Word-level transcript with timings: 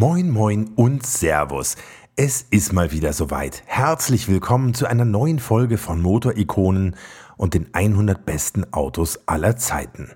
Moin, 0.00 0.30
moin 0.30 0.70
und 0.76 1.04
Servus. 1.04 1.74
Es 2.14 2.42
ist 2.52 2.72
mal 2.72 2.92
wieder 2.92 3.12
soweit. 3.12 3.64
Herzlich 3.66 4.28
willkommen 4.28 4.72
zu 4.72 4.86
einer 4.86 5.04
neuen 5.04 5.40
Folge 5.40 5.76
von 5.76 6.00
Motorikonen 6.00 6.94
und 7.36 7.54
den 7.54 7.74
100 7.74 8.24
besten 8.24 8.72
Autos 8.72 9.18
aller 9.26 9.56
Zeiten. 9.56 10.12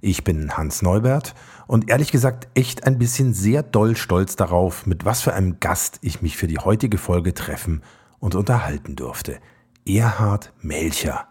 Ich 0.00 0.24
bin 0.24 0.56
Hans 0.56 0.82
Neubert 0.82 1.36
und 1.68 1.90
ehrlich 1.90 2.10
gesagt 2.10 2.48
echt 2.54 2.88
ein 2.88 2.98
bisschen 2.98 3.32
sehr 3.32 3.62
doll 3.62 3.94
stolz 3.94 4.34
darauf, 4.34 4.84
mit 4.84 5.04
was 5.04 5.22
für 5.22 5.32
einem 5.32 5.60
Gast 5.60 6.00
ich 6.02 6.22
mich 6.22 6.36
für 6.36 6.48
die 6.48 6.58
heutige 6.58 6.98
Folge 6.98 7.32
treffen 7.32 7.84
und 8.18 8.34
unterhalten 8.34 8.96
durfte. 8.96 9.38
Erhard 9.86 10.52
Melcher. 10.60 11.28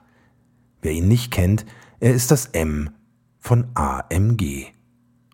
Wer 0.81 0.93
ihn 0.93 1.09
nicht 1.09 1.31
kennt, 1.31 1.65
er 1.99 2.13
ist 2.13 2.31
das 2.31 2.45
M 2.45 2.91
von 3.39 3.67
AMG. 3.73 4.67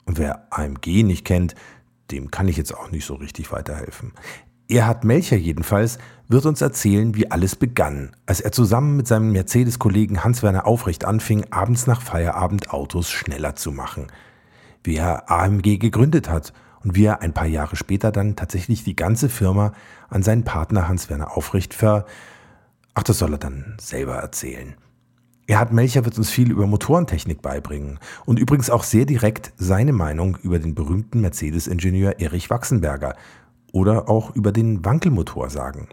Und 0.05 0.19
wer 0.19 0.47
AMG 0.51 1.03
nicht 1.03 1.25
kennt, 1.25 1.55
dem 2.11 2.31
kann 2.31 2.47
ich 2.47 2.57
jetzt 2.57 2.75
auch 2.75 2.91
nicht 2.91 3.05
so 3.05 3.15
richtig 3.15 3.51
weiterhelfen. 3.51 4.13
Erhard 4.67 5.03
Melcher 5.03 5.37
jedenfalls 5.37 5.99
wird 6.27 6.45
uns 6.45 6.61
erzählen, 6.61 7.13
wie 7.13 7.29
alles 7.29 7.55
begann, 7.55 8.15
als 8.25 8.41
er 8.41 8.51
zusammen 8.51 8.95
mit 8.97 9.07
seinem 9.07 9.31
Mercedes-Kollegen 9.31 10.23
Hans-Werner 10.23 10.65
Aufrecht 10.65 11.05
anfing, 11.05 11.45
abends 11.51 11.85
nach 11.85 12.01
Feierabend 12.01 12.71
Autos 12.71 13.11
schneller 13.11 13.55
zu 13.55 13.71
machen. 13.71 14.07
Wie 14.83 14.95
er 14.95 15.29
AMG 15.29 15.77
gegründet 15.77 16.29
hat 16.29 16.53
und 16.83 16.95
wie 16.95 17.05
er 17.05 17.21
ein 17.21 17.33
paar 17.33 17.45
Jahre 17.45 17.75
später 17.75 18.11
dann 18.11 18.35
tatsächlich 18.35 18.83
die 18.83 18.95
ganze 18.95 19.29
Firma 19.29 19.73
an 20.09 20.23
seinen 20.23 20.43
Partner 20.43 20.87
Hans-Werner 20.87 21.37
Aufrecht 21.37 21.73
ver... 21.73 22.05
Ach, 22.95 23.03
das 23.03 23.19
soll 23.19 23.33
er 23.33 23.39
dann 23.39 23.75
selber 23.79 24.15
erzählen. 24.15 24.75
Erhard 25.47 25.73
Melcher 25.73 26.05
wird 26.05 26.17
uns 26.17 26.31
viel 26.31 26.51
über 26.51 26.65
Motorentechnik 26.65 27.43
beibringen 27.43 27.99
und 28.25 28.39
übrigens 28.39 28.71
auch 28.71 28.83
sehr 28.83 29.05
direkt 29.05 29.53
seine 29.57 29.93
Meinung 29.93 30.37
über 30.41 30.57
den 30.57 30.73
berühmten 30.73 31.21
Mercedes-Ingenieur 31.21 32.19
Erich 32.19 32.49
Wachsenberger 32.49 33.15
oder 33.71 34.09
auch 34.09 34.35
über 34.35 34.51
den 34.51 34.83
Wankelmotor 34.83 35.51
sagen. 35.51 35.89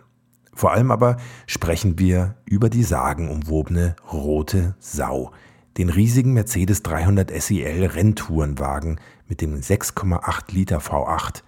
Vor 0.54 0.72
allem 0.72 0.90
aber 0.90 1.18
sprechen 1.46 1.98
wir 1.98 2.36
über 2.46 2.70
die 2.70 2.82
sagenumwobene 2.82 3.96
Rote 4.10 4.74
Sau, 4.78 5.32
den 5.76 5.90
riesigen 5.90 6.32
Mercedes 6.32 6.82
300 6.82 7.30
SEL 7.42 7.84
Renntourenwagen 7.86 9.00
mit 9.28 9.42
dem 9.42 9.56
6,8 9.56 10.52
Liter 10.52 10.78
V8, 10.78 11.42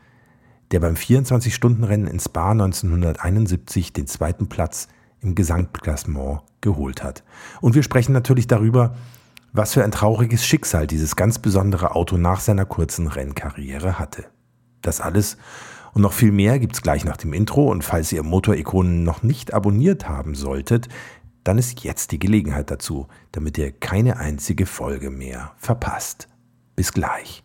der 0.73 0.81
beim 0.81 0.95
24-Stunden-Rennen 0.95 2.07
in 2.07 2.21
Spa 2.21 2.51
1971 2.51 3.93
den 3.93 4.07
zweiten 4.07 4.49
Platz 4.49 4.89
im 5.21 5.35
Gesamtklassement 5.35 6.43
geholt 6.65 7.05
hat. 7.05 7.23
Und 7.61 7.77
wir 7.77 7.85
sprechen 7.85 8.13
natürlich 8.13 8.49
darüber, 8.49 8.97
was 9.53 9.73
für 9.73 9.85
ein 9.85 9.93
trauriges 9.93 10.45
Schicksal 10.45 10.89
dieses 10.89 11.15
ganz 11.15 11.39
besondere 11.39 11.95
Auto 11.95 12.17
nach 12.17 12.41
seiner 12.41 12.65
kurzen 12.65 13.07
Rennkarriere 13.07 14.01
hatte. 14.01 14.25
Das 14.83 15.01
alles 15.01 15.37
und 15.93 16.03
noch 16.03 16.13
viel 16.13 16.33
mehr 16.33 16.59
gibt's 16.59 16.83
gleich 16.83 17.05
nach 17.05 17.17
dem 17.17 17.33
Intro 17.33 17.71
und 17.71 17.85
falls 17.85 18.11
ihr 18.11 18.25
Motorikonen 18.25 19.05
noch 19.05 19.23
nicht 19.23 19.55
abonniert 19.55 20.09
haben 20.09 20.35
solltet, 20.35 20.89
dann 21.45 21.57
ist 21.57 21.85
jetzt 21.85 22.11
die 22.11 22.19
Gelegenheit 22.19 22.71
dazu, 22.71 23.07
damit 23.31 23.57
ihr 23.59 23.71
keine 23.71 24.17
einzige 24.17 24.67
Folge 24.67 25.11
mehr 25.11 25.53
verpasst. 25.57 26.29
Bis 26.75 26.93
gleich. 26.93 27.45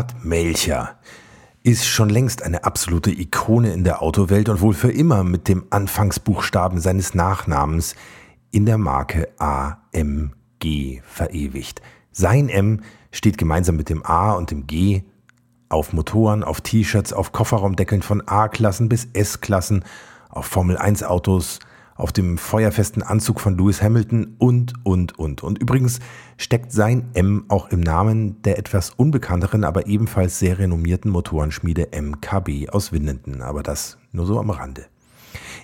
Erhard 0.00 0.24
Melcher 0.24 0.96
ist 1.62 1.86
schon 1.86 2.08
längst 2.08 2.42
eine 2.42 2.64
absolute 2.64 3.10
Ikone 3.10 3.74
in 3.74 3.84
der 3.84 4.00
Autowelt 4.00 4.48
und 4.48 4.62
wohl 4.62 4.72
für 4.72 4.90
immer 4.90 5.24
mit 5.24 5.46
dem 5.46 5.66
Anfangsbuchstaben 5.68 6.80
seines 6.80 7.12
Nachnamens 7.12 7.94
in 8.50 8.64
der 8.64 8.78
Marke 8.78 9.28
AMG 9.36 11.02
verewigt. 11.02 11.82
Sein 12.12 12.48
M 12.48 12.80
steht 13.12 13.36
gemeinsam 13.36 13.76
mit 13.76 13.90
dem 13.90 14.02
A 14.06 14.32
und 14.32 14.50
dem 14.50 14.66
G 14.66 15.02
auf 15.68 15.92
Motoren, 15.92 16.44
auf 16.44 16.62
T-Shirts, 16.62 17.12
auf 17.12 17.32
Kofferraumdeckeln 17.32 18.00
von 18.00 18.26
A-Klassen 18.26 18.88
bis 18.88 19.06
S-Klassen, 19.12 19.84
auf 20.30 20.46
Formel 20.46 20.78
1 20.78 21.02
Autos, 21.02 21.58
auf 22.00 22.12
dem 22.12 22.38
feuerfesten 22.38 23.02
Anzug 23.02 23.40
von 23.40 23.56
Lewis 23.56 23.82
Hamilton 23.82 24.34
und, 24.38 24.74
und, 24.84 25.18
und. 25.18 25.42
Und 25.42 25.58
übrigens 25.58 26.00
steckt 26.38 26.72
sein 26.72 27.10
M 27.14 27.44
auch 27.48 27.68
im 27.70 27.80
Namen 27.80 28.40
der 28.42 28.58
etwas 28.58 28.90
unbekannteren, 28.90 29.64
aber 29.64 29.86
ebenfalls 29.86 30.38
sehr 30.38 30.58
renommierten 30.58 31.10
Motorenschmiede 31.10 31.88
MKB 31.92 32.70
aus 32.70 32.92
Winnenden. 32.92 33.42
Aber 33.42 33.62
das 33.62 33.98
nur 34.12 34.26
so 34.26 34.38
am 34.38 34.50
Rande. 34.50 34.86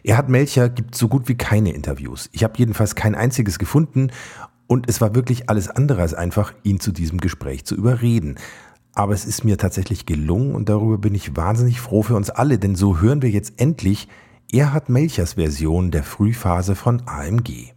Erhard 0.05 0.29
Melcher 0.29 0.69
gibt 0.69 0.95
so 0.95 1.09
gut 1.09 1.29
wie 1.29 1.37
keine 1.37 1.73
Interviews. 1.73 2.29
Ich 2.33 2.45
habe 2.45 2.55
jedenfalls 2.57 2.95
kein 2.95 3.15
einziges 3.15 3.59
gefunden 3.59 4.13
und 4.67 4.89
es 4.89 5.01
war 5.01 5.15
wirklich 5.15 5.49
alles 5.49 5.69
andere 5.69 6.03
als 6.03 6.15
einfach, 6.15 6.53
ihn 6.63 6.81
zu 6.81 6.93
diesem 6.93 7.19
Gespräch 7.19 7.65
zu 7.65 7.75
überreden. 7.75 8.37
Aber 8.95 9.13
es 9.13 9.25
ist 9.25 9.45
mir 9.45 9.59
tatsächlich 9.59 10.07
gelungen 10.07 10.55
und 10.55 10.69
darüber 10.69 10.99
bin 10.99 11.15
ich 11.15 11.37
wahnsinnig 11.37 11.81
froh 11.81 12.03
für 12.03 12.15
uns 12.15 12.31
alle, 12.31 12.59
denn 12.59 12.77
so 12.77 13.01
hören 13.01 13.23
wir 13.23 13.31
jetzt 13.31 13.61
endlich, 13.61 14.09
Erhard 14.53 14.89
Melchers 14.89 15.33
Version 15.33 15.91
der 15.91 16.05
Frühphase 16.05 16.77
von 16.77 17.03
AMG. 17.05 17.73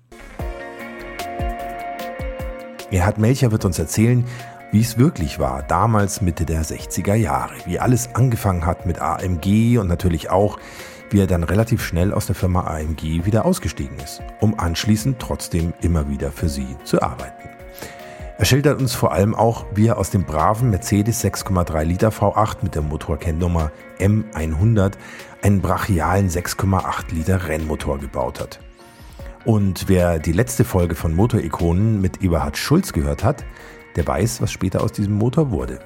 Erhard 2.91 3.17
Melcher 3.17 3.51
wird 3.51 3.65
uns 3.65 3.79
erzählen, 3.79 4.23
wie 4.71 4.81
es 4.81 4.99
wirklich 4.99 5.39
war, 5.39 5.63
damals 5.63 6.21
Mitte 6.21 6.45
der 6.45 6.63
60er 6.63 7.15
Jahre, 7.15 7.55
wie 7.65 7.79
alles 7.79 8.13
angefangen 8.13 8.67
hat 8.67 8.85
mit 8.85 9.01
AMG 9.01 9.79
und 9.79 9.87
natürlich 9.87 10.29
auch, 10.29 10.59
wie 11.09 11.19
er 11.19 11.27
dann 11.27 11.43
relativ 11.43 11.83
schnell 11.83 12.13
aus 12.13 12.27
der 12.27 12.35
Firma 12.35 12.67
AMG 12.67 13.25
wieder 13.25 13.45
ausgestiegen 13.45 13.97
ist, 13.97 14.21
um 14.39 14.59
anschließend 14.59 15.17
trotzdem 15.17 15.73
immer 15.81 16.07
wieder 16.07 16.31
für 16.31 16.49
sie 16.49 16.77
zu 16.83 17.01
arbeiten. 17.01 17.49
Er 18.39 18.45
schildert 18.45 18.79
uns 18.79 18.95
vor 18.95 19.11
allem 19.11 19.35
auch, 19.35 19.65
wie 19.75 19.87
er 19.87 19.97
aus 19.97 20.11
dem 20.11 20.23
braven 20.23 20.69
Mercedes 20.69 21.21
6,3 21.25 21.83
Liter 21.83 22.07
V8 22.07 22.59
mit 22.61 22.73
der 22.73 22.83
Motorkennnummer 22.83 23.69
M100 23.99 24.93
einen 25.41 25.61
brachialen 25.61 26.29
6,8 26.29 27.13
Liter 27.13 27.47
Rennmotor 27.47 27.99
gebaut 27.99 28.39
hat. 28.39 28.59
Und 29.45 29.87
wer 29.87 30.19
die 30.19 30.33
letzte 30.33 30.65
Folge 30.65 30.95
von 30.95 31.15
Motorikonen 31.15 32.01
mit 32.01 32.21
Eberhard 32.21 32.57
Schulz 32.57 32.93
gehört 32.93 33.23
hat, 33.23 33.45
der 33.95 34.05
weiß, 34.05 34.41
was 34.41 34.51
später 34.51 34.83
aus 34.83 34.91
diesem 34.91 35.13
Motor 35.13 35.51
wurde. 35.51 35.79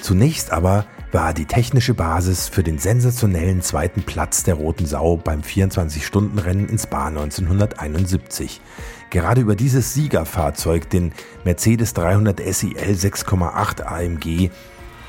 Zunächst 0.00 0.52
aber 0.52 0.86
war 1.10 1.34
die 1.34 1.46
technische 1.46 1.94
Basis 1.94 2.48
für 2.48 2.62
den 2.62 2.78
sensationellen 2.78 3.62
zweiten 3.62 4.02
Platz 4.02 4.44
der 4.44 4.54
Roten 4.54 4.86
Sau 4.86 5.16
beim 5.16 5.40
24-Stunden-Rennen 5.40 6.68
in 6.68 6.78
Spa 6.78 7.08
1971. 7.08 8.60
Gerade 9.10 9.40
über 9.40 9.56
dieses 9.56 9.94
Siegerfahrzeug, 9.94 10.88
den 10.90 11.12
Mercedes 11.44 11.94
300 11.94 12.38
SEL 12.38 12.94
6,8 12.94 13.82
AMG, 13.82 14.50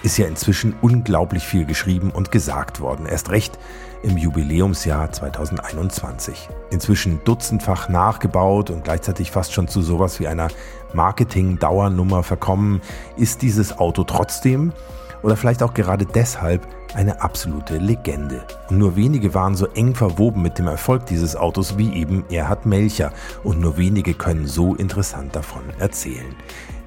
ist 0.03 0.17
ja 0.17 0.27
inzwischen 0.27 0.75
unglaublich 0.81 1.43
viel 1.43 1.65
geschrieben 1.65 2.11
und 2.11 2.31
gesagt 2.31 2.79
worden. 2.79 3.05
Erst 3.05 3.29
recht 3.31 3.59
im 4.01 4.17
Jubiläumsjahr 4.17 5.11
2021. 5.11 6.49
Inzwischen 6.71 7.21
dutzendfach 7.25 7.89
nachgebaut 7.89 8.69
und 8.69 8.83
gleichzeitig 8.83 9.31
fast 9.31 9.53
schon 9.53 9.67
zu 9.67 9.81
sowas 9.81 10.19
wie 10.19 10.27
einer 10.27 10.47
Marketing-Dauernummer 10.93 12.23
verkommen, 12.23 12.81
ist 13.17 13.41
dieses 13.41 13.77
Auto 13.77 14.03
trotzdem 14.03 14.73
oder 15.21 15.35
vielleicht 15.35 15.63
auch 15.63 15.73
gerade 15.73 16.05
deshalb 16.05 16.65
eine 16.93 17.21
absolute 17.21 17.77
Legende. 17.77 18.43
Und 18.69 18.79
nur 18.79 18.95
wenige 18.95 19.33
waren 19.33 19.55
so 19.55 19.67
eng 19.67 19.95
verwoben 19.95 20.41
mit 20.41 20.57
dem 20.57 20.67
Erfolg 20.67 21.05
dieses 21.05 21.35
Autos 21.35 21.77
wie 21.77 21.93
eben 21.93 22.23
Erhard 22.29 22.65
Melcher 22.65 23.11
und 23.43 23.59
nur 23.59 23.77
wenige 23.77 24.13
können 24.13 24.47
so 24.47 24.75
interessant 24.75 25.35
davon 25.35 25.63
erzählen. 25.77 26.35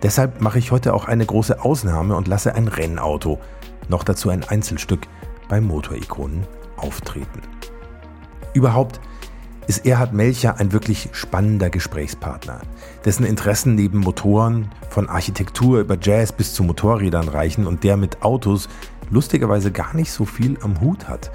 Deshalb 0.02 0.40
mache 0.40 0.58
ich 0.58 0.72
heute 0.72 0.94
auch 0.94 1.04
eine 1.04 1.24
große 1.24 1.62
Ausnahme 1.62 2.16
und 2.16 2.26
lasse 2.26 2.54
ein 2.54 2.68
Rennauto, 2.68 3.38
noch 3.88 4.02
dazu 4.02 4.30
ein 4.30 4.44
Einzelstück, 4.44 5.06
bei 5.48 5.60
Motorikonen 5.60 6.46
auftreten. 6.76 7.42
Überhaupt 8.52 9.00
ist 9.68 9.86
Erhard 9.86 10.12
Melcher 10.12 10.58
ein 10.58 10.72
wirklich 10.72 11.10
spannender 11.12 11.70
Gesprächspartner, 11.70 12.62
dessen 13.04 13.24
Interessen 13.24 13.76
neben 13.76 13.98
Motoren 13.98 14.70
von 14.90 15.08
Architektur 15.08 15.80
über 15.80 15.96
Jazz 16.00 16.32
bis 16.32 16.52
zu 16.52 16.64
Motorrädern 16.64 17.28
reichen 17.28 17.66
und 17.66 17.84
der 17.84 17.96
mit 17.96 18.22
Autos 18.22 18.68
lustigerweise 19.10 19.70
gar 19.70 19.94
nicht 19.94 20.10
so 20.10 20.24
viel 20.24 20.58
am 20.62 20.80
Hut 20.80 21.08
hat. 21.08 21.30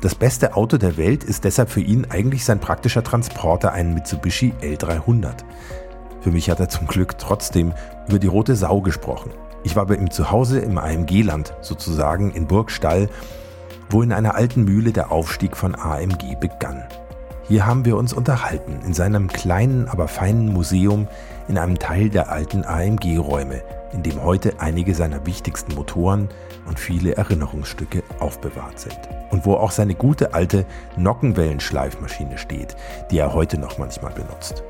Das 0.00 0.14
beste 0.14 0.56
Auto 0.56 0.78
der 0.78 0.96
Welt 0.96 1.22
ist 1.22 1.44
deshalb 1.44 1.68
für 1.68 1.82
ihn 1.82 2.06
eigentlich 2.06 2.44
sein 2.44 2.58
praktischer 2.58 3.04
Transporter, 3.04 3.72
ein 3.72 3.92
Mitsubishi 3.94 4.54
L300. 4.62 5.44
Für 6.20 6.30
mich 6.30 6.50
hat 6.50 6.60
er 6.60 6.68
zum 6.68 6.86
Glück 6.86 7.18
trotzdem 7.18 7.72
über 8.08 8.18
die 8.18 8.26
rote 8.26 8.54
Sau 8.54 8.80
gesprochen. 8.80 9.30
Ich 9.62 9.76
war 9.76 9.86
bei 9.86 9.96
ihm 9.96 10.10
zu 10.10 10.30
Hause 10.30 10.60
im 10.60 10.78
AMG-Land, 10.78 11.54
sozusagen 11.60 12.30
in 12.32 12.46
Burgstall, 12.46 13.08
wo 13.88 14.02
in 14.02 14.12
einer 14.12 14.34
alten 14.34 14.64
Mühle 14.64 14.92
der 14.92 15.12
Aufstieg 15.12 15.56
von 15.56 15.74
AMG 15.74 16.36
begann. 16.38 16.84
Hier 17.48 17.66
haben 17.66 17.84
wir 17.84 17.96
uns 17.96 18.12
unterhalten, 18.12 18.80
in 18.86 18.94
seinem 18.94 19.28
kleinen, 19.28 19.88
aber 19.88 20.08
feinen 20.08 20.52
Museum, 20.52 21.08
in 21.48 21.58
einem 21.58 21.78
Teil 21.78 22.08
der 22.08 22.30
alten 22.30 22.64
AMG-Räume, 22.64 23.62
in 23.92 24.02
dem 24.02 24.22
heute 24.22 24.60
einige 24.60 24.94
seiner 24.94 25.26
wichtigsten 25.26 25.74
Motoren 25.74 26.28
und 26.68 26.78
viele 26.78 27.16
Erinnerungsstücke 27.16 28.04
aufbewahrt 28.20 28.78
sind. 28.78 29.00
Und 29.30 29.46
wo 29.46 29.54
auch 29.54 29.72
seine 29.72 29.94
gute 29.94 30.32
alte 30.32 30.64
Nockenwellenschleifmaschine 30.96 32.38
steht, 32.38 32.76
die 33.10 33.18
er 33.18 33.34
heute 33.34 33.58
noch 33.58 33.78
manchmal 33.78 34.12
benutzt. 34.12 34.62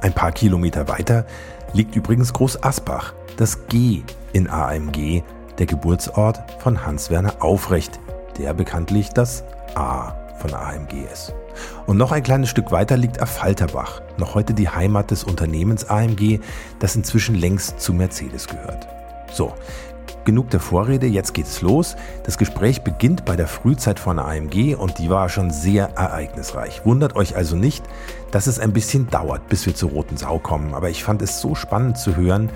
Ein 0.00 0.12
paar 0.12 0.30
Kilometer 0.30 0.86
weiter 0.86 1.24
liegt 1.72 1.96
übrigens 1.96 2.32
Groß 2.32 2.62
Asbach, 2.62 3.14
das 3.36 3.66
G 3.66 4.02
in 4.32 4.48
AMG, 4.48 5.22
der 5.58 5.66
Geburtsort 5.66 6.38
von 6.60 6.86
Hans-Werner 6.86 7.42
Aufrecht, 7.42 7.98
der 8.38 8.54
bekanntlich 8.54 9.10
das 9.10 9.42
A 9.74 10.12
von 10.38 10.54
AMG 10.54 11.04
ist. 11.12 11.34
Und 11.86 11.96
noch 11.96 12.12
ein 12.12 12.22
kleines 12.22 12.48
Stück 12.48 12.70
weiter 12.70 12.96
liegt 12.96 13.20
Affalterbach, 13.20 14.00
noch 14.18 14.36
heute 14.36 14.54
die 14.54 14.68
Heimat 14.68 15.10
des 15.10 15.24
Unternehmens 15.24 15.90
AMG, 15.90 16.38
das 16.78 16.94
inzwischen 16.94 17.34
längst 17.34 17.80
zu 17.80 17.92
Mercedes 17.92 18.46
gehört. 18.46 18.86
So, 19.32 19.52
genug 20.28 20.50
der 20.50 20.60
Vorrede, 20.60 21.06
jetzt 21.06 21.32
geht's 21.32 21.62
los. 21.62 21.96
Das 22.24 22.38
Gespräch 22.38 22.82
beginnt 22.82 23.24
bei 23.24 23.34
der 23.34 23.48
Frühzeit 23.48 23.98
von 23.98 24.18
AMG 24.18 24.74
und 24.76 24.98
die 24.98 25.10
war 25.10 25.28
schon 25.28 25.50
sehr 25.50 25.96
ereignisreich. 25.96 26.84
Wundert 26.84 27.16
euch 27.16 27.34
also 27.34 27.56
nicht, 27.56 27.82
dass 28.30 28.46
es 28.46 28.58
ein 28.58 28.72
bisschen 28.72 29.08
dauert, 29.08 29.48
bis 29.48 29.66
wir 29.66 29.74
zur 29.74 29.90
roten 29.90 30.16
Sau 30.16 30.38
kommen, 30.38 30.74
aber 30.74 30.90
ich 30.90 31.04
fand 31.04 31.22
es 31.22 31.40
so 31.40 31.54
spannend 31.54 31.98
zu 31.98 32.16
hören, 32.16 32.50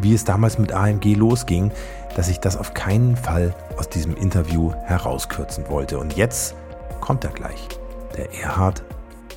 wie 0.00 0.14
es 0.14 0.24
damals 0.24 0.58
mit 0.58 0.72
AMG 0.72 1.14
losging, 1.14 1.72
dass 2.16 2.28
ich 2.28 2.40
das 2.40 2.56
auf 2.56 2.74
keinen 2.74 3.16
Fall 3.16 3.54
aus 3.76 3.88
diesem 3.88 4.16
Interview 4.16 4.72
herauskürzen 4.84 5.68
wollte. 5.68 5.98
Und 5.98 6.16
jetzt 6.16 6.54
kommt 7.00 7.24
er 7.24 7.30
gleich, 7.30 7.68
der 8.16 8.32
Erhard 8.34 8.82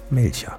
Melcher. 0.10 0.58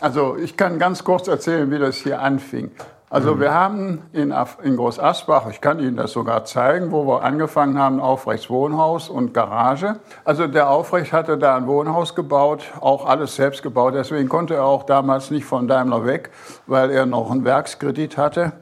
Also 0.00 0.36
ich 0.36 0.56
kann 0.56 0.78
ganz 0.78 1.02
kurz 1.04 1.28
erzählen, 1.28 1.70
wie 1.70 1.78
das 1.78 1.96
hier 1.96 2.20
anfing. 2.20 2.70
Also 3.10 3.34
mhm. 3.34 3.40
wir 3.40 3.54
haben 3.54 4.02
in, 4.12 4.34
in 4.62 4.76
Groß 4.76 4.98
Asbach, 4.98 5.48
ich 5.50 5.60
kann 5.60 5.78
Ihnen 5.78 5.96
das 5.96 6.12
sogar 6.12 6.44
zeigen, 6.44 6.92
wo 6.92 7.06
wir 7.06 7.22
angefangen 7.22 7.78
haben, 7.78 8.00
Aufrechts 8.00 8.50
Wohnhaus 8.50 9.08
und 9.08 9.32
Garage. 9.32 9.96
Also 10.24 10.46
der 10.46 10.68
Aufrecht 10.68 11.12
hatte 11.12 11.38
da 11.38 11.56
ein 11.56 11.66
Wohnhaus 11.66 12.14
gebaut, 12.14 12.64
auch 12.80 13.06
alles 13.06 13.36
selbst 13.36 13.62
gebaut. 13.62 13.94
Deswegen 13.94 14.28
konnte 14.28 14.54
er 14.54 14.64
auch 14.64 14.82
damals 14.84 15.30
nicht 15.30 15.44
von 15.44 15.68
Daimler 15.68 16.04
weg, 16.04 16.30
weil 16.66 16.90
er 16.90 17.06
noch 17.06 17.30
einen 17.30 17.44
Werkskredit 17.44 18.18
hatte 18.18 18.52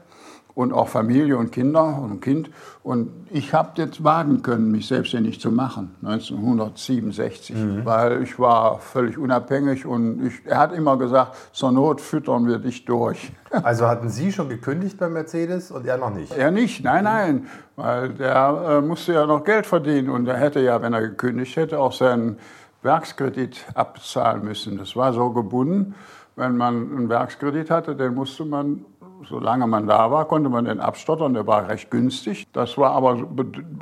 und 0.57 0.73
auch 0.73 0.87
Familie 0.87 1.37
und 1.37 1.51
Kinder 1.51 1.99
und 2.01 2.19
Kind. 2.19 2.49
Und 2.81 3.11
ich 3.29 3.53
habe 3.53 3.73
jetzt 3.75 4.03
wagen 4.03 4.41
können, 4.41 4.71
mich 4.71 4.87
selbstständig 4.87 5.39
zu 5.39 5.51
machen, 5.51 5.95
1967, 6.01 7.55
mhm. 7.55 7.85
weil 7.85 8.23
ich 8.23 8.39
war 8.39 8.79
völlig 8.79 9.19
unabhängig 9.19 9.85
und 9.85 10.25
ich, 10.25 10.33
er 10.45 10.57
hat 10.57 10.73
immer 10.73 10.97
gesagt, 10.97 11.35
zur 11.51 11.71
Not 11.71 12.01
füttern 12.01 12.47
wir 12.47 12.57
dich 12.57 12.85
durch. 12.85 13.31
Also 13.63 13.87
hatten 13.87 14.09
Sie 14.09 14.33
schon 14.33 14.49
gekündigt 14.49 14.97
bei 14.97 15.07
Mercedes 15.07 15.71
und 15.71 15.85
er 15.85 15.97
noch 15.97 16.13
nicht? 16.13 16.35
Er 16.35 16.51
nicht, 16.51 16.83
nein, 16.83 17.05
nein, 17.05 17.47
weil 17.77 18.09
der 18.09 18.79
äh, 18.79 18.81
musste 18.81 19.13
ja 19.13 19.25
noch 19.25 19.45
Geld 19.45 19.65
verdienen 19.65 20.09
und 20.09 20.27
er 20.27 20.37
hätte 20.37 20.59
ja, 20.59 20.81
wenn 20.81 20.91
er 20.91 21.01
gekündigt 21.01 21.55
hätte, 21.55 21.79
auch 21.79 21.93
seinen 21.93 22.39
Werkskredit 22.81 23.65
abzahlen 23.73 24.43
müssen. 24.43 24.77
Das 24.77 24.97
war 24.97 25.13
so 25.13 25.29
gebunden, 25.29 25.95
wenn 26.35 26.57
man 26.57 26.91
einen 26.91 27.09
Werkskredit 27.09 27.71
hatte, 27.71 27.95
den 27.95 28.13
musste 28.13 28.45
man 28.45 28.85
solange 29.27 29.67
man 29.67 29.87
da 29.87 30.11
war, 30.11 30.25
konnte 30.25 30.49
man 30.49 30.65
den 30.65 30.79
abstottern. 30.79 31.33
Der 31.33 31.47
war 31.47 31.67
recht 31.67 31.89
günstig. 31.91 32.47
Das 32.53 32.77
war 32.77 32.91
aber 32.91 33.27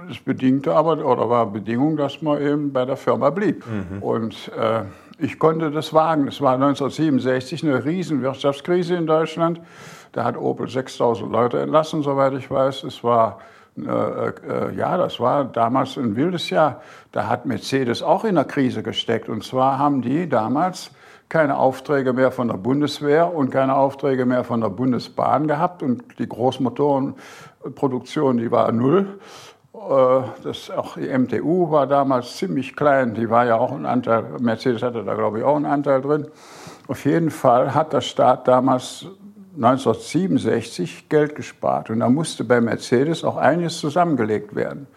das 0.07 0.19
bedingte 0.19 0.73
aber 0.73 1.05
oder 1.05 1.29
war 1.29 1.45
Bedingung, 1.47 1.97
dass 1.97 2.21
man 2.21 2.41
eben 2.41 2.73
bei 2.73 2.85
der 2.85 2.97
Firma 2.97 3.29
blieb. 3.29 3.63
Mhm. 3.65 4.01
Und 4.01 4.51
äh, 4.57 4.83
ich 5.17 5.39
konnte 5.39 5.71
das 5.71 5.93
wagen. 5.93 6.27
Es 6.27 6.41
war 6.41 6.53
1967 6.53 7.63
eine 7.63 7.85
riesen 7.85 8.21
Wirtschaftskrise 8.21 8.95
in 8.95 9.07
Deutschland. 9.07 9.61
Da 10.11 10.23
hat 10.23 10.37
Opel 10.37 10.69
6000 10.69 11.31
Leute 11.31 11.59
entlassen, 11.59 12.01
soweit 12.01 12.33
ich 12.33 12.49
weiß. 12.49 12.83
Es 12.83 13.03
war 13.03 13.39
äh, 13.77 14.29
äh, 14.29 14.75
ja, 14.75 14.97
das 14.97 15.19
war 15.19 15.43
damals 15.43 15.97
ein 15.97 16.15
wildes 16.15 16.49
Jahr. 16.49 16.81
Da 17.11 17.27
hat 17.27 17.45
Mercedes 17.45 18.01
auch 18.01 18.23
in 18.23 18.35
der 18.35 18.45
Krise 18.45 18.83
gesteckt. 18.83 19.27
Und 19.27 19.43
zwar 19.43 19.77
haben 19.77 20.01
die 20.01 20.29
damals 20.29 20.91
keine 21.29 21.57
Aufträge 21.57 22.13
mehr 22.13 22.31
von 22.31 22.47
der 22.47 22.57
Bundeswehr 22.57 23.33
und 23.33 23.49
keine 23.49 23.75
Aufträge 23.75 24.25
mehr 24.25 24.43
von 24.43 24.61
der 24.61 24.69
Bundesbahn 24.69 25.47
gehabt. 25.47 25.83
Und 25.83 26.03
die 26.19 26.29
Großmotorenproduktion, 26.29 28.37
die 28.37 28.51
war 28.51 28.71
null. 28.71 29.19
Äh, 29.73 30.21
das, 30.43 30.69
auch 30.69 30.95
die 30.95 31.17
MTU 31.17 31.71
war 31.71 31.87
damals 31.87 32.37
ziemlich 32.37 32.75
klein. 32.75 33.13
Die 33.13 33.29
war 33.29 33.45
ja 33.45 33.57
auch 33.57 33.71
ein 33.71 33.85
Anteil, 33.85 34.25
Mercedes 34.39 34.83
hatte 34.83 35.03
da, 35.03 35.15
glaube 35.15 35.39
ich, 35.39 35.43
auch 35.43 35.55
einen 35.55 35.65
Anteil 35.65 36.01
drin. 36.01 36.27
Auf 36.87 37.05
jeden 37.05 37.31
Fall 37.31 37.73
hat 37.73 37.93
der 37.93 38.01
Staat 38.01 38.47
damals 38.47 39.07
1967 39.55 41.09
Geld 41.09 41.35
gespart. 41.35 41.89
Und 41.89 42.01
da 42.01 42.09
musste 42.09 42.43
bei 42.43 42.61
Mercedes 42.61 43.23
auch 43.23 43.37
einiges 43.37 43.79
zusammengelegt 43.79 44.55
werden. 44.55 44.87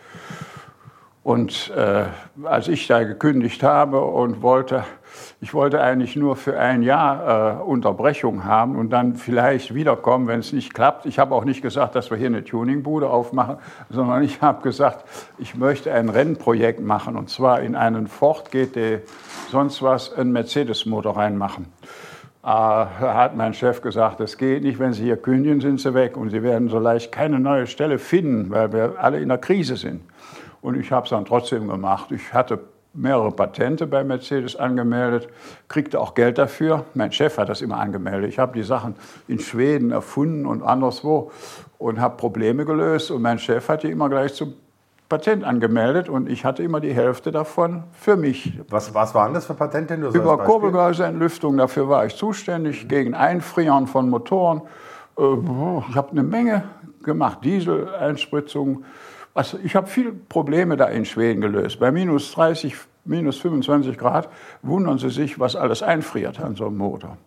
Und 1.23 1.71
äh, 1.77 2.05
als 2.45 2.69
ich 2.69 2.87
da 2.87 3.05
gekündigt 3.05 3.63
habe 3.63 4.01
und 4.01 4.43
wollte 4.43 4.85
ich 5.41 5.55
wollte 5.55 5.81
eigentlich 5.81 6.17
nur 6.17 6.35
für 6.35 6.59
ein 6.59 6.83
Jahr 6.83 7.61
äh, 7.61 7.63
Unterbrechung 7.63 8.45
haben 8.45 8.75
und 8.75 8.91
dann 8.91 9.15
vielleicht 9.15 9.73
wiederkommen, 9.73 10.27
wenn 10.27 10.41
es 10.41 10.53
nicht 10.53 10.75
klappt. 10.75 11.07
Ich 11.07 11.21
habe 11.21 11.33
auch 11.35 11.45
nicht 11.45 11.63
gesagt, 11.63 11.95
dass 11.95 12.11
wir 12.11 12.17
hier 12.17 12.27
eine 12.27 12.43
Tuningbude 12.43 13.09
aufmachen, 13.09 13.59
sondern 13.89 14.25
ich 14.25 14.43
habe 14.43 14.63
gesagt, 14.63 15.05
ich 15.39 15.55
möchte 15.55 15.93
ein 15.93 16.09
Rennprojekt 16.09 16.81
machen 16.81 17.17
und 17.17 17.31
zwar 17.31 17.61
in 17.61 17.77
einen 17.77 18.09
Ford 18.09 18.51
GT, 18.51 19.03
sonst 19.49 19.81
was, 19.81 20.13
einen 20.13 20.33
Mercedes-Motor 20.33 21.17
reinmachen. 21.17 21.67
Äh, 22.43 22.47
da 22.47 23.15
hat 23.15 23.37
mein 23.37 23.55
Chef 23.55 23.81
gesagt, 23.81 24.19
das 24.19 24.39
geht 24.39 24.65
nicht, 24.65 24.81
wenn 24.81 24.93
Sie 24.93 25.05
hier 25.05 25.19
kündigen, 25.19 25.61
sind 25.61 25.81
Sie 25.81 25.95
weg 25.95 26.17
und 26.17 26.31
Sie 26.31 26.43
werden 26.43 26.69
so 26.69 26.81
leicht 26.81 27.13
keine 27.13 27.39
neue 27.39 27.69
Stelle 27.69 28.01
finden, 28.01 28.51
weil 28.51 28.73
wir 28.73 28.95
alle 28.99 29.21
in 29.21 29.29
der 29.29 29.39
Krise 29.39 29.77
sind. 29.77 30.01
Und 30.61 30.75
ich 30.75 30.91
habe 30.91 31.05
es 31.05 31.11
dann 31.11 31.25
trotzdem 31.25 31.69
gemacht. 31.69 32.11
Ich 32.11 32.35
hatte 32.35 32.59
mehrere 32.95 33.31
Patente 33.31 33.87
bei 33.87 34.03
Mercedes 34.05 34.57
angemeldet, 34.57 35.29
kriegte 35.69 36.01
auch 36.01 36.15
Geld 36.15 36.39
dafür. 36.39 36.85
Mein 36.95 37.13
Chef 37.13 37.39
hat 37.39 37.49
das 37.49 37.61
immer 37.61 37.79
angemeldet. 37.79 38.31
Ich 38.31 38.39
habe 38.39 38.53
die 38.53 38.65
Sachen 38.65 38.95
in 39.29 39.39
Schweden 39.39 39.91
erfunden 39.91 40.47
und 40.47 40.63
anderswo 40.63 41.31
und 41.79 42.01
habe 42.01 42.17
Probleme 42.17 42.65
gelöst. 42.65 43.11
Und 43.11 43.23
mein 43.23 43.39
Chef 43.39 43.69
hat 43.69 43.83
die 43.83 43.91
immer 43.91 44.09
gleich 44.09 44.35
zum 44.35 44.55
Patent 45.09 45.43
angemeldet 45.43 46.11
und 46.11 46.29
ich 46.29 46.45
hatte 46.45 46.63
immer 46.63 46.81
die 46.81 46.93
Hälfte 46.93 47.33
davon 47.33 47.85
für 47.93 48.17
mich. 48.17 48.59
Was, 48.69 48.93
was 48.93 49.15
waren 49.15 49.33
das 49.33 49.47
für 49.47 49.55
Patente? 49.55 49.97
Nur 49.97 50.13
so 50.13 50.19
Über 50.19 50.37
Kurbelgaseentlüftung, 50.37 51.57
dafür 51.57 51.89
war 51.89 52.05
ich 52.05 52.15
zuständig, 52.17 52.85
mhm. 52.85 52.89
gegen 52.89 53.15
Einfrieren 53.15 53.87
von 53.87 54.11
Motoren. 54.11 54.63
Äh, 55.17 55.23
ich 55.89 55.97
habe 55.97 56.11
eine 56.11 56.23
Menge 56.23 56.65
gemacht, 57.03 57.39
Dieseleinspritzung. 57.43 58.85
Also 59.39 59.57
ich 59.63 59.77
habe 59.77 59.87
viele 59.87 60.11
Probleme 60.11 60.77
da 60.77 60.87
in 60.87 61.05
Schweden 61.05 61.41
gelöst. 61.41 61.79
Bei 61.79 61.93
minus 61.93 62.33
30, 62.33 62.75
minus 63.05 63.39
25 63.39 63.97
Grad 63.97 64.29
wundern 64.63 64.99
Sie 64.99 65.11
sich, 65.11 65.39
was 65.39 65.55
alles 65.55 65.81
einfriert 65.81 66.41
an 66.41 66.57
so 66.57 66.67
einem 66.67 66.79
Motor. 66.79 67.19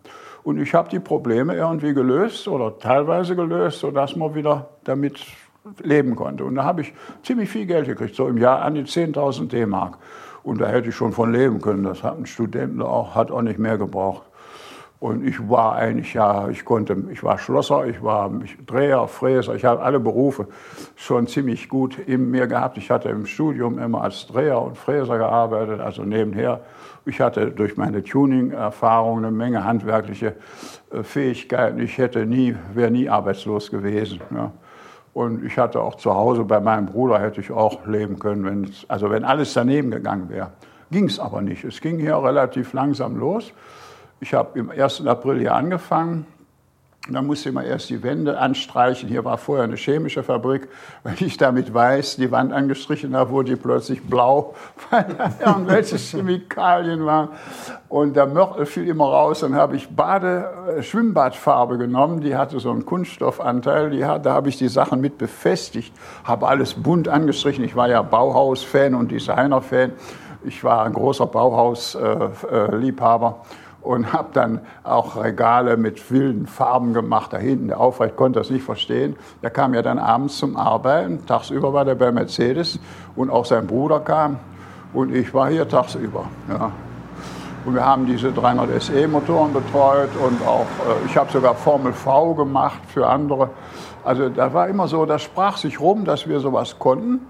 Und 0.42 0.60
ich 0.60 0.74
habe 0.74 0.90
die 0.90 1.00
Probleme 1.00 1.56
irgendwie 1.56 1.94
gelöst 1.94 2.48
oder 2.48 2.78
teilweise 2.78 3.34
gelöst, 3.34 3.80
sodass 3.80 4.14
man 4.14 4.34
wieder 4.34 4.68
damit 4.84 5.24
leben 5.82 6.14
konnte. 6.14 6.44
Und 6.44 6.56
da 6.56 6.64
habe 6.64 6.82
ich 6.82 6.92
ziemlich 7.22 7.48
viel 7.48 7.64
Geld 7.64 7.86
gekriegt, 7.86 8.14
so 8.14 8.28
im 8.28 8.36
Jahr 8.36 8.60
an 8.60 8.74
die 8.74 8.82
10.000 8.82 9.48
D-Mark. 9.48 9.96
Und 10.42 10.60
da 10.60 10.66
hätte 10.66 10.90
ich 10.90 10.94
schon 10.94 11.14
von 11.14 11.32
leben 11.32 11.62
können. 11.62 11.82
Das 11.82 12.02
hat 12.02 12.18
ein 12.18 12.26
Student 12.26 12.82
auch, 12.82 13.14
hat 13.14 13.30
auch 13.30 13.40
nicht 13.40 13.58
mehr 13.58 13.78
gebraucht. 13.78 14.24
Und 15.02 15.26
ich 15.26 15.50
war 15.50 15.74
eigentlich, 15.74 16.14
ja, 16.14 16.48
ich 16.48 16.64
konnte, 16.64 16.96
ich 17.10 17.24
war 17.24 17.36
Schlosser, 17.36 17.88
ich 17.88 18.04
war 18.04 18.30
Dreher, 18.68 19.08
Fräser, 19.08 19.56
ich 19.56 19.64
habe 19.64 19.82
alle 19.82 19.98
Berufe 19.98 20.46
schon 20.94 21.26
ziemlich 21.26 21.68
gut 21.68 21.98
in 21.98 22.30
mir 22.30 22.46
gehabt. 22.46 22.78
Ich 22.78 22.88
hatte 22.88 23.08
im 23.08 23.26
Studium 23.26 23.80
immer 23.80 24.02
als 24.02 24.28
Dreher 24.28 24.62
und 24.62 24.78
Fräser 24.78 25.18
gearbeitet, 25.18 25.80
also 25.80 26.04
nebenher. 26.04 26.60
Ich 27.04 27.20
hatte 27.20 27.50
durch 27.50 27.76
meine 27.76 28.04
Tuning-Erfahrung 28.04 29.18
eine 29.18 29.32
Menge 29.32 29.64
handwerkliche 29.64 30.36
äh, 30.92 31.02
Fähigkeiten. 31.02 31.80
Ich 31.80 31.98
hätte 31.98 32.24
nie, 32.24 32.54
wäre 32.72 32.92
nie 32.92 33.08
arbeitslos 33.08 33.72
gewesen. 33.72 34.20
Ja. 34.32 34.52
Und 35.14 35.44
ich 35.44 35.58
hatte 35.58 35.80
auch 35.80 35.96
zu 35.96 36.14
Hause 36.14 36.44
bei 36.44 36.60
meinem 36.60 36.86
Bruder 36.86 37.18
hätte 37.18 37.40
ich 37.40 37.50
auch 37.50 37.84
leben 37.88 38.20
können, 38.20 38.44
wenn, 38.44 38.70
also 38.86 39.10
wenn 39.10 39.24
alles 39.24 39.52
daneben 39.52 39.90
gegangen 39.90 40.28
wäre. 40.28 40.52
Ging 40.92 41.06
es 41.06 41.18
aber 41.18 41.42
nicht. 41.42 41.64
Es 41.64 41.80
ging 41.80 41.98
hier 41.98 42.22
relativ 42.22 42.72
langsam 42.72 43.16
los. 43.16 43.52
Ich 44.22 44.34
habe 44.34 44.56
im 44.56 44.70
1. 44.70 45.04
April 45.04 45.40
hier 45.40 45.52
angefangen 45.52 46.26
Da 47.10 47.22
musste 47.22 47.50
man 47.50 47.64
erst 47.64 47.90
die 47.90 48.04
Wände 48.04 48.38
anstreichen. 48.38 49.08
Hier 49.08 49.24
war 49.24 49.36
vorher 49.36 49.64
eine 49.64 49.74
chemische 49.74 50.22
Fabrik. 50.22 50.68
Wenn 51.02 51.16
ich 51.18 51.38
damit 51.38 51.74
weiß, 51.74 52.18
die 52.18 52.30
Wand 52.30 52.52
angestrichen 52.52 53.16
habe, 53.16 53.32
wurde 53.32 53.50
die 53.50 53.56
plötzlich 53.56 54.00
blau, 54.04 54.54
weil 54.90 55.06
da 55.18 55.32
irgendwelche 55.44 55.96
Chemikalien 55.98 57.04
waren. 57.04 57.30
Und 57.88 58.14
der 58.14 58.26
Mörtel 58.26 58.64
fiel 58.64 58.86
immer 58.86 59.06
raus. 59.06 59.40
Dann 59.40 59.56
habe 59.56 59.74
ich 59.74 59.88
Bade, 59.88 60.76
äh, 60.78 60.84
Schwimmbadfarbe 60.84 61.76
genommen. 61.76 62.20
Die 62.20 62.36
hatte 62.36 62.60
so 62.60 62.70
einen 62.70 62.86
Kunststoffanteil. 62.86 64.06
Hat, 64.06 64.24
da 64.24 64.34
habe 64.34 64.50
ich 64.50 64.56
die 64.56 64.68
Sachen 64.68 65.00
mit 65.00 65.18
befestigt. 65.18 65.92
Habe 66.22 66.46
alles 66.46 66.74
bunt 66.74 67.08
angestrichen. 67.08 67.64
Ich 67.64 67.74
war 67.74 67.88
ja 67.88 68.02
Bauhaus-Fan 68.02 68.94
und 68.94 69.10
Designer-Fan. 69.10 69.90
Ich 70.44 70.62
war 70.62 70.84
ein 70.84 70.92
großer 70.92 71.26
Bauhaus-Liebhaber. 71.26 73.26
Äh, 73.26 73.32
äh, 73.32 73.62
und 73.82 74.12
habe 74.12 74.28
dann 74.32 74.60
auch 74.84 75.16
Regale 75.16 75.76
mit 75.76 76.10
wilden 76.10 76.46
Farben 76.46 76.94
gemacht. 76.94 77.32
Da 77.32 77.38
hinten, 77.38 77.68
der 77.68 77.80
Aufrecht 77.80 78.16
konnte 78.16 78.38
das 78.38 78.50
nicht 78.50 78.64
verstehen. 78.64 79.16
Der 79.42 79.50
kam 79.50 79.74
ja 79.74 79.82
dann 79.82 79.98
abends 79.98 80.38
zum 80.38 80.56
Arbeiten. 80.56 81.26
Tagsüber 81.26 81.72
war 81.72 81.84
der 81.84 81.94
bei 81.94 82.12
Mercedes 82.12 82.78
und 83.16 83.30
auch 83.30 83.44
sein 83.44 83.66
Bruder 83.66 84.00
kam. 84.00 84.38
Und 84.92 85.14
ich 85.14 85.32
war 85.34 85.48
hier 85.50 85.68
tagsüber. 85.68 86.24
Ja. 86.48 86.70
Und 87.64 87.74
wir 87.74 87.84
haben 87.84 88.06
diese 88.06 88.32
300 88.32 88.82
SE-Motoren 88.82 89.52
betreut 89.52 90.10
und 90.16 90.44
auch, 90.46 90.62
äh, 90.62 91.06
ich 91.06 91.16
habe 91.16 91.30
sogar 91.30 91.54
Formel 91.54 91.92
V 91.92 92.34
gemacht 92.34 92.80
für 92.88 93.06
andere. 93.06 93.50
Also 94.04 94.28
da 94.28 94.52
war 94.52 94.68
immer 94.68 94.88
so, 94.88 95.06
das 95.06 95.22
sprach 95.22 95.56
sich 95.56 95.78
rum, 95.78 96.04
dass 96.04 96.28
wir 96.28 96.40
sowas 96.40 96.78
konnten. 96.78 97.20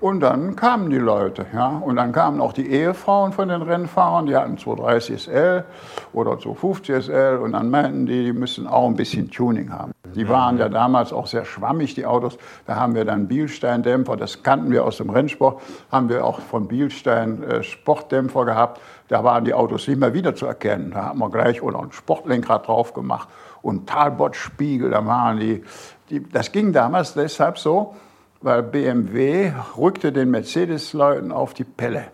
Und 0.00 0.20
dann 0.20 0.54
kamen 0.54 0.90
die 0.90 0.98
Leute, 0.98 1.46
ja. 1.52 1.68
Und 1.68 1.96
dann 1.96 2.12
kamen 2.12 2.40
auch 2.40 2.52
die 2.52 2.70
Ehefrauen 2.70 3.32
von 3.32 3.48
den 3.48 3.62
Rennfahrern, 3.62 4.26
die 4.26 4.36
hatten 4.36 4.56
230 4.56 5.22
SL 5.24 5.64
oder 6.12 6.38
250 6.38 7.06
SL 7.06 7.40
und 7.42 7.52
dann 7.52 7.68
meinten 7.68 8.06
die, 8.06 8.26
die 8.26 8.32
müssen 8.32 8.68
auch 8.68 8.86
ein 8.86 8.94
bisschen 8.94 9.28
Tuning 9.28 9.72
haben. 9.72 9.92
Die 10.14 10.28
waren 10.28 10.56
ja 10.56 10.68
damals 10.68 11.12
auch 11.12 11.26
sehr 11.26 11.44
schwammig, 11.44 11.94
die 11.94 12.06
Autos. 12.06 12.38
Da 12.66 12.76
haben 12.76 12.94
wir 12.94 13.04
dann 13.04 13.26
Bielstein-Dämpfer, 13.26 14.16
das 14.16 14.44
kannten 14.44 14.70
wir 14.70 14.84
aus 14.84 14.98
dem 14.98 15.10
Rennsport, 15.10 15.60
haben 15.90 16.08
wir 16.08 16.24
auch 16.24 16.40
von 16.40 16.68
Bielstein 16.68 17.42
äh, 17.42 17.62
Sportdämpfer 17.64 18.44
gehabt. 18.44 18.80
Da 19.08 19.24
waren 19.24 19.44
die 19.44 19.54
Autos 19.54 19.88
nicht 19.88 19.98
mehr 19.98 20.14
wiederzuerkennen. 20.14 20.92
Da 20.92 21.06
haben 21.06 21.18
wir 21.18 21.30
gleich 21.30 21.60
oder 21.60 21.80
ein 21.80 21.90
Sportlenkrad 21.90 22.68
drauf 22.68 22.94
gemacht 22.94 23.28
und 23.62 23.88
Talbot-Spiegel, 23.88 24.90
da 24.90 25.04
waren 25.04 25.38
die, 25.38 25.64
die, 26.10 26.22
das 26.28 26.52
ging 26.52 26.72
damals 26.72 27.14
deshalb 27.14 27.58
so, 27.58 27.96
weil 28.40 28.62
BMW 28.62 29.52
rückte 29.76 30.12
den 30.12 30.30
Mercedes-Leuten 30.30 31.32
auf 31.32 31.54
die 31.54 31.64
Pelle 31.64 32.08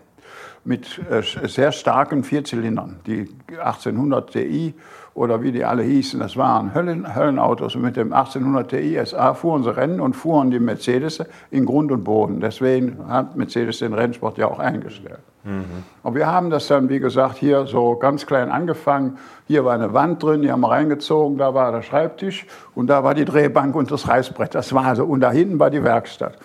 mit 0.63 0.99
äh, 1.09 1.21
sehr 1.47 1.71
starken 1.71 2.23
Vierzylindern. 2.23 2.99
Die 3.05 3.29
1800 3.51 4.31
Ti 4.31 4.73
oder 5.15 5.41
wie 5.41 5.53
die 5.53 5.63
alle 5.63 5.81
hießen, 5.81 6.19
das 6.19 6.35
waren 6.35 6.75
Höllen, 6.75 7.15
Höllenautos. 7.15 7.73
Und 7.75 7.83
mit 7.83 7.95
dem 7.95 8.11
1800 8.11 8.69
Ti 8.69 8.99
SA 9.05 9.33
fuhren 9.33 9.63
sie 9.63 9.75
Rennen 9.75 10.01
und 10.01 10.13
fuhren 10.13 10.51
die 10.51 10.59
Mercedes 10.59 11.23
in 11.51 11.65
Grund 11.65 11.89
und 11.93 12.03
Boden. 12.03 12.41
Deswegen 12.41 12.97
hat 13.07 13.37
Mercedes 13.37 13.79
den 13.79 13.93
Rennsport 13.93 14.37
ja 14.37 14.47
auch 14.47 14.59
eingestellt. 14.59 15.21
Mhm. 15.45 15.63
Und 16.03 16.15
wir 16.15 16.27
haben 16.27 16.49
das 16.49 16.67
dann, 16.67 16.89
wie 16.89 16.99
gesagt, 16.99 17.37
hier 17.37 17.65
so 17.65 17.95
ganz 17.95 18.25
klein 18.25 18.51
angefangen. 18.51 19.17
Hier 19.47 19.63
war 19.63 19.73
eine 19.73 19.93
Wand 19.93 20.21
drin, 20.21 20.41
die 20.41 20.51
haben 20.51 20.59
wir 20.59 20.71
reingezogen, 20.71 21.37
da 21.37 21.53
war 21.53 21.71
der 21.71 21.81
Schreibtisch 21.81 22.45
und 22.75 22.87
da 22.87 23.05
war 23.05 23.13
die 23.13 23.23
Drehbank 23.23 23.73
und 23.73 23.89
das 23.91 24.09
Reißbrett. 24.09 24.53
Das 24.53 24.73
war 24.73 24.97
so. 24.97 25.05
Und 25.05 25.21
da 25.21 25.31
hinten 25.31 25.59
war 25.59 25.69
die 25.69 25.83
Werkstatt. 25.83 26.37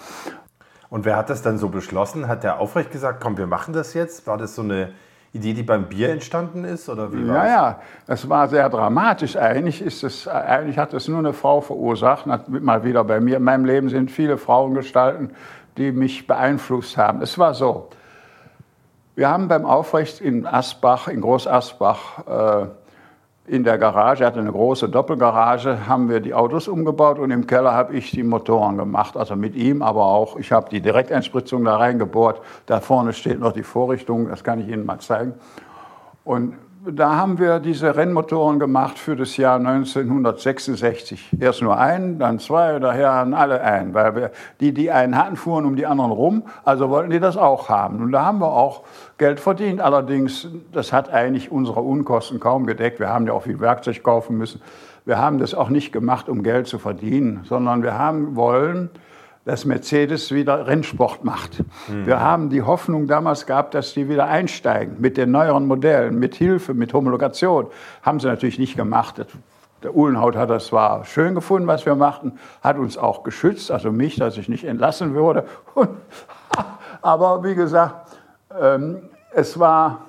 Und 0.91 1.05
wer 1.05 1.17
hat 1.17 1.29
das 1.29 1.43
dann 1.43 1.59
so 1.59 1.71
beschlossen? 1.71 2.29
Hat 2.29 2.45
der 2.45 2.61
aufrecht 2.61 2.93
gesagt, 2.93 3.21
komm, 3.21 3.37
wir 3.37 3.49
machen 3.49 3.75
das 3.75 3.95
jetzt? 3.95 4.29
War 4.29 4.39
das 4.39 4.55
so 4.55 4.63
eine 4.63 4.91
Idee, 5.33 5.55
die 5.55 5.63
beim 5.63 5.89
Bier 5.89 6.11
entstanden 6.11 6.65
ist? 6.65 6.89
Oder 6.89 7.13
wie 7.13 7.25
ja, 7.25 7.47
ja, 7.47 7.81
es 8.07 8.29
war 8.29 8.49
sehr 8.49 8.69
dramatisch. 8.69 9.37
Eigentlich, 9.37 9.81
ist 9.81 10.03
es, 10.03 10.27
eigentlich 10.27 10.77
hat 10.77 10.93
es 10.93 11.07
nur 11.07 11.19
eine 11.19 11.33
Frau 11.33 11.61
verursacht. 11.61 12.27
Mal 12.27 12.85
wieder 12.85 13.05
bei 13.05 13.21
mir. 13.21 13.37
In 13.37 13.45
meinem 13.45 13.65
Leben 13.65 13.89
sind 13.89 14.11
viele 14.11 14.39
Frauengestalten, 14.39 15.31
die 15.77 15.93
mich 15.93 16.27
beeinflusst 16.27 16.97
haben. 16.97 17.23
Es 17.23 17.39
war 17.39 17.55
so. 17.55 17.91
Wir 19.15 19.29
haben 19.29 19.49
beim 19.49 19.67
Aufrecht 19.67 20.21
in 20.21 20.47
Asbach, 20.47 21.07
in 21.07 21.21
Groß 21.21 21.47
Asbach, 21.47 22.27
äh, 22.27 22.67
in 23.47 23.65
der 23.65 23.79
Garage, 23.79 24.23
er 24.23 24.29
hatte 24.29 24.41
eine 24.41 24.53
große 24.53 24.89
Doppelgarage, 24.89 25.87
haben 25.89 26.09
wir 26.09 26.21
die 26.21 26.35
Autos 26.35 26.69
umgebaut 26.69 27.19
und 27.19 27.31
im 27.31 27.47
Keller 27.47 27.73
habe 27.73 27.97
ich 27.97 28.11
die 28.11 28.23
Motoren 28.23 28.77
gemacht. 28.77 29.17
Also 29.17 29.35
mit 29.35 29.57
ihm, 29.57 29.83
aber 29.83 30.05
auch, 30.05 30.37
ich 30.37 30.53
habe 30.53 30.71
die 30.71 30.81
Direkteinspritzung 30.81 31.65
da 31.65 31.77
reingebohrt. 31.77 32.41
Da 32.67 32.81
vorne 32.81 33.13
steht 33.13 33.41
noch 33.41 33.53
die 33.53 33.63
Vorrichtung, 33.63 34.29
das 34.29 34.45
kann 34.45 34.61
ich 34.61 34.69
Ihnen 34.69 34.87
mal 34.87 35.01
zeigen. 35.01 35.35
Und 36.25 36.55
da 36.87 37.17
haben 37.17 37.39
wir 37.39 37.61
diese 37.61 37.95
Rennmotoren 37.95 38.59
gemacht 38.59 38.99
für 38.99 39.15
das 39.15 39.37
Jahr 39.37 39.57
1966. 39.57 41.31
Erst 41.39 41.61
nur 41.61 41.79
einen, 41.79 42.19
dann 42.19 42.39
zwei, 42.39 42.79
daher 42.79 43.11
alle 43.11 43.61
einen, 43.61 43.93
weil 43.93 44.15
wir, 44.15 44.31
die, 44.61 44.73
die 44.73 44.91
einen 44.91 45.17
hatten, 45.17 45.37
fuhren 45.37 45.67
um 45.67 45.77
die 45.77 45.85
anderen 45.85 46.11
rum, 46.11 46.43
also 46.65 46.89
wollten 46.89 47.11
die 47.11 47.21
das 47.21 47.37
auch 47.37 47.69
haben. 47.69 48.01
Und 48.01 48.13
da 48.13 48.25
haben 48.25 48.39
wir 48.39 48.53
auch 48.53 48.85
Geld 49.19 49.41
verdient. 49.41 49.83
Allerdings, 49.83 50.49
das 50.73 50.93
hat 50.93 51.11
eigentlich 51.13 51.53
unsere 51.53 51.81
Unkosten 51.81 52.41
kaum 52.41 52.65
gedeckt. 52.65 52.99
Wir 52.99 53.11
haben 53.11 53.27
ja 53.27 53.35
auch 53.35 53.43
viel 53.43 53.61
Werkzeug 53.61 54.03
kaufen 54.03 54.39
müssen. 54.39 54.63
Wir 55.05 55.19
haben 55.19 55.39
das 55.39 55.55
auch 55.55 55.69
nicht 55.69 55.93
gemacht, 55.93 56.31
um 56.31 56.43
Geld 56.43 56.67
zu 56.67 56.79
verdienen, 56.79 57.41
sondern 57.45 57.83
wir 57.83 57.99
haben 57.99 58.37
wollen, 58.37 58.91
dass 59.45 59.65
Mercedes 59.65 60.33
wieder 60.33 60.67
Rennsport 60.67 61.25
macht. 61.25 61.61
Mhm. 61.89 62.07
Wir 62.07 62.21
haben 62.21 62.51
die 62.51 62.63
Hoffnung 62.63 63.07
damals 63.07 63.47
gehabt, 63.47 63.75
dass 63.75 63.95
die 63.95 64.09
wieder 64.09 64.27
einsteigen 64.27 64.97
mit 64.99 65.17
den 65.17 65.31
neueren 65.31 65.67
Modellen, 65.67 66.19
mit 66.19 66.35
Hilfe, 66.35 66.75
mit 66.75 66.93
Homologation. 66.93 67.67
Haben 68.03 68.21
sie 68.21 68.27
natürlich 68.27 68.59
nicht 68.59 68.77
gemacht. 68.77 69.25
Der 69.83 69.97
Uhlenhaut 69.97 70.37
hat 70.37 70.51
das 70.51 70.67
zwar 70.67 71.07
schön 71.07 71.35
gefunden, 71.35 71.67
was 71.67 71.87
wir 71.87 71.95
machten, 71.95 72.39
hat 72.63 72.77
uns 72.77 72.99
auch 72.99 73.23
geschützt, 73.23 73.71
also 73.71 73.91
mich, 73.91 74.17
dass 74.17 74.37
ich 74.37 74.49
nicht 74.49 74.65
entlassen 74.65 75.15
wurde. 75.15 75.45
aber 77.03 77.43
wie 77.43 77.55
gesagt, 77.55 78.19
ähm, 78.61 79.09
es 79.33 79.59
war, 79.59 80.03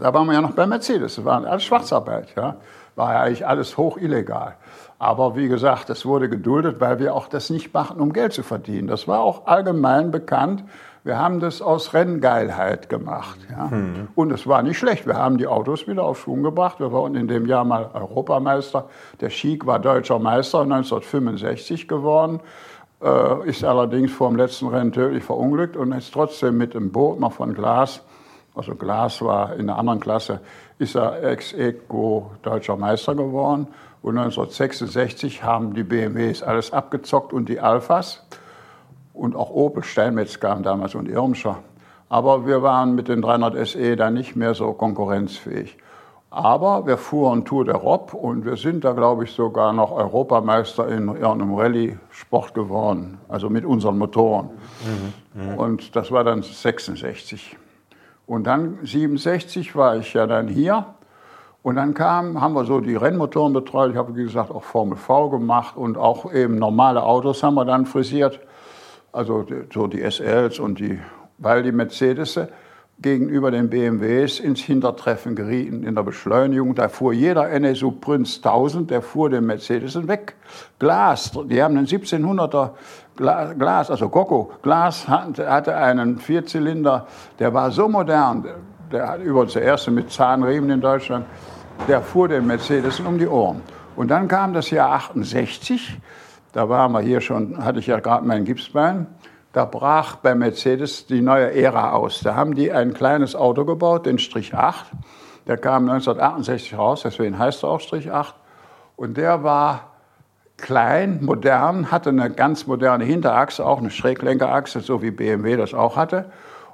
da 0.00 0.12
waren 0.12 0.26
wir 0.26 0.34
ja 0.34 0.40
noch 0.40 0.52
bei 0.52 0.66
Mercedes, 0.66 1.18
es 1.18 1.24
war 1.24 1.44
alles 1.44 1.62
Schwarzarbeit, 1.62 2.34
ja? 2.36 2.56
war 2.96 3.14
ja 3.14 3.20
eigentlich 3.22 3.46
alles 3.46 3.76
hoch 3.76 3.96
illegal. 3.96 4.56
Aber 5.00 5.34
wie 5.34 5.48
gesagt, 5.48 5.88
das 5.88 6.04
wurde 6.04 6.28
geduldet, 6.28 6.78
weil 6.78 6.98
wir 6.98 7.14
auch 7.14 7.26
das 7.26 7.48
nicht 7.48 7.72
machten, 7.72 8.00
um 8.00 8.12
Geld 8.12 8.34
zu 8.34 8.42
verdienen. 8.42 8.86
Das 8.86 9.08
war 9.08 9.20
auch 9.20 9.46
allgemein 9.46 10.10
bekannt. 10.10 10.62
Wir 11.04 11.18
haben 11.18 11.40
das 11.40 11.62
aus 11.62 11.94
Renngeilheit 11.94 12.90
gemacht. 12.90 13.38
Ja. 13.50 13.70
Hm. 13.70 14.08
Und 14.14 14.30
es 14.30 14.46
war 14.46 14.62
nicht 14.62 14.78
schlecht. 14.78 15.06
Wir 15.06 15.16
haben 15.16 15.38
die 15.38 15.46
Autos 15.46 15.88
wieder 15.88 16.04
auf 16.04 16.20
Schwung 16.20 16.42
gebracht. 16.42 16.80
Wir 16.80 16.92
waren 16.92 17.14
in 17.14 17.28
dem 17.28 17.46
Jahr 17.46 17.64
mal 17.64 17.88
Europameister. 17.94 18.90
Der 19.22 19.30
Schick 19.30 19.64
war 19.64 19.78
deutscher 19.78 20.18
Meister 20.18 20.60
1965 20.60 21.88
geworden. 21.88 22.40
Äh, 23.02 23.48
ist 23.48 23.64
allerdings 23.64 24.12
vor 24.12 24.28
dem 24.28 24.36
letzten 24.36 24.68
Rennen 24.68 24.92
tödlich 24.92 25.24
verunglückt 25.24 25.78
und 25.78 25.92
ist 25.92 26.12
trotzdem 26.12 26.58
mit 26.58 26.74
dem 26.74 26.92
Boot 26.92 27.18
noch 27.18 27.32
von 27.32 27.54
Glas, 27.54 28.02
also 28.54 28.74
Glas 28.74 29.22
war 29.22 29.54
in 29.54 29.70
einer 29.70 29.78
anderen 29.78 30.00
Klasse, 30.00 30.40
ist 30.78 30.96
er 30.96 31.22
ex-equo 31.22 32.32
deutscher 32.42 32.76
Meister 32.76 33.14
geworden. 33.14 33.68
Und 34.02 34.16
1966 34.16 35.42
haben 35.42 35.74
die 35.74 35.82
BMWs 35.82 36.42
alles 36.42 36.72
abgezockt 36.72 37.32
und 37.32 37.48
die 37.48 37.60
Alphas. 37.60 38.24
Und 39.12 39.36
auch 39.36 39.50
Opel 39.50 39.84
Steinmetz 39.84 40.40
kam 40.40 40.62
damals 40.62 40.94
und 40.94 41.08
Irmscher. 41.08 41.58
Aber 42.08 42.46
wir 42.46 42.62
waren 42.62 42.94
mit 42.94 43.08
den 43.08 43.22
300 43.22 43.68
SE 43.68 43.96
dann 43.96 44.14
nicht 44.14 44.36
mehr 44.36 44.54
so 44.54 44.72
konkurrenzfähig. 44.72 45.76
Aber 46.30 46.86
wir 46.86 46.96
fuhren 46.96 47.44
Tour 47.44 47.64
de 47.64 47.74
Rob 47.74 48.14
und 48.14 48.44
wir 48.44 48.56
sind 48.56 48.84
da, 48.84 48.92
glaube 48.92 49.24
ich, 49.24 49.32
sogar 49.32 49.72
noch 49.72 49.90
Europameister 49.90 50.88
in 50.88 51.08
irgendeinem 51.08 51.54
Rallye-Sport 51.54 52.54
geworden, 52.54 53.18
also 53.28 53.50
mit 53.50 53.64
unseren 53.64 53.98
Motoren. 53.98 54.50
Mhm, 55.34 55.42
mh. 55.42 55.54
Und 55.56 55.96
das 55.96 56.12
war 56.12 56.22
dann 56.22 56.42
66. 56.42 57.56
Und 58.26 58.44
dann 58.44 58.78
67 58.84 59.74
war 59.74 59.96
ich 59.96 60.14
ja 60.14 60.28
dann 60.28 60.46
hier 60.46 60.86
und 61.62 61.76
dann 61.76 61.92
kam, 61.92 62.40
haben 62.40 62.54
wir 62.54 62.64
so 62.64 62.80
die 62.80 62.96
Rennmotoren 62.96 63.52
betreut. 63.52 63.90
Ich 63.90 63.96
habe, 63.96 64.16
wie 64.16 64.24
gesagt, 64.24 64.50
auch 64.50 64.62
Formel 64.62 64.96
V 64.96 65.28
gemacht 65.28 65.76
und 65.76 65.98
auch 65.98 66.32
eben 66.32 66.58
normale 66.58 67.02
Autos 67.02 67.42
haben 67.42 67.54
wir 67.54 67.66
dann 67.66 67.84
frisiert. 67.84 68.40
Also 69.12 69.44
so 69.72 69.86
die 69.86 70.00
SLs 70.08 70.58
und 70.58 70.78
die, 70.78 70.98
weil 71.38 71.62
die 71.62 71.72
Mercedes 71.72 72.38
gegenüber 73.02 73.50
den 73.50 73.70
BMWs 73.70 74.40
ins 74.40 74.60
Hintertreffen 74.60 75.34
gerieten 75.34 75.82
in 75.82 75.94
der 75.94 76.02
Beschleunigung. 76.02 76.74
Da 76.74 76.88
fuhr 76.88 77.12
jeder 77.12 77.50
NSU 77.50 77.92
Prinz 77.92 78.36
1000, 78.36 78.90
der 78.90 79.02
fuhr 79.02 79.30
den 79.30 79.46
Mercedes 79.46 80.06
weg. 80.06 80.36
Glas, 80.78 81.32
die 81.46 81.62
haben 81.62 81.76
einen 81.76 81.86
1700er 81.86 82.70
Glas, 83.16 83.90
also 83.90 84.08
Coco, 84.08 84.52
Glas 84.62 85.06
hatte 85.08 85.76
einen 85.76 86.18
Vierzylinder, 86.18 87.06
der 87.38 87.52
war 87.52 87.70
so 87.70 87.86
modern, 87.86 88.46
der 88.92 89.08
hat 89.08 89.20
übrigens 89.20 89.52
der 89.52 89.62
erste 89.62 89.90
mit 89.90 90.10
Zahnriemen 90.10 90.70
in 90.70 90.80
Deutschland, 90.80 91.26
der 91.88 92.02
fuhr 92.02 92.28
den 92.28 92.46
Mercedes 92.46 93.00
um 93.00 93.18
die 93.18 93.28
Ohren. 93.28 93.62
Und 93.96 94.08
dann 94.08 94.28
kam 94.28 94.52
das 94.52 94.70
Jahr 94.70 94.92
68, 94.92 95.98
da 96.52 96.68
waren 96.68 96.92
wir 96.92 97.00
hier 97.00 97.20
schon, 97.20 97.64
hatte 97.64 97.78
ich 97.78 97.86
ja 97.86 98.00
gerade 98.00 98.26
mein 98.26 98.44
Gipsbein, 98.44 99.06
da 99.52 99.64
brach 99.64 100.16
bei 100.16 100.34
Mercedes 100.34 101.06
die 101.06 101.20
neue 101.20 101.52
Ära 101.52 101.92
aus. 101.92 102.20
Da 102.20 102.34
haben 102.34 102.54
die 102.54 102.72
ein 102.72 102.94
kleines 102.94 103.34
Auto 103.34 103.64
gebaut, 103.64 104.06
den 104.06 104.18
Strich 104.18 104.54
8. 104.54 104.86
Der 105.46 105.56
kam 105.56 105.88
1968 105.88 106.78
raus, 106.78 107.02
deswegen 107.02 107.38
heißt 107.38 107.64
er 107.64 107.70
auch 107.70 107.80
Strich 107.80 108.12
8. 108.12 108.34
Und 108.96 109.16
der 109.16 109.42
war 109.42 109.90
klein, 110.56 111.20
modern, 111.22 111.90
hatte 111.90 112.10
eine 112.10 112.30
ganz 112.30 112.66
moderne 112.66 113.04
Hinterachse, 113.04 113.64
auch 113.64 113.78
eine 113.78 113.90
Schräglenkerachse, 113.90 114.80
so 114.80 115.02
wie 115.02 115.10
BMW 115.10 115.56
das 115.56 115.74
auch 115.74 115.96
hatte. 115.96 116.30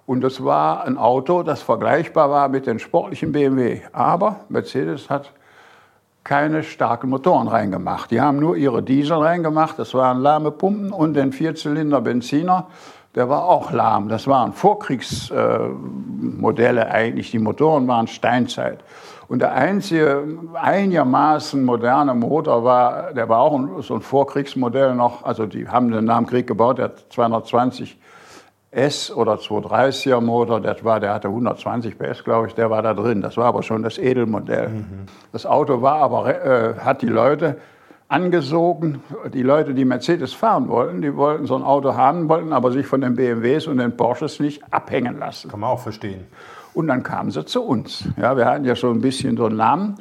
Und 0.06 0.22
das 0.22 0.44
war 0.44 0.84
ein 0.84 0.96
Auto, 0.96 1.42
das 1.42 1.62
vergleichbar 1.62 2.30
war 2.30 2.48
mit 2.48 2.66
den 2.66 2.78
sportlichen 2.78 3.32
BMW. 3.32 3.80
Aber 3.92 4.36
Mercedes 4.48 5.10
hat 5.10 5.32
keine 6.22 6.62
starken 6.62 7.10
Motoren 7.10 7.48
reingemacht. 7.48 8.10
Die 8.10 8.20
haben 8.20 8.38
nur 8.38 8.56
ihre 8.56 8.82
Diesel 8.82 9.18
reingemacht. 9.18 9.78
Das 9.78 9.94
waren 9.94 10.20
lahme 10.20 10.52
Pumpen 10.52 10.92
und 10.92 11.14
den 11.14 11.32
Vierzylinder 11.32 12.00
Benziner. 12.00 12.68
Der 13.16 13.28
war 13.28 13.44
auch 13.44 13.72
lahm. 13.72 14.08
Das 14.08 14.26
waren 14.26 14.52
Vorkriegsmodelle 14.52 16.80
äh, 16.80 16.90
eigentlich. 16.90 17.30
Die 17.30 17.38
Motoren 17.38 17.88
waren 17.88 18.06
Steinzeit. 18.06 18.84
Und 19.28 19.40
der 19.40 19.54
einzige 19.54 20.22
einigermaßen 20.54 21.64
moderne 21.64 22.14
Motor 22.14 22.62
war, 22.62 23.12
der 23.12 23.28
war 23.28 23.40
auch 23.40 23.82
so 23.82 23.94
ein 23.94 24.02
Vorkriegsmodell 24.02 24.94
noch. 24.94 25.24
Also 25.24 25.46
die 25.46 25.68
haben 25.68 25.90
den 25.90 26.06
dem 26.06 26.26
Krieg 26.26 26.46
gebaut, 26.46 26.78
der 26.78 26.92
220 27.08 27.98
S 28.76 29.10
oder 29.10 29.36
230er 29.36 30.20
Motor, 30.20 30.60
das 30.60 30.84
war, 30.84 31.00
der 31.00 31.14
hatte 31.14 31.28
120 31.28 31.98
PS, 31.98 32.22
glaube 32.24 32.48
ich, 32.48 32.54
der 32.54 32.68
war 32.68 32.82
da 32.82 32.92
drin. 32.92 33.22
Das 33.22 33.38
war 33.38 33.46
aber 33.46 33.62
schon 33.62 33.82
das 33.82 33.96
Edelmodell. 33.96 34.68
Mhm. 34.68 35.06
Das 35.32 35.46
Auto 35.46 35.80
war 35.80 35.96
aber, 35.96 36.44
äh, 36.44 36.74
hat 36.78 37.00
die 37.00 37.08
Leute 37.08 37.56
angesogen. 38.08 39.02
Die 39.32 39.42
Leute, 39.42 39.72
die 39.72 39.86
Mercedes 39.86 40.34
fahren 40.34 40.68
wollten, 40.68 41.00
die 41.00 41.16
wollten 41.16 41.46
so 41.46 41.56
ein 41.56 41.62
Auto 41.62 41.94
haben, 41.94 42.28
wollten 42.28 42.52
aber 42.52 42.70
sich 42.70 42.86
von 42.86 43.00
den 43.00 43.16
BMWs 43.16 43.66
und 43.66 43.78
den 43.78 43.96
Porsches 43.96 44.40
nicht 44.40 44.62
abhängen 44.70 45.18
lassen. 45.18 45.50
Kann 45.50 45.60
man 45.60 45.70
auch 45.70 45.80
verstehen. 45.80 46.26
Und 46.74 46.88
dann 46.88 47.02
kamen 47.02 47.30
sie 47.30 47.46
zu 47.46 47.62
uns. 47.62 48.06
Ja, 48.18 48.36
wir 48.36 48.44
hatten 48.44 48.66
ja 48.66 48.76
schon 48.76 48.98
ein 48.98 49.00
bisschen 49.00 49.38
so 49.38 49.46
einen 49.46 49.56
Namen. 49.56 49.94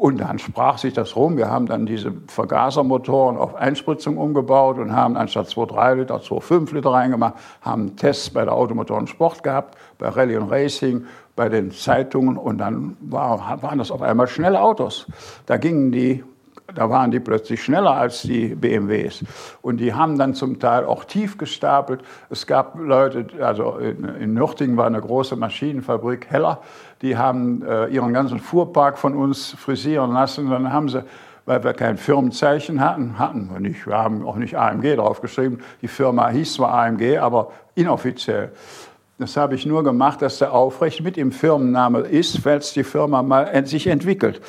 Und 0.00 0.18
dann 0.18 0.38
sprach 0.38 0.78
sich 0.78 0.94
das 0.94 1.14
rum. 1.14 1.36
Wir 1.36 1.50
haben 1.50 1.66
dann 1.66 1.84
diese 1.84 2.10
Vergasermotoren 2.28 3.36
auf 3.36 3.54
Einspritzung 3.54 4.16
umgebaut 4.16 4.78
und 4.78 4.96
haben 4.96 5.14
anstatt 5.14 5.48
2,3 5.48 5.94
Liter 5.96 6.16
2,5 6.16 6.74
Liter 6.74 6.90
reingemacht, 6.92 7.34
haben 7.60 7.96
Tests 7.96 8.30
bei 8.30 8.46
der 8.46 8.54
Automotoren 8.54 9.06
Sport 9.06 9.42
gehabt, 9.42 9.76
bei 9.98 10.08
Rallye 10.08 10.38
und 10.38 10.48
Racing, 10.48 11.04
bei 11.36 11.50
den 11.50 11.70
Zeitungen 11.70 12.38
und 12.38 12.56
dann 12.56 12.96
war, 13.02 13.60
waren 13.60 13.76
das 13.76 13.90
auf 13.90 14.00
einmal 14.00 14.26
schnelle 14.26 14.62
Autos. 14.62 15.06
Da 15.44 15.58
gingen 15.58 15.92
die 15.92 16.24
da 16.74 16.90
waren 16.90 17.10
die 17.10 17.20
plötzlich 17.20 17.62
schneller 17.62 17.92
als 17.92 18.22
die 18.22 18.54
BMWs. 18.54 19.24
Und 19.62 19.78
die 19.78 19.94
haben 19.94 20.18
dann 20.18 20.34
zum 20.34 20.58
Teil 20.58 20.84
auch 20.84 21.04
tief 21.04 21.38
gestapelt. 21.38 22.02
Es 22.28 22.46
gab 22.46 22.78
Leute, 22.78 23.26
also 23.40 23.78
in, 23.78 24.04
in 24.04 24.34
Nürtingen 24.34 24.76
war 24.76 24.86
eine 24.86 25.00
große 25.00 25.36
Maschinenfabrik, 25.36 26.26
Heller, 26.30 26.60
die 27.02 27.16
haben 27.16 27.62
äh, 27.62 27.86
ihren 27.86 28.12
ganzen 28.12 28.38
Fuhrpark 28.38 28.98
von 28.98 29.14
uns 29.14 29.50
frisieren 29.52 30.12
lassen. 30.12 30.50
Dann 30.50 30.72
haben 30.72 30.88
sie 30.88 31.04
weil 31.46 31.64
wir 31.64 31.72
kein 31.72 31.96
Firmenzeichen 31.96 32.80
hatten, 32.80 33.18
hatten 33.18 33.50
wir 33.50 33.58
nicht. 33.58 33.84
Wir 33.84 33.96
haben 33.96 34.24
auch 34.24 34.36
nicht 34.36 34.56
AMG 34.56 34.94
draufgeschrieben. 34.94 35.60
Die 35.82 35.88
Firma 35.88 36.28
hieß 36.28 36.54
zwar 36.54 36.72
AMG, 36.74 37.18
aber 37.18 37.50
inoffiziell. 37.74 38.52
Das 39.20 39.36
habe 39.36 39.54
ich 39.54 39.66
nur 39.66 39.84
gemacht, 39.84 40.22
dass 40.22 40.38
der 40.38 40.54
Aufrecht 40.54 41.02
mit 41.02 41.18
im 41.18 41.30
Firmenname 41.30 41.98
ist, 41.98 42.38
falls 42.38 42.72
die 42.72 42.84
Firma 42.84 43.22
mal 43.22 43.66
sich 43.66 43.86
entwickelt. 43.86 44.40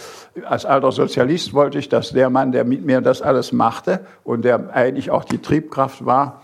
Als 0.45 0.65
alter 0.65 0.93
Sozialist 0.93 1.53
wollte 1.53 1.77
ich, 1.77 1.89
dass 1.89 2.11
der 2.11 2.29
Mann, 2.29 2.53
der 2.53 2.63
mit 2.63 2.85
mir 2.85 3.01
das 3.01 3.21
alles 3.21 3.51
machte 3.51 3.99
und 4.23 4.45
der 4.45 4.73
eigentlich 4.73 5.11
auch 5.11 5.25
die 5.25 5.39
Triebkraft 5.39 6.05
war, 6.05 6.41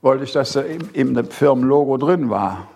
wollte 0.00 0.24
ich, 0.24 0.32
dass 0.32 0.56
er 0.56 0.64
im, 0.94 1.14
Firmenlogo 1.26 1.98
drin 1.98 2.30
war. 2.30 2.68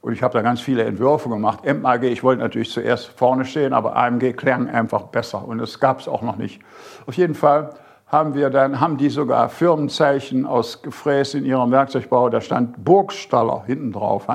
Und 0.00 0.12
ich 0.12 0.24
habe 0.24 0.34
da 0.34 0.42
ganz 0.42 0.60
viele 0.60 0.82
Entwürfe 0.82 1.28
gemacht. 1.28 1.60
MAG, 1.64 2.02
ich 2.02 2.24
wollte 2.24 2.42
natürlich 2.42 2.72
zuerst 2.72 3.06
vorne 3.16 3.44
stehen, 3.44 3.72
aber 3.72 3.94
AMG 3.94 4.32
klang 4.32 4.68
einfach 4.68 5.02
besser 5.02 5.46
und 5.46 5.58
das 5.58 5.78
gab 5.78 6.00
es 6.00 6.08
auch 6.08 6.22
noch 6.22 6.36
nicht. 6.36 6.60
Auf 7.06 7.14
jeden 7.14 7.36
Fall 7.36 7.70
haben 8.10 8.34
wir 8.34 8.50
dann, 8.50 8.80
haben 8.80 8.96
die 8.96 9.08
sogar 9.08 9.48
Firmenzeichen 9.48 10.44
aus 10.44 10.82
Gefräß 10.82 11.34
in 11.34 11.44
ihrem 11.44 11.70
Werkzeugbau, 11.70 12.28
da 12.28 12.40
stand 12.40 12.84
Burgstaller 12.84 13.62
hinten 13.66 13.92
drauf. 13.92 14.26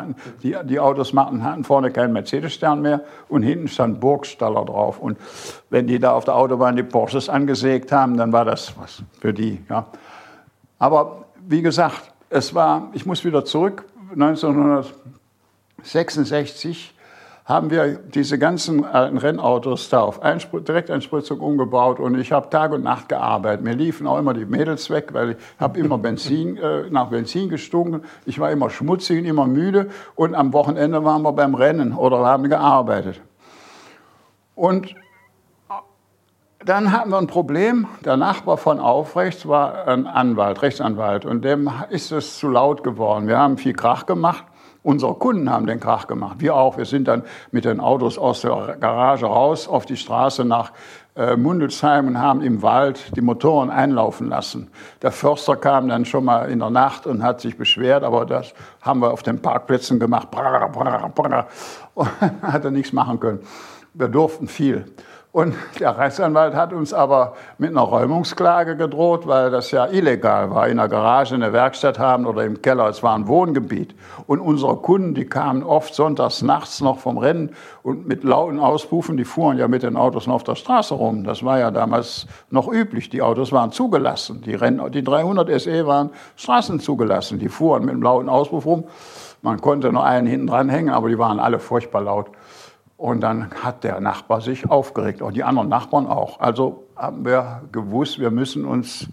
Die, 0.42 0.56
die 0.64 0.80
Autos 0.80 1.14
hatten, 1.14 1.44
hatten 1.44 1.66
vorne 1.66 1.92
keinen 1.92 2.14
Mercedes-Stern 2.14 2.82
mehr 2.82 3.02
und 3.28 3.44
hinten 3.44 3.68
stand 3.68 4.00
Burgstaller 4.00 4.64
drauf. 4.64 5.00
Und 5.00 5.18
wenn 5.70 5.88
die 5.88 6.00
da 6.00 6.14
auf 6.14 6.24
der 6.24 6.36
Autobahn 6.36 6.78
die 6.78 6.84
Porsches 6.84 7.28
angesägt 7.28 7.92
haben, 7.92 8.16
dann 8.16 8.32
war 8.32 8.46
das 8.46 8.74
was 8.80 9.04
für 9.20 9.34
die. 9.34 9.62
Ja. 9.70 9.88
Aber 10.80 11.26
wie 11.46 11.62
gesagt, 11.62 12.14
es 12.30 12.56
war, 12.56 12.88
ich 12.94 13.06
muss 13.06 13.26
wieder 13.26 13.44
zurück, 13.44 13.84
1966 14.14 16.95
haben 17.46 17.70
wir 17.70 18.00
diese 18.00 18.40
ganzen 18.40 18.84
alten 18.84 19.20
Rennautos 19.20 19.90
da 19.90 20.02
auf 20.02 20.24
Einspr 20.24 20.62
Direkteinspritzung 20.62 21.40
umgebaut 21.40 22.00
und 22.00 22.20
ich 22.20 22.32
habe 22.32 22.50
Tag 22.50 22.72
und 22.72 22.84
Nacht 22.84 23.08
gearbeitet. 23.08 23.64
Mir 23.64 23.76
liefen 23.76 24.08
auch 24.08 24.18
immer 24.18 24.34
die 24.34 24.46
Mädels 24.46 24.90
weg, 24.90 25.10
weil 25.14 25.32
ich 25.32 25.38
habe 25.60 25.80
immer 25.80 26.00
Benzin, 26.00 26.58
äh, 26.62 26.90
nach 26.90 27.10
Benzin 27.10 27.50
gestunken. 27.50 28.04
Ich 28.26 28.40
war 28.40 28.52
immer 28.52 28.72
schmutzig 28.72 29.20
und 29.20 29.26
immer 29.26 29.46
müde 29.46 29.92
und 30.16 30.34
am 30.34 30.54
Wochenende 30.54 31.04
waren 31.04 31.22
wir 31.22 31.34
beim 31.34 31.54
Rennen 31.54 31.94
oder 31.94 32.26
haben 32.26 32.50
gearbeitet. 32.50 33.22
Und 34.56 34.96
dann 36.66 36.92
hatten 36.92 37.12
wir 37.12 37.20
ein 37.20 37.28
Problem. 37.28 37.88
Der 38.04 38.18
Nachbar 38.18 38.58
von 38.58 38.80
Aufrechts 38.80 39.48
war 39.48 39.88
ein 39.88 40.08
Anwalt, 40.08 40.64
Rechtsanwalt, 40.64 41.26
und 41.26 41.46
dem 41.46 41.70
ist 41.90 42.12
es 42.12 42.40
zu 42.40 42.48
laut 42.48 42.84
geworden. 42.84 43.28
Wir 43.28 43.38
haben 43.38 43.58
viel 43.60 43.74
Krach 43.74 44.08
gemacht. 44.08 44.46
Unsere 44.86 45.16
Kunden 45.16 45.50
haben 45.50 45.66
den 45.66 45.80
Krach 45.80 46.06
gemacht. 46.06 46.36
Wir 46.38 46.56
auch. 46.56 46.78
Wir 46.78 46.86
sind 46.86 47.08
dann 47.08 47.24
mit 47.50 47.66
den 47.66 47.80
Autos 47.80 48.20
aus 48.20 48.42
der 48.42 48.78
Garage 48.80 49.26
raus 49.26 49.68
auf 49.68 49.88
die 49.88 49.98
Straße 49.98 50.46
nach 50.46 50.74
äh, 51.16 51.36
Mundelsheim 51.36 52.08
und 52.08 52.20
haben 52.20 52.44
im 52.44 52.62
Wald 52.62 53.16
die 53.16 53.22
Motoren 53.22 53.72
einlaufen 53.72 54.30
lassen. 54.30 54.70
Der 55.02 55.12
Förster 55.12 55.56
kam 55.56 55.88
dann 55.88 56.06
schon 56.06 56.24
mal 56.24 56.52
in 56.52 56.60
der 56.60 56.70
Nacht 56.70 57.08
und 57.08 57.24
hat 57.24 57.42
sich 57.42 57.58
beschwert, 57.58 58.04
aber 58.04 58.28
das 58.28 58.54
haben 58.80 59.00
wir 59.00 59.12
auf 59.12 59.24
den 59.24 59.42
Parkplätzen 59.42 60.00
gemacht. 60.00 60.30
Brrr, 60.30 60.70
brrr, 60.70 61.10
brrr. 61.10 61.48
Und 61.96 62.10
hat 62.44 62.64
er 62.64 62.70
nichts 62.70 62.94
machen 62.94 63.20
können. 63.20 63.40
Wir 63.96 64.08
durften 64.08 64.48
viel. 64.48 64.86
Und 65.36 65.54
der 65.82 65.98
Rechtsanwalt 65.98 66.56
hat 66.56 66.72
uns 66.72 66.94
aber 66.94 67.34
mit 67.58 67.72
einer 67.72 67.82
Räumungsklage 67.82 68.78
gedroht, 68.78 69.28
weil 69.28 69.52
das 69.52 69.70
ja 69.70 69.86
illegal 69.86 70.50
war, 70.50 70.70
in 70.70 70.78
der 70.78 70.88
Garage 70.88 71.36
eine 71.36 71.52
Werkstatt 71.52 72.00
haben 72.00 72.26
oder 72.26 72.46
im 72.46 72.62
Keller. 72.62 72.88
Es 72.88 73.04
war 73.04 73.18
ein 73.18 73.28
Wohngebiet. 73.28 73.96
Und 74.28 74.40
unsere 74.40 74.78
Kunden, 74.78 75.14
die 75.14 75.26
kamen 75.26 75.62
oft 75.62 75.94
sonntags 75.94 76.42
nachts 76.42 76.80
noch 76.80 77.00
vom 77.00 77.18
Rennen 77.18 77.50
und 77.84 78.08
mit 78.08 78.24
lauten 78.24 78.62
Auspufen, 78.62 79.18
die 79.18 79.26
fuhren 79.26 79.58
ja 79.58 79.68
mit 79.68 79.84
den 79.84 79.98
Autos 79.98 80.26
noch 80.26 80.36
auf 80.36 80.46
der 80.46 80.56
Straße 80.56 80.94
rum. 80.94 81.26
Das 81.26 81.44
war 81.44 81.60
ja 81.60 81.70
damals 81.70 82.28
noch 82.50 82.72
üblich. 82.72 83.10
Die 83.10 83.22
Autos 83.22 83.52
waren 83.52 83.74
zugelassen. 83.74 84.42
Die, 84.42 84.56
Renn 84.56 84.82
die 84.94 85.04
300 85.04 85.60
SE 85.60 85.86
waren 85.86 86.12
Straßen 86.38 86.80
zugelassen. 86.80 87.40
Die 87.40 87.50
fuhren 87.50 87.84
mit 87.84 87.92
einem 87.92 88.04
lauten 88.04 88.30
Auspuff 88.30 88.66
rum. 88.66 88.86
Man 89.42 89.60
konnte 89.60 89.92
noch 89.92 90.06
einen 90.06 90.28
hinten 90.28 90.48
dran 90.48 90.70
hängen, 90.70 90.92
aber 90.92 91.10
die 91.10 91.20
waren 91.20 91.42
alle 91.42 91.60
furchtbar 91.60 92.04
laut. 92.04 92.28
Und 92.98 93.22
dann 93.22 93.52
hat 93.64 93.84
der 93.84 94.00
Nachbar 94.00 94.42
sich 94.42 94.70
aufgeregt, 94.70 95.22
auch 95.22 95.32
die 95.32 95.44
anderen 95.44 95.68
Nachbarn 95.68 96.08
auch. 96.08 96.40
Also 96.40 96.86
haben 96.96 97.26
wir 97.26 97.64
gewusst, 97.72 98.20
wir 98.20 98.32
müssen 98.32 98.66
uns 98.66 99.08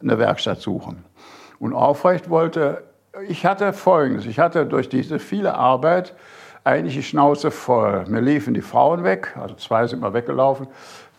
eine 0.00 0.18
Werkstatt 0.18 0.60
suchen. 0.60 1.04
Und 1.60 1.74
Aufrecht 1.74 2.28
wollte, 2.28 2.82
ich 3.28 3.46
hatte 3.46 3.72
Folgendes, 3.72 4.26
ich 4.26 4.40
hatte 4.40 4.66
durch 4.66 4.88
diese 4.88 5.20
viele 5.20 5.54
Arbeit 5.54 6.14
eigentlich 6.64 6.94
die 6.94 7.02
Schnauze 7.02 7.50
voll. 7.50 8.04
Mir 8.08 8.20
liefen 8.20 8.54
die 8.54 8.62
Frauen 8.62 9.04
weg, 9.04 9.36
also 9.40 9.54
zwei 9.54 9.86
sind 9.86 10.00
mal 10.00 10.14
weggelaufen, 10.14 10.66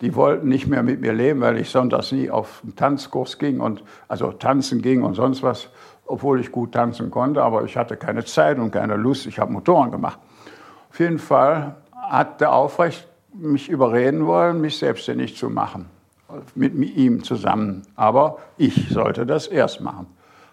die 0.00 0.14
wollten 0.14 0.48
nicht 0.48 0.66
mehr 0.66 0.82
mit 0.82 1.00
mir 1.00 1.12
leben, 1.12 1.40
weil 1.40 1.58
ich 1.58 1.70
sonntags 1.70 2.12
nie 2.12 2.30
auf 2.30 2.60
einen 2.62 2.76
Tanzkurs 2.76 3.38
ging 3.38 3.60
und 3.60 3.82
also 4.08 4.32
tanzen 4.32 4.82
ging 4.82 5.02
und 5.02 5.14
sonst 5.14 5.42
was, 5.42 5.68
obwohl 6.06 6.40
ich 6.40 6.52
gut 6.52 6.72
tanzen 6.72 7.10
konnte, 7.10 7.42
aber 7.42 7.64
ich 7.64 7.76
hatte 7.76 7.96
keine 7.96 8.24
Zeit 8.24 8.58
und 8.58 8.70
keine 8.70 8.96
Lust, 8.96 9.26
ich 9.26 9.38
habe 9.38 9.52
Motoren 9.52 9.90
gemacht. 9.90 10.18
Auf 10.90 11.00
jeden 11.00 11.18
Fall 11.18 11.76
hat 12.08 12.40
der 12.40 12.52
Aufrecht 12.52 13.08
mich 13.32 13.68
überreden 13.68 14.26
wollen, 14.26 14.60
mich 14.60 14.78
selbstständig 14.78 15.36
zu 15.36 15.50
machen. 15.50 15.86
Mit 16.54 16.74
ihm 16.74 17.22
zusammen. 17.22 17.82
Aber 17.96 18.38
ich 18.56 18.88
sollte 18.90 19.26
das 19.26 19.46
erst 19.46 19.80
machen. 19.80 20.06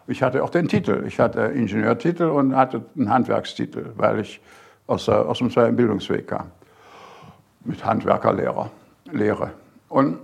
Ich 0.08 0.22
hatte 0.22 0.44
auch 0.44 0.50
den 0.50 0.68
Titel. 0.68 1.04
Ich 1.08 1.20
hatte 1.20 1.42
Ingenieurtitel 1.42 2.24
und 2.24 2.56
hatte 2.56 2.84
einen 2.96 3.10
Handwerkstitel, 3.10 3.92
weil 3.96 4.20
ich 4.20 4.42
aus, 4.88 5.08
aus 5.08 5.38
dem 5.38 5.50
zweiten 5.50 5.76
Bildungsweg 5.76 6.28
kam. 6.28 6.52
Mit 7.64 7.84
Handwerkerlehre. 7.86 8.70
Lehre. 9.12 9.52
Und 9.90 10.20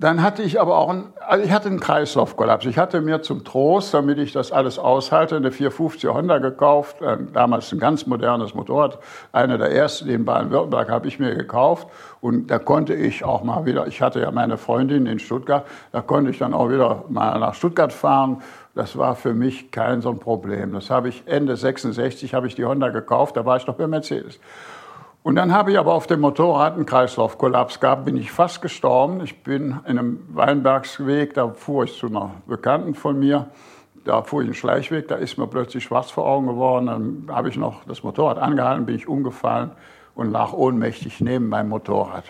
dann 0.00 0.22
hatte 0.22 0.42
ich 0.42 0.60
aber 0.60 0.78
auch 0.78 0.90
einen, 0.90 1.12
also 1.26 1.44
ich 1.44 1.50
hatte 1.50 1.68
einen 1.68 1.80
Kreislaufkollaps. 1.80 2.64
Ich 2.66 2.78
hatte 2.78 3.00
mir 3.00 3.20
zum 3.22 3.44
Trost, 3.44 3.92
damit 3.92 4.18
ich 4.18 4.32
das 4.32 4.52
alles 4.52 4.78
aushalte, 4.78 5.36
eine 5.36 5.50
450 5.50 6.08
Honda 6.08 6.38
gekauft, 6.38 6.98
damals 7.32 7.72
ein 7.72 7.80
ganz 7.80 8.06
modernes 8.06 8.54
Motorrad, 8.54 8.98
eine 9.32 9.58
der 9.58 9.72
ersten 9.72 10.08
in 10.08 10.24
Baden-Württemberg 10.24 10.88
habe 10.88 11.08
ich 11.08 11.18
mir 11.18 11.34
gekauft 11.34 11.88
und 12.20 12.48
da 12.48 12.60
konnte 12.60 12.94
ich 12.94 13.24
auch 13.24 13.42
mal 13.42 13.66
wieder, 13.66 13.88
ich 13.88 14.00
hatte 14.00 14.20
ja 14.20 14.30
meine 14.30 14.56
Freundin 14.56 15.06
in 15.06 15.18
Stuttgart, 15.18 15.66
da 15.90 16.00
konnte 16.00 16.30
ich 16.30 16.38
dann 16.38 16.54
auch 16.54 16.70
wieder 16.70 17.04
mal 17.08 17.38
nach 17.40 17.54
Stuttgart 17.54 17.92
fahren. 17.92 18.42
Das 18.76 18.96
war 18.96 19.16
für 19.16 19.34
mich 19.34 19.72
kein 19.72 20.02
so 20.02 20.10
ein 20.10 20.20
Problem. 20.20 20.72
Das 20.72 20.88
habe 20.88 21.08
ich 21.08 21.24
Ende 21.26 21.56
66 21.56 22.32
habe 22.34 22.46
ich 22.46 22.54
die 22.54 22.64
Honda 22.64 22.90
gekauft, 22.90 23.36
da 23.36 23.44
war 23.44 23.56
ich 23.56 23.66
noch 23.66 23.74
bei 23.74 23.88
Mercedes. 23.88 24.38
Und 25.28 25.34
dann 25.34 25.52
habe 25.52 25.72
ich 25.72 25.78
aber 25.78 25.92
auf 25.92 26.06
dem 26.06 26.20
Motorrad 26.20 26.76
einen 26.76 26.86
Kreislaufkollaps 26.86 27.80
gehabt, 27.80 28.06
bin 28.06 28.16
ich 28.16 28.32
fast 28.32 28.62
gestorben. 28.62 29.20
Ich 29.20 29.42
bin 29.42 29.78
in 29.84 29.98
einem 29.98 30.20
Weinbergsweg, 30.30 31.34
da 31.34 31.50
fuhr 31.50 31.84
ich 31.84 31.98
zu 31.98 32.06
einer 32.06 32.36
Bekannten 32.46 32.94
von 32.94 33.18
mir, 33.18 33.50
da 34.06 34.22
fuhr 34.22 34.40
ich 34.40 34.46
einen 34.46 34.54
Schleichweg, 34.54 35.06
da 35.06 35.16
ist 35.16 35.36
mir 35.36 35.46
plötzlich 35.46 35.84
schwarz 35.84 36.10
vor 36.10 36.24
Augen 36.24 36.46
geworden. 36.46 36.86
Dann 36.86 37.26
habe 37.28 37.50
ich 37.50 37.58
noch 37.58 37.84
das 37.84 38.02
Motorrad 38.02 38.38
angehalten, 38.38 38.86
bin 38.86 38.94
ich 38.94 39.06
umgefallen 39.06 39.72
und 40.14 40.30
lag 40.30 40.54
ohnmächtig 40.54 41.20
neben 41.20 41.50
meinem 41.50 41.68
Motorrad. 41.68 42.24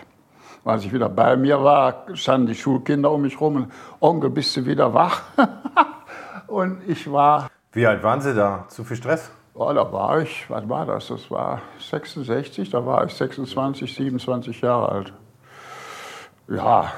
Als 0.65 0.83
ich 0.83 0.91
wieder 0.91 1.07
bei 1.07 1.37
mir 1.37 1.63
war, 1.63 2.03
standen 2.15 2.47
die 2.47 2.55
Schulkinder 2.55 3.11
um 3.11 3.21
mich 3.21 3.39
rum 3.39 3.55
und 3.55 3.71
Onkel, 4.01 4.29
bist 4.29 4.57
du 4.57 4.65
wieder 4.65 4.93
wach? 4.93 5.21
und 6.47 6.81
ich 6.85 7.09
war. 7.09 7.47
Wie 7.71 7.87
alt 7.87 8.03
waren 8.03 8.19
Sie 8.19 8.35
da? 8.35 8.65
Zu 8.67 8.83
viel 8.83 8.97
Stress? 8.97 9.31
Oh, 9.61 9.73
da 9.73 9.91
war 9.91 10.21
ich, 10.21 10.49
was 10.49 10.69
war 10.69 10.85
das? 10.85 11.09
Das 11.09 11.29
war 11.29 11.61
66, 11.81 12.69
da 12.69 12.85
war 12.85 13.03
ich 13.05 13.13
26, 13.13 13.93
27 13.93 14.61
Jahre 14.61 14.89
alt. 14.89 15.13
Ja, 16.47 16.93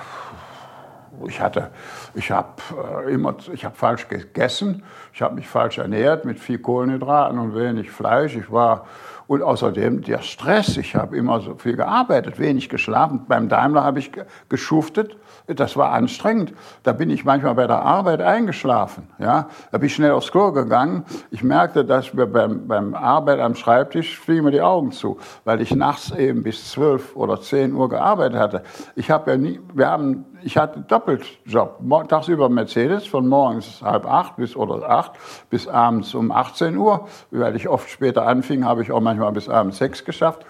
ich 1.26 1.41
hatte, 1.41 1.71
ich 2.13 2.30
habe 2.30 2.62
äh, 3.04 3.13
immer, 3.13 3.36
ich 3.52 3.65
habe 3.65 3.76
falsch 3.76 4.08
gegessen, 4.08 4.84
ich 5.12 5.24
habe 5.24 5.34
mich 5.34 5.47
falsch 5.47 5.80
ernährt 5.80 6.24
mit 6.24 6.39
viel 6.39 6.60
Kohlenhydraten 6.60 7.39
und 7.39 7.56
wenig 7.56 7.89
Fleisch. 7.89 8.36
Ich 8.36 8.52
war 8.52 8.86
und 9.32 9.44
außerdem 9.44 10.02
der 10.02 10.22
Stress. 10.24 10.76
Ich 10.76 10.94
habe 10.94 11.15
immer 11.15 11.39
so 11.39 11.56
viel 11.56 11.78
gearbeitet, 11.78 12.38
wenig 12.38 12.67
geschlafen. 12.67 13.28
Beim 13.30 13.48
Daimler 13.48 13.82
habe 13.82 14.00
ich 14.00 14.12
geschuftet. 14.50 15.15
Das 15.48 15.78
war 15.78 15.94
anstrengend. 15.94 16.54
Da 16.84 16.91
bin 16.91 17.10
ich 17.10 17.24
manchmal 17.24 17.56
bei 17.56 17.65
der 17.65 17.82
Arbeit 17.82 18.20
eingeschlafen. 18.22 19.08
Ja, 19.20 19.48
da 19.72 19.78
bin 19.78 19.88
ich 19.88 19.96
schnell 19.96 20.12
aufs 20.12 20.34
Klo 20.34 20.52
gegangen. 20.52 21.06
Ich 21.30 21.44
merkte, 21.44 21.86
dass 21.86 22.13
wir 22.13 22.26
beim, 22.26 22.67
beim 22.67 22.94
Arbeit 22.94 23.39
am 23.39 23.56
Schreibtisch 23.56 24.20
fliegen 24.20 24.44
mir 24.44 24.52
die 24.52 24.62
Augen 24.62 24.91
zu, 24.91 25.17
weil 25.46 25.62
ich 25.62 25.74
nachts 25.74 26.12
eben 26.12 26.44
bis 26.44 26.70
zwölf 26.70 27.15
oder 27.15 27.39
zehn 27.39 27.74
Uhr 27.74 27.88
gearbeitet 27.88 28.38
hatte. 28.38 28.63
Ich 28.98 29.10
habe 29.10 29.32
ja 29.32 29.38
nie, 29.38 29.62
wir 29.74 29.88
haben 29.88 30.26
ich 30.44 30.58
hatte 30.58 30.82
Doppeljob. 30.82 31.80
Tagsüber 32.08 32.50
Mercedes 32.50 33.06
von 33.06 33.28
morgens 33.28 33.82
halb 33.82 34.06
acht 34.06 34.36
bis 34.38 34.56
oder 34.56 34.89
acht 34.89 35.13
bis 35.50 35.67
abends 35.67 36.13
um 36.15 36.32
18 36.32 36.78
Uhr. 36.78 37.08
Weil 37.32 37.56
ich 37.56 37.67
oft 37.67 37.89
später 37.89 38.26
anfing, 38.26 38.65
habe 38.65 38.82
ich 38.82 38.91
auch 38.91 39.02
manchmal 39.02 39.20
bis 39.29 39.47
abends 39.47 39.77
sechs 39.77 40.03
geschafft. 40.03 40.45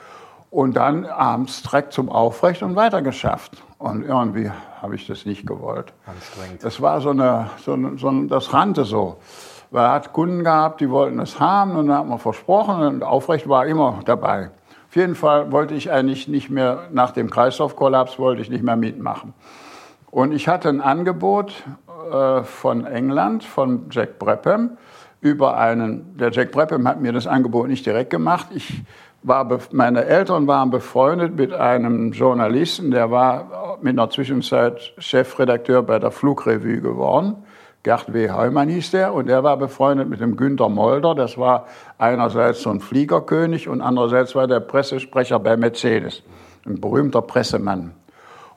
Und 0.49 0.75
dann 0.75 1.05
abends 1.05 1.63
direkt 1.63 1.93
zum 1.93 2.10
Aufrecht 2.10 2.62
und 2.62 2.75
weiter 2.75 3.01
geschafft. 3.01 3.63
Und 3.77 4.05
irgendwie 4.05 4.51
habe 4.81 4.95
ich 4.95 5.07
das 5.07 5.25
nicht 5.25 5.45
gewollt. 5.45 5.93
Anstrengend. 6.05 6.63
Das 6.63 6.81
war 6.81 7.01
so 7.01 7.10
eine, 7.10 7.49
so 7.63 7.73
eine, 7.73 7.97
so 7.97 8.12
das 8.23 8.53
rannte 8.53 8.84
so. 8.84 9.17
Weil 9.71 9.86
er 9.86 9.93
hat 9.93 10.13
Kunden 10.13 10.43
gehabt, 10.43 10.81
die 10.81 10.89
wollten 10.89 11.19
es 11.19 11.39
haben 11.39 11.75
und 11.75 11.88
dann 11.88 11.97
hat 11.99 12.07
man 12.07 12.19
versprochen 12.19 12.81
und 12.81 13.03
Aufrecht 13.03 13.47
war 13.47 13.65
immer 13.65 13.99
dabei. 14.05 14.51
Auf 14.89 14.97
jeden 14.97 15.15
Fall 15.15 15.53
wollte 15.53 15.73
ich 15.73 15.89
eigentlich 15.89 16.27
nicht 16.27 16.49
mehr, 16.49 16.89
nach 16.91 17.12
dem 17.12 17.29
Kreislaufkollaps 17.29 18.19
wollte 18.19 18.41
ich 18.41 18.49
nicht 18.49 18.63
mehr 18.63 18.75
mitmachen. 18.75 19.34
Und 20.10 20.34
ich 20.34 20.49
hatte 20.49 20.67
ein 20.67 20.81
Angebot 20.81 21.63
äh, 22.12 22.43
von 22.43 22.86
England, 22.86 23.45
von 23.45 23.86
Jack 23.89 24.19
Brabham, 24.19 24.77
über 25.21 25.57
einen, 25.57 26.17
der 26.17 26.31
Jack 26.31 26.51
Brabham 26.51 26.88
hat 26.88 26.99
mir 26.99 27.13
das 27.13 27.27
Angebot 27.27 27.67
nicht 27.67 27.86
direkt 27.86 28.10
gemacht. 28.10 28.47
Ich 28.53 28.81
war, 29.23 29.47
meine 29.71 30.05
Eltern 30.05 30.47
waren 30.47 30.71
befreundet 30.71 31.36
mit 31.36 31.53
einem 31.53 32.12
Journalisten, 32.12 32.89
der 32.89 33.12
war 33.12 33.77
mit 33.81 33.97
einer 33.97 34.10
Zwischenzeit 34.10 34.93
Chefredakteur 34.97 35.84
bei 35.84 35.99
der 35.99 36.10
Flugrevue 36.10 36.81
geworden. 36.81 37.36
Gerd 37.84 38.13
W. 38.13 38.31
Heumann 38.31 38.69
hieß 38.69 38.91
der 38.91 39.13
und 39.13 39.27
der 39.27 39.43
war 39.43 39.57
befreundet 39.57 40.10
mit 40.10 40.21
dem 40.21 40.38
Günter 40.38 40.69
Molder. 40.69 41.15
Das 41.15 41.38
war 41.38 41.67
einerseits 41.97 42.62
so 42.62 42.69
ein 42.69 42.79
Fliegerkönig 42.79 43.67
und 43.67 43.81
andererseits 43.81 44.36
war 44.36 44.47
der 44.47 44.60
Pressesprecher 44.60 45.39
bei 45.39 45.55
Mercedes, 45.55 46.23
ein 46.65 46.79
berühmter 46.81 47.21
Pressemann. 47.21 47.93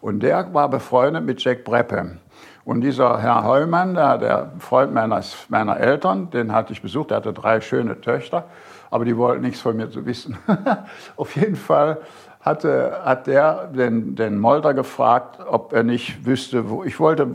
Und 0.01 0.23
der 0.23 0.53
war 0.53 0.69
befreundet 0.69 1.25
mit 1.25 1.43
Jack 1.43 1.65
Brabham. 1.65 2.19
Und 2.65 2.81
dieser 2.81 3.21
Herr 3.21 3.45
Heumann, 3.45 3.95
der 3.95 4.53
Freund 4.59 4.95
meines, 4.95 5.37
meiner 5.49 5.79
Eltern, 5.79 6.31
den 6.31 6.53
hatte 6.53 6.73
ich 6.73 6.81
besucht, 6.81 7.11
der 7.11 7.19
hatte 7.19 7.33
drei 7.35 7.61
schöne 7.61 8.01
Töchter, 8.01 8.45
aber 8.91 9.05
die 9.05 9.17
wollten 9.17 9.43
nichts 9.43 9.61
von 9.61 9.77
mir 9.77 9.91
zu 9.91 10.07
wissen. 10.07 10.39
Auf 11.17 11.37
jeden 11.37 11.57
Fall 11.57 11.99
hatte, 12.41 13.01
hat 13.05 13.27
der 13.27 13.67
den, 13.67 14.15
den 14.15 14.39
Molder 14.39 14.73
gefragt, 14.73 15.41
ob 15.47 15.73
er 15.73 15.83
nicht 15.83 16.25
wüsste, 16.25 16.71
wo 16.71 16.85
ich 16.85 16.99
wollte 17.01 17.27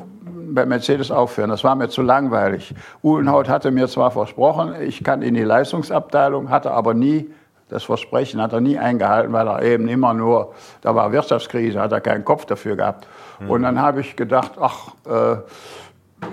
bei 0.51 0.65
Mercedes 0.65 1.11
aufhören. 1.11 1.49
Das 1.49 1.63
war 1.63 1.75
mir 1.75 1.89
zu 1.89 2.01
langweilig. 2.01 2.73
Uhlenhaut 3.03 3.49
hatte 3.49 3.69
mir 3.69 3.87
zwar 3.87 4.09
versprochen, 4.09 4.73
ich 4.81 5.03
kann 5.03 5.21
in 5.21 5.35
die 5.35 5.43
Leistungsabteilung, 5.43 6.49
hatte 6.49 6.71
aber 6.71 6.95
nie 6.95 7.29
das 7.69 7.83
Versprechen 7.83 8.41
hat 8.41 8.51
er 8.53 8.61
nie 8.61 8.77
eingehalten, 8.77 9.31
weil 9.31 9.47
er 9.47 9.61
eben 9.61 9.87
immer 9.87 10.13
nur, 10.13 10.53
da 10.81 10.95
war 10.95 11.11
Wirtschaftskrise, 11.11 11.79
hat 11.79 11.91
er 11.91 12.01
keinen 12.01 12.25
Kopf 12.25 12.45
dafür 12.45 12.75
gehabt. 12.75 13.07
Mhm. 13.39 13.49
Und 13.49 13.61
dann 13.61 13.81
habe 13.81 14.01
ich 14.01 14.15
gedacht, 14.15 14.53
ach, 14.59 14.89
äh, 15.05 15.37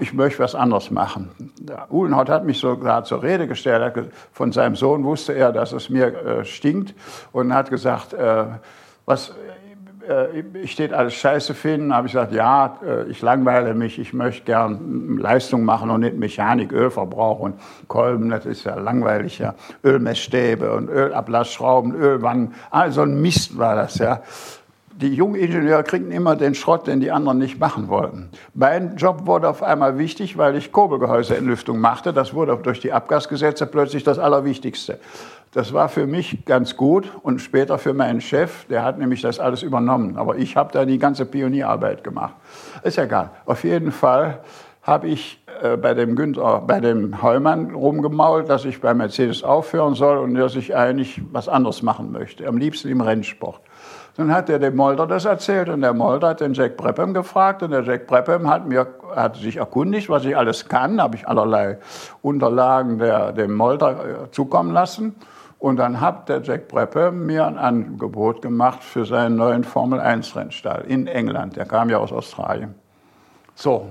ich 0.00 0.12
möchte 0.12 0.40
was 0.40 0.54
anderes 0.54 0.90
machen. 0.90 1.52
Uhlenhaut 1.90 2.28
hat 2.28 2.44
mich 2.44 2.58
sogar 2.58 3.04
zur 3.04 3.22
Rede 3.22 3.46
gestellt. 3.46 4.10
Von 4.32 4.50
seinem 4.50 4.74
Sohn 4.74 5.04
wusste 5.04 5.32
er, 5.32 5.52
dass 5.52 5.72
es 5.72 5.88
mir 5.90 6.06
äh, 6.06 6.44
stinkt 6.44 6.94
und 7.32 7.54
hat 7.54 7.70
gesagt, 7.70 8.12
äh, 8.12 8.46
was, 9.04 9.32
äh, 10.08 10.66
steht 10.66 10.92
alles 10.92 11.14
scheiße 11.14 11.54
finden, 11.54 11.94
habe 11.94 12.06
ich 12.06 12.12
gesagt, 12.12 12.32
ja, 12.32 12.78
äh, 12.84 13.04
ich 13.04 13.22
langweile 13.22 13.74
mich, 13.74 13.98
ich 13.98 14.12
möchte 14.12 14.44
gern 14.44 15.18
Leistung 15.18 15.64
machen 15.64 15.90
und 15.90 16.00
nicht 16.00 16.16
Mechanik, 16.16 16.72
Ölverbrauch 16.72 17.40
und 17.40 17.54
Kolben, 17.88 18.30
das 18.30 18.46
ist 18.46 18.64
ja 18.64 18.76
langweilig, 18.76 19.38
ja. 19.38 19.54
Ölmessstäbe 19.84 20.72
und 20.72 20.88
Ölablassschrauben, 20.88 21.94
Ölwannen, 21.94 22.54
also 22.70 23.02
ein 23.02 23.20
Mist 23.20 23.58
war 23.58 23.76
das, 23.76 23.98
ja. 23.98 24.22
Die 24.98 25.14
jungen 25.14 25.34
Ingenieure 25.34 25.84
kriegen 25.84 26.10
immer 26.10 26.36
den 26.36 26.54
Schrott, 26.54 26.86
den 26.86 27.00
die 27.00 27.10
anderen 27.10 27.36
nicht 27.36 27.60
machen 27.60 27.88
wollten. 27.88 28.30
Mein 28.54 28.96
Job 28.96 29.26
wurde 29.26 29.46
auf 29.46 29.62
einmal 29.62 29.98
wichtig, 29.98 30.38
weil 30.38 30.56
ich 30.56 30.72
Kurbelgehäuseentlüftung 30.72 31.78
machte. 31.78 32.14
Das 32.14 32.32
wurde 32.32 32.56
durch 32.62 32.80
die 32.80 32.94
Abgasgesetze 32.94 33.66
plötzlich 33.66 34.04
das 34.04 34.18
Allerwichtigste. 34.18 34.98
Das 35.56 35.72
war 35.72 35.88
für 35.88 36.06
mich 36.06 36.44
ganz 36.44 36.76
gut 36.76 37.10
und 37.22 37.38
später 37.38 37.78
für 37.78 37.94
meinen 37.94 38.20
Chef, 38.20 38.66
der 38.66 38.84
hat 38.84 38.98
nämlich 38.98 39.22
das 39.22 39.40
alles 39.40 39.62
übernommen. 39.62 40.18
Aber 40.18 40.36
ich 40.36 40.54
habe 40.54 40.70
da 40.70 40.84
die 40.84 40.98
ganze 40.98 41.24
Pionierarbeit 41.24 42.04
gemacht. 42.04 42.34
Ist 42.82 42.98
ja 42.98 43.04
egal. 43.04 43.30
Auf 43.46 43.64
jeden 43.64 43.90
Fall 43.90 44.40
habe 44.82 45.08
ich 45.08 45.42
äh, 45.62 45.78
bei 45.78 45.94
dem 45.94 46.14
Günther, 46.14 46.60
bei 46.66 46.80
dem 46.80 47.22
Heumann 47.22 47.70
rumgemault, 47.70 48.50
dass 48.50 48.66
ich 48.66 48.82
bei 48.82 48.92
Mercedes 48.92 49.42
aufhören 49.44 49.94
soll 49.94 50.18
und 50.18 50.34
dass 50.34 50.56
ich 50.56 50.76
eigentlich 50.76 51.22
was 51.32 51.48
anderes 51.48 51.80
machen 51.80 52.12
möchte. 52.12 52.46
Am 52.46 52.58
liebsten 52.58 52.88
im 52.88 53.00
Rennsport. 53.00 53.62
Dann 54.18 54.34
hat 54.34 54.50
er 54.50 54.58
dem 54.58 54.76
Molder 54.76 55.06
das 55.06 55.24
erzählt 55.24 55.70
und 55.70 55.80
der 55.80 55.94
Molder 55.94 56.28
hat 56.28 56.40
den 56.40 56.52
Jack 56.52 56.76
Brabham 56.76 57.14
gefragt 57.14 57.62
und 57.62 57.70
der 57.70 57.82
Jack 57.82 58.06
Brabham 58.06 58.50
hat, 58.50 58.68
mir, 58.68 58.86
hat 59.14 59.36
sich 59.36 59.56
erkundigt, 59.56 60.10
was 60.10 60.26
ich 60.26 60.36
alles 60.36 60.68
kann. 60.68 60.98
Da 60.98 61.04
habe 61.04 61.16
ich 61.16 61.26
allerlei 61.26 61.78
Unterlagen 62.20 62.98
der, 62.98 63.32
dem 63.32 63.54
Molder 63.54 64.24
äh, 64.26 64.30
zukommen 64.32 64.74
lassen. 64.74 65.14
Und 65.66 65.78
dann 65.78 66.00
hat 66.00 66.28
der 66.28 66.42
Jack 66.42 66.68
Brabham 66.68 67.26
mir 67.26 67.44
ein 67.44 67.58
Angebot 67.58 68.40
gemacht 68.40 68.84
für 68.84 69.04
seinen 69.04 69.34
neuen 69.34 69.64
Formel-1-Rennstall 69.64 70.84
in 70.86 71.08
England. 71.08 71.56
Der 71.56 71.66
kam 71.66 71.90
ja 71.90 71.98
aus 71.98 72.12
Australien. 72.12 72.76
So, 73.56 73.90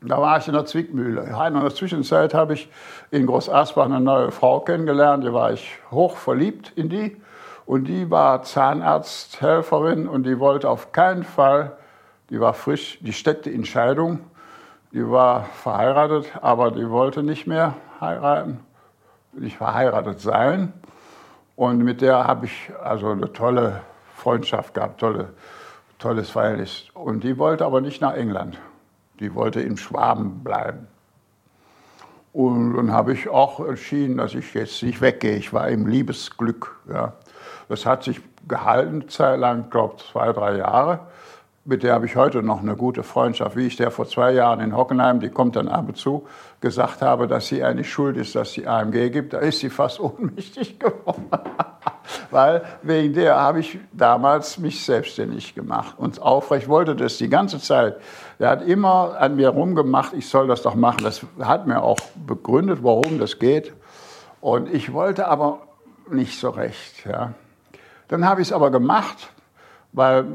da 0.00 0.22
war 0.22 0.38
ich 0.38 0.46
in 0.46 0.54
der 0.54 0.64
Zwickmühle. 0.64 1.22
In 1.22 1.60
der 1.60 1.74
Zwischenzeit 1.74 2.34
habe 2.34 2.54
ich 2.54 2.68
in 3.10 3.26
Groß 3.26 3.50
Asbach 3.50 3.86
eine 3.86 3.98
neue 3.98 4.30
Frau 4.30 4.60
kennengelernt. 4.60 5.24
Da 5.24 5.32
war 5.32 5.52
ich 5.52 5.76
hoch 5.90 6.16
verliebt 6.16 6.72
in 6.76 6.88
die. 6.88 7.16
Und 7.64 7.86
die 7.86 8.08
war 8.08 8.44
Zahnarzthelferin 8.44 10.06
und 10.06 10.22
die 10.22 10.38
wollte 10.38 10.70
auf 10.70 10.92
keinen 10.92 11.24
Fall, 11.24 11.72
die 12.30 12.38
war 12.38 12.54
frisch, 12.54 13.00
die 13.00 13.12
steckte 13.12 13.50
in 13.50 13.64
Scheidung. 13.64 14.20
Die 14.92 15.10
war 15.10 15.46
verheiratet, 15.46 16.30
aber 16.42 16.70
die 16.70 16.88
wollte 16.88 17.24
nicht 17.24 17.48
mehr 17.48 17.74
heiraten 18.00 18.60
nicht 19.38 19.56
verheiratet 19.56 20.20
sein. 20.20 20.72
Und 21.54 21.78
mit 21.78 22.00
der 22.00 22.26
habe 22.26 22.46
ich 22.46 22.70
also 22.82 23.10
eine 23.10 23.32
tolle 23.32 23.80
Freundschaft 24.14 24.74
gehabt, 24.74 25.00
tolle, 25.00 25.32
tolles 25.98 26.30
Verhältnis. 26.30 26.84
Und 26.94 27.24
die 27.24 27.38
wollte 27.38 27.64
aber 27.64 27.80
nicht 27.80 28.00
nach 28.00 28.14
England. 28.14 28.58
Die 29.20 29.34
wollte 29.34 29.60
in 29.60 29.76
Schwaben 29.76 30.42
bleiben. 30.44 30.86
Und 32.32 32.76
dann 32.76 32.92
habe 32.92 33.14
ich 33.14 33.28
auch 33.28 33.60
entschieden, 33.60 34.18
dass 34.18 34.34
ich 34.34 34.52
jetzt 34.52 34.82
nicht 34.82 35.00
weggehe. 35.00 35.36
Ich 35.36 35.54
war 35.54 35.68
im 35.68 35.86
Liebesglück. 35.86 36.76
Ja. 36.92 37.14
Das 37.68 37.86
hat 37.86 38.04
sich 38.04 38.20
gehalten, 38.46 39.08
Zeit 39.08 39.40
lang, 39.40 39.70
glaube 39.70 39.96
zwei, 39.96 40.32
drei 40.32 40.58
Jahre 40.58 41.00
mit 41.66 41.82
der 41.82 41.94
habe 41.94 42.06
ich 42.06 42.14
heute 42.14 42.42
noch 42.42 42.62
eine 42.62 42.76
gute 42.76 43.02
Freundschaft, 43.02 43.56
wie 43.56 43.66
ich 43.66 43.76
der 43.76 43.90
vor 43.90 44.06
zwei 44.06 44.32
Jahren 44.32 44.60
in 44.60 44.76
Hockenheim, 44.76 45.18
die 45.18 45.30
kommt 45.30 45.56
dann 45.56 45.68
ab 45.68 45.88
und 45.88 45.96
zu, 45.96 46.26
gesagt 46.60 47.02
habe, 47.02 47.26
dass 47.26 47.48
sie 47.48 47.62
eigentlich 47.62 47.90
schuld 47.90 48.16
ist, 48.16 48.36
dass 48.36 48.52
sie 48.52 48.66
AMG 48.66 49.10
gibt. 49.10 49.32
Da 49.32 49.38
ist 49.38 49.58
sie 49.58 49.68
fast 49.68 49.98
ohnmächtig 50.00 50.78
geworden. 50.78 51.28
Weil 52.30 52.62
wegen 52.82 53.14
der 53.14 53.36
habe 53.36 53.60
ich 53.60 53.78
damals 53.92 54.58
mich 54.58 54.84
selbstständig 54.84 55.54
gemacht. 55.56 55.96
Und 55.98 56.22
aufrecht 56.22 56.68
wollte 56.68 56.94
das 56.94 57.18
die 57.18 57.28
ganze 57.28 57.60
Zeit. 57.60 57.96
Er 58.38 58.50
hat 58.50 58.62
immer 58.66 59.16
an 59.18 59.34
mir 59.34 59.48
rumgemacht, 59.48 60.12
ich 60.12 60.28
soll 60.28 60.46
das 60.46 60.62
doch 60.62 60.76
machen. 60.76 61.02
Das 61.02 61.26
hat 61.40 61.66
mir 61.66 61.82
auch 61.82 61.98
begründet, 62.26 62.80
warum 62.82 63.18
das 63.18 63.40
geht. 63.40 63.72
Und 64.40 64.72
ich 64.72 64.92
wollte 64.92 65.26
aber 65.26 65.62
nicht 66.10 66.38
so 66.38 66.50
recht. 66.50 67.04
Ja. 67.04 67.32
Dann 68.06 68.24
habe 68.24 68.40
ich 68.40 68.48
es 68.48 68.52
aber 68.52 68.70
gemacht, 68.70 69.30
weil 69.92 70.26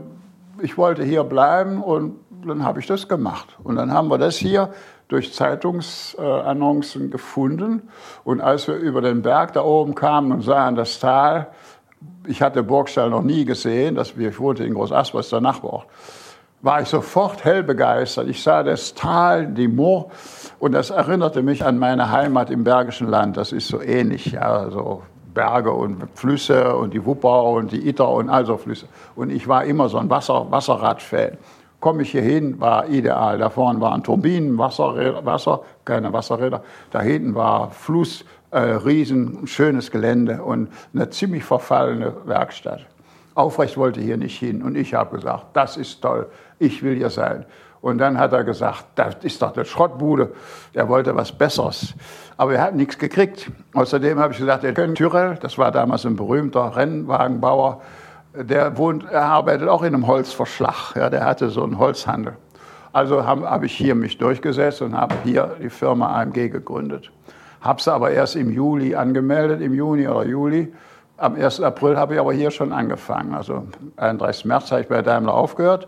ich 0.61 0.77
wollte 0.77 1.03
hier 1.03 1.23
bleiben 1.23 1.81
und 1.81 2.19
dann 2.45 2.63
habe 2.63 2.79
ich 2.79 2.87
das 2.87 3.07
gemacht. 3.07 3.57
Und 3.63 3.75
dann 3.75 3.93
haben 3.93 4.09
wir 4.09 4.17
das 4.17 4.35
hier 4.35 4.69
durch 5.07 5.33
Zeitungsannoncen 5.33 7.11
gefunden. 7.11 7.89
Und 8.23 8.41
als 8.41 8.67
wir 8.67 8.75
über 8.75 9.01
den 9.01 9.21
Berg 9.21 9.53
da 9.53 9.63
oben 9.63 9.95
kamen 9.95 10.31
und 10.31 10.41
sahen 10.41 10.75
das 10.75 10.99
Tal, 10.99 11.47
ich 12.25 12.41
hatte 12.41 12.63
Burgstall 12.63 13.09
noch 13.09 13.21
nie 13.21 13.45
gesehen, 13.45 13.95
das, 13.95 14.13
ich 14.17 14.39
wohnte 14.39 14.63
in 14.63 14.73
Groß 14.73 14.91
Asbach, 14.91 15.25
der 15.29 15.41
Nachbarort, 15.41 15.87
war 16.61 16.81
ich 16.81 16.87
sofort 16.87 17.43
hell 17.43 17.63
begeistert. 17.63 18.27
Ich 18.27 18.41
sah 18.41 18.63
das 18.63 18.93
Tal, 18.93 19.47
die 19.47 19.67
Moor 19.67 20.11
und 20.59 20.73
das 20.73 20.91
erinnerte 20.91 21.41
mich 21.41 21.65
an 21.65 21.77
meine 21.77 22.11
Heimat 22.11 22.49
im 22.49 22.63
Bergischen 22.63 23.07
Land. 23.07 23.37
Das 23.37 23.51
ist 23.51 23.67
so 23.67 23.81
ähnlich, 23.81 24.31
ja, 24.31 24.69
so 24.69 25.03
Berge 25.33 25.71
und 25.71 26.07
Flüsse 26.15 26.75
und 26.75 26.93
die 26.93 27.05
Wupper 27.05 27.43
und 27.43 27.71
die 27.71 27.87
Itter 27.87 28.09
und 28.09 28.29
also 28.29 28.57
Flüsse. 28.57 28.87
Und 29.15 29.29
ich 29.29 29.47
war 29.47 29.63
immer 29.65 29.89
so 29.89 29.97
ein 29.97 30.09
Wasser, 30.09 30.47
Wasserrad-Fan. 30.49 31.37
Komme 31.79 32.03
ich 32.03 32.11
hier 32.11 32.21
hin, 32.21 32.59
war 32.59 32.87
ideal. 32.87 33.37
Da 33.39 33.49
vorne 33.49 33.81
waren 33.81 34.03
Turbinen, 34.03 34.57
Wasser, 34.57 35.25
Wasser, 35.25 35.61
keine 35.83 36.13
Wasserräder. 36.13 36.63
Da 36.91 37.01
hinten 37.01 37.33
war 37.33 37.71
Fluss, 37.71 38.23
äh, 38.51 38.59
riesen, 38.59 39.47
schönes 39.47 39.89
Gelände 39.89 40.43
und 40.43 40.69
eine 40.93 41.09
ziemlich 41.09 41.43
verfallene 41.43 42.13
Werkstatt. 42.25 42.85
Aufrecht 43.33 43.77
wollte 43.77 44.01
hier 44.01 44.17
nicht 44.17 44.37
hin. 44.37 44.61
Und 44.61 44.75
ich 44.75 44.93
habe 44.93 45.15
gesagt, 45.15 45.47
das 45.53 45.77
ist 45.77 46.01
toll, 46.01 46.27
ich 46.59 46.83
will 46.83 46.95
hier 46.95 47.09
sein. 47.09 47.45
Und 47.81 47.97
dann 47.97 48.19
hat 48.19 48.31
er 48.31 48.43
gesagt, 48.43 48.85
das 48.95 49.15
ist 49.23 49.41
doch 49.41 49.55
eine 49.55 49.65
Schrottbude. 49.65 50.33
Er 50.73 50.87
wollte 50.87 51.15
was 51.15 51.31
Besseres. 51.31 51.95
Aber 52.37 52.53
er 52.53 52.61
hat 52.61 52.75
nichts 52.75 52.97
gekriegt. 52.97 53.51
Außerdem 53.73 54.19
habe 54.19 54.33
ich 54.33 54.39
gesagt, 54.39 54.63
der 54.63 54.73
Köln 54.73 54.93
Tyrell, 54.93 55.37
das 55.41 55.57
war 55.57 55.71
damals 55.71 56.05
ein 56.05 56.15
berühmter 56.15 56.75
Rennwagenbauer, 56.75 57.81
der 58.33 58.77
wohnt, 58.77 59.05
er 59.11 59.23
arbeitet 59.23 59.67
auch 59.67 59.81
in 59.81 59.95
einem 59.95 60.07
Holzverschlag. 60.07 60.95
Ja, 60.95 61.09
der 61.09 61.25
hatte 61.25 61.49
so 61.49 61.63
einen 61.63 61.79
Holzhandel. 61.79 62.37
Also 62.93 63.25
habe 63.25 63.49
hab 63.49 63.63
ich 63.63 63.73
hier 63.73 63.95
mich 63.95 64.17
durchgesetzt 64.17 64.81
und 64.81 64.95
habe 64.95 65.15
hier 65.23 65.55
die 65.61 65.69
Firma 65.69 66.21
AMG 66.21 66.49
gegründet. 66.49 67.11
Habe 67.61 67.81
sie 67.81 67.91
aber 67.91 68.11
erst 68.11 68.35
im 68.35 68.51
Juli 68.51 68.95
angemeldet, 68.95 69.59
im 69.61 69.73
Juni 69.73 70.07
oder 70.07 70.25
Juli. 70.25 70.73
Am 71.17 71.35
1. 71.35 71.61
April 71.61 71.97
habe 71.97 72.15
ich 72.15 72.19
aber 72.19 72.33
hier 72.33 72.51
schon 72.51 72.73
angefangen. 72.73 73.33
Also 73.33 73.67
31. 73.97 74.45
März 74.45 74.71
habe 74.71 74.81
ich 74.81 74.87
bei 74.87 75.01
Daimler 75.01 75.33
aufgehört 75.33 75.87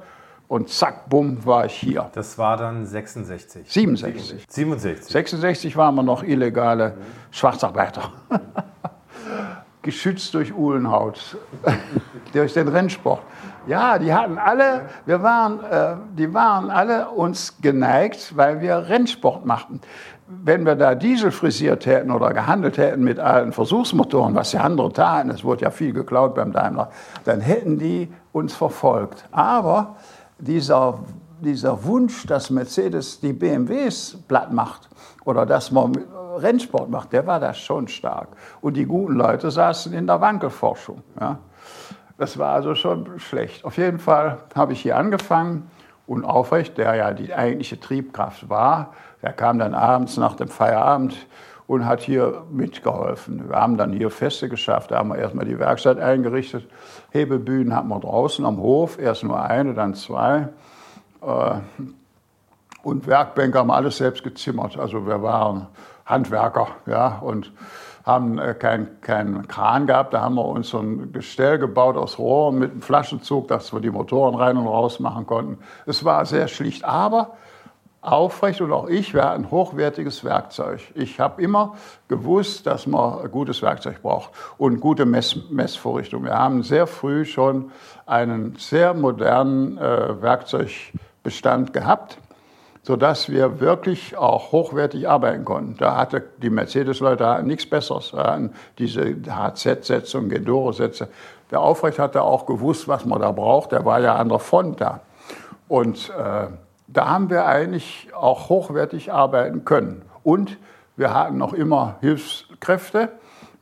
und 0.54 0.70
zack, 0.70 1.10
bumm, 1.10 1.44
war 1.48 1.66
ich 1.66 1.74
hier. 1.74 2.12
Das 2.13 2.38
war 2.38 2.58
dann 2.58 2.86
66. 2.86 3.72
67. 3.72 4.46
67. 4.48 5.12
66 5.12 5.76
waren 5.76 5.96
wir 5.96 6.04
noch 6.04 6.22
illegale 6.22 6.89
mhm. 6.89 7.02
Schwarzarbeiter. 7.32 8.12
Geschützt 9.82 10.36
durch 10.36 10.54
Uhlenhaut, 10.54 11.38
durch 12.34 12.54
den 12.54 12.68
Rennsport. 12.68 13.22
Ja, 13.66 13.98
die 13.98 14.13
hatten 14.13 14.38
alle, 14.38 14.89
wir 15.08 15.24
waren, 15.24 15.63
äh, 15.63 15.96
die 16.16 16.32
waren 16.36 16.70
alle 16.70 17.10
uns 17.10 17.60
geneigt, 17.60 18.38
weil 18.38 18.62
wir 18.62 18.89
Rennsport 18.89 19.48
machten 19.48 19.82
wenn 20.44 20.66
wir 20.66 20.76
da 20.76 20.96
Diesel 20.96 21.32
frisiert 21.32 21.86
hätten 21.86 22.12
oder 22.12 22.34
gehandelt 22.34 22.78
hätten 22.78 23.04
mit 23.04 23.20
alten 23.20 23.52
Versuchsmotoren, 23.52 24.36
was 24.36 24.52
die 24.52 24.58
anderen 24.58 24.94
taten, 24.94 25.30
es 25.30 25.44
wurde 25.44 25.63
ja 25.63 25.72
viel 25.72 25.94
geklaut 25.94 26.36
beim 26.36 26.52
Daimler, 26.52 26.89
dann 27.26 27.42
hätten 27.42 27.78
die 27.78 28.12
uns 28.32 28.54
verfolgt. 28.54 29.26
Aber 29.32 29.96
dieser, 30.39 31.00
dieser 31.41 31.84
Wunsch, 31.84 32.26
dass 32.26 32.50
Mercedes 32.50 33.19
die 33.19 33.34
BMWs 33.34 34.17
platt 34.28 34.52
macht 34.52 34.89
oder 35.26 35.46
dass 35.46 35.72
man 35.72 35.93
Rennsport 36.38 36.89
macht, 36.89 37.13
der 37.13 37.28
war 37.28 37.39
da 37.39 37.54
schon 37.54 37.88
stark. 37.88 38.30
Und 38.62 38.76
die 38.76 38.86
guten 38.86 39.13
Leute 39.13 39.52
saßen 39.52 39.93
in 39.93 40.08
der 40.08 40.19
Wankelforschung. 40.19 41.04
Ja. 41.19 41.39
Das 42.17 42.38
war 42.38 42.54
also 42.54 42.76
schon 42.76 43.19
schlecht. 43.19 43.65
Auf 43.65 43.78
jeden 43.78 44.00
Fall 44.00 44.39
habe 44.56 44.74
ich 44.74 44.82
hier 44.82 44.98
angefangen 44.98 45.69
und 46.06 46.26
Aufrecht, 46.26 46.78
der 46.78 46.96
ja 46.96 47.13
die 47.13 47.34
eigentliche 47.34 47.80
Triebkraft 47.80 48.50
war, 48.50 48.93
der 49.22 49.34
kam 49.34 49.58
dann 49.58 49.74
abends 49.74 50.17
nach 50.17 50.36
dem 50.36 50.50
Feierabend 50.50 51.15
und 51.74 51.86
hat 51.86 52.02
hier 52.02 52.44
mitgeholfen. 52.52 53.50
Wir 53.50 53.56
haben 53.56 53.78
dann 53.78 53.94
hier 53.94 54.10
Feste 54.10 54.50
geschafft. 54.50 54.92
Da 54.92 55.00
haben 55.00 55.10
wir 55.10 55.18
erstmal 55.18 55.46
die 55.46 55.60
Werkstatt 55.60 56.00
eingerichtet. 56.00 56.68
Hebebühnen 57.12 57.76
hatten 57.76 57.88
wir 57.90 58.00
draußen 58.00 58.46
am 58.46 58.58
Hof, 58.58 59.00
erst 59.00 59.24
nur 59.24 59.42
eine, 59.42 59.74
dann 59.74 59.96
zwei. 59.96 60.50
Äh, 61.22 61.56
und 62.84 63.08
Werkbänke 63.08 63.58
haben 63.58 63.72
alles 63.72 63.98
selbst 63.98 64.24
gezimmert. 64.24 64.78
Also 64.78 65.08
wir 65.08 65.22
waren 65.24 65.68
Handwerker 66.06 66.68
ja, 66.86 67.20
und 67.20 67.52
haben 68.06 68.38
äh, 68.38 68.54
keinen 68.54 69.00
kein 69.02 69.48
Kran 69.48 69.88
gehabt. 69.88 70.14
Da 70.14 70.22
haben 70.22 70.36
wir 70.36 70.46
uns 70.46 70.70
so 70.70 70.80
ein 70.80 71.14
Gestell 71.14 71.58
gebaut 71.58 71.96
aus 71.96 72.20
Rohren 72.20 72.60
mit 72.60 72.72
einem 72.72 72.82
Flaschenzug, 72.82 73.48
dass 73.48 73.74
wir 73.74 73.80
die 73.80 73.90
Motoren 73.90 74.36
rein 74.36 74.58
und 74.58 74.68
raus 74.68 75.00
machen 75.00 75.26
konnten. 75.26 75.60
Es 75.86 76.04
war 76.04 76.26
sehr 76.26 76.48
schlicht, 76.48 76.84
aber 76.84 77.38
Aufrecht 78.04 78.60
und 78.60 78.74
auch 78.74 78.89
ich, 78.89 79.13
wir 79.13 79.24
hatten 79.24 79.50
hochwertiges 79.50 80.26
Werkzeug. 80.26 80.82
Ich 80.94 81.22
habe 81.22 81.42
immer 81.42 81.76
gewusst, 82.10 82.68
dass 82.68 82.86
man 82.86 83.32
gutes 83.32 83.62
Werkzeug 83.62 84.02
braucht 84.02 84.32
und 84.58 84.82
gute 84.82 85.06
Mess 85.06 85.38
Messvorrichtungen. 85.50 86.26
Wir 86.26 86.38
haben 86.38 86.63
sehr 86.63 86.86
früh 86.86 87.24
schon 87.24 87.72
einen 88.06 88.56
sehr 88.58 88.94
modernen 88.94 89.78
äh, 89.78 90.22
Werkzeugbestand 90.22 91.72
gehabt, 91.72 92.18
sodass 92.82 93.30
wir 93.30 93.62
wirklich 93.62 94.18
auch 94.18 94.52
hochwertig 94.52 95.08
arbeiten 95.08 95.46
konnten. 95.46 95.78
Da 95.78 95.96
hatte 95.96 96.24
die 96.42 96.50
Mercedes-Leute 96.50 97.42
nichts 97.44 97.70
Besseres. 97.70 98.12
Da 98.12 98.38
diese 98.80 99.16
HZ-Sätze 99.26 100.18
und 100.18 100.28
Gendoro-Sätze. 100.28 101.08
Der 101.52 101.62
Aufrecht 101.62 102.00
hatte 102.00 102.22
auch 102.22 102.46
gewusst, 102.46 102.89
was 102.89 103.06
man 103.06 103.22
da 103.22 103.32
braucht. 103.32 103.72
Der 103.72 103.86
war 103.86 104.02
ja 104.02 104.16
an 104.16 104.28
der 104.28 104.39
Front 104.39 104.82
da. 104.82 105.00
Und 105.70 106.10
äh, 106.10 106.48
da 106.93 107.10
haben 107.10 107.29
wir 107.29 107.45
eigentlich 107.45 108.10
auch 108.15 108.49
hochwertig 108.49 109.12
arbeiten 109.12 109.65
können. 109.65 110.03
Und 110.23 110.58
wir 110.95 111.13
hatten 111.13 111.38
noch 111.38 111.53
immer 111.53 111.95
Hilfskräfte, 112.01 113.10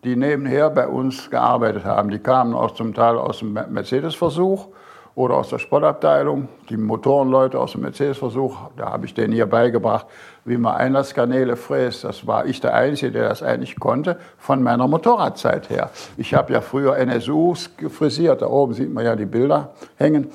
die 0.03 0.15
nebenher 0.15 0.69
bei 0.69 0.87
uns 0.87 1.29
gearbeitet 1.29 1.85
haben. 1.85 2.09
Die 2.09 2.19
kamen 2.19 2.53
auch 2.53 2.71
zum 2.71 2.93
Teil 2.93 3.17
aus 3.17 3.39
dem 3.39 3.53
Mercedes-Versuch 3.53 4.67
oder 5.15 5.35
aus 5.35 5.49
der 5.49 5.59
Sportabteilung. 5.59 6.49
Die 6.69 6.75
Motorenleute 6.75 7.57
aus 7.59 7.73
dem 7.73 7.81
Mercedes-Versuch, 7.81 8.57
da 8.75 8.91
habe 8.91 9.05
ich 9.05 9.13
denen 9.13 9.33
hier 9.33 9.45
beigebracht, 9.45 10.07
wie 10.43 10.57
man 10.57 10.75
Einlasskanäle 10.75 11.55
fräst. 11.55 12.03
Das 12.03 12.27
war 12.27 12.45
ich 12.45 12.59
der 12.59 12.73
Einzige, 12.73 13.11
der 13.11 13.29
das 13.29 13.43
eigentlich 13.43 13.79
konnte, 13.79 14.17
von 14.37 14.61
meiner 14.61 14.87
Motorradzeit 14.87 15.69
her. 15.69 15.89
Ich 16.17 16.33
habe 16.33 16.51
ja 16.51 16.61
früher 16.61 16.97
NSUs 16.97 17.77
gefrisiert. 17.77 18.41
Da 18.41 18.47
oben 18.47 18.73
sieht 18.73 18.91
man 18.91 19.05
ja 19.05 19.15
die 19.15 19.25
Bilder 19.25 19.69
hängen. 19.95 20.31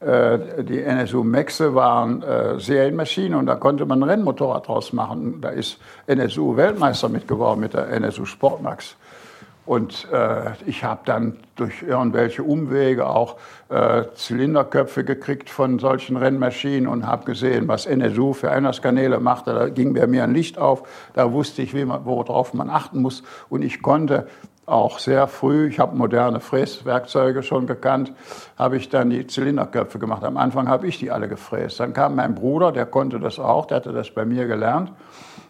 Äh, 0.00 0.62
die 0.62 0.82
NSU 0.82 1.24
Maxe 1.24 1.74
waren 1.74 2.22
äh, 2.22 2.60
Serienmaschinen 2.60 3.34
und 3.34 3.46
da 3.46 3.56
konnte 3.56 3.84
man 3.84 4.02
ein 4.02 4.08
Rennmotorrad 4.08 4.68
draus 4.68 4.92
machen. 4.92 5.40
Da 5.40 5.48
ist 5.48 5.78
NSU 6.06 6.56
Weltmeister 6.56 7.08
mitgeworden 7.08 7.60
mit 7.60 7.74
der 7.74 7.88
NSU 7.88 8.24
Sportmax. 8.24 8.96
Und 9.68 10.08
äh, 10.10 10.52
ich 10.64 10.82
habe 10.82 11.02
dann 11.04 11.36
durch 11.56 11.82
irgendwelche 11.82 12.42
Umwege 12.42 13.06
auch 13.06 13.36
äh, 13.68 14.04
Zylinderköpfe 14.14 15.04
gekriegt 15.04 15.50
von 15.50 15.78
solchen 15.78 16.16
Rennmaschinen 16.16 16.88
und 16.88 17.06
habe 17.06 17.26
gesehen, 17.26 17.68
was 17.68 17.84
NSU 17.84 18.32
für 18.32 18.50
Einlasskanäle 18.50 19.20
machte. 19.20 19.52
Da 19.52 19.68
ging 19.68 19.92
bei 19.92 20.06
mir 20.06 20.24
ein 20.24 20.32
Licht 20.32 20.56
auf. 20.56 20.88
Da 21.12 21.32
wusste 21.34 21.60
ich, 21.60 21.74
worauf 21.74 22.54
man 22.54 22.70
achten 22.70 23.02
muss. 23.02 23.22
Und 23.50 23.60
ich 23.60 23.82
konnte 23.82 24.26
auch 24.68 24.98
sehr 24.98 25.26
früh, 25.26 25.68
ich 25.68 25.78
habe 25.78 25.96
moderne 25.96 26.40
Fräswerkzeuge 26.40 27.42
schon 27.42 27.66
gekannt, 27.66 28.12
habe 28.56 28.76
ich 28.76 28.88
dann 28.88 29.10
die 29.10 29.26
Zylinderköpfe 29.26 29.98
gemacht. 29.98 30.24
Am 30.24 30.36
Anfang 30.36 30.68
habe 30.68 30.86
ich 30.86 30.98
die 30.98 31.10
alle 31.10 31.28
gefräst. 31.28 31.80
Dann 31.80 31.92
kam 31.92 32.16
mein 32.16 32.34
Bruder, 32.34 32.72
der 32.72 32.86
konnte 32.86 33.18
das 33.18 33.38
auch, 33.38 33.66
der 33.66 33.78
hatte 33.78 33.92
das 33.92 34.10
bei 34.10 34.24
mir 34.24 34.46
gelernt. 34.46 34.92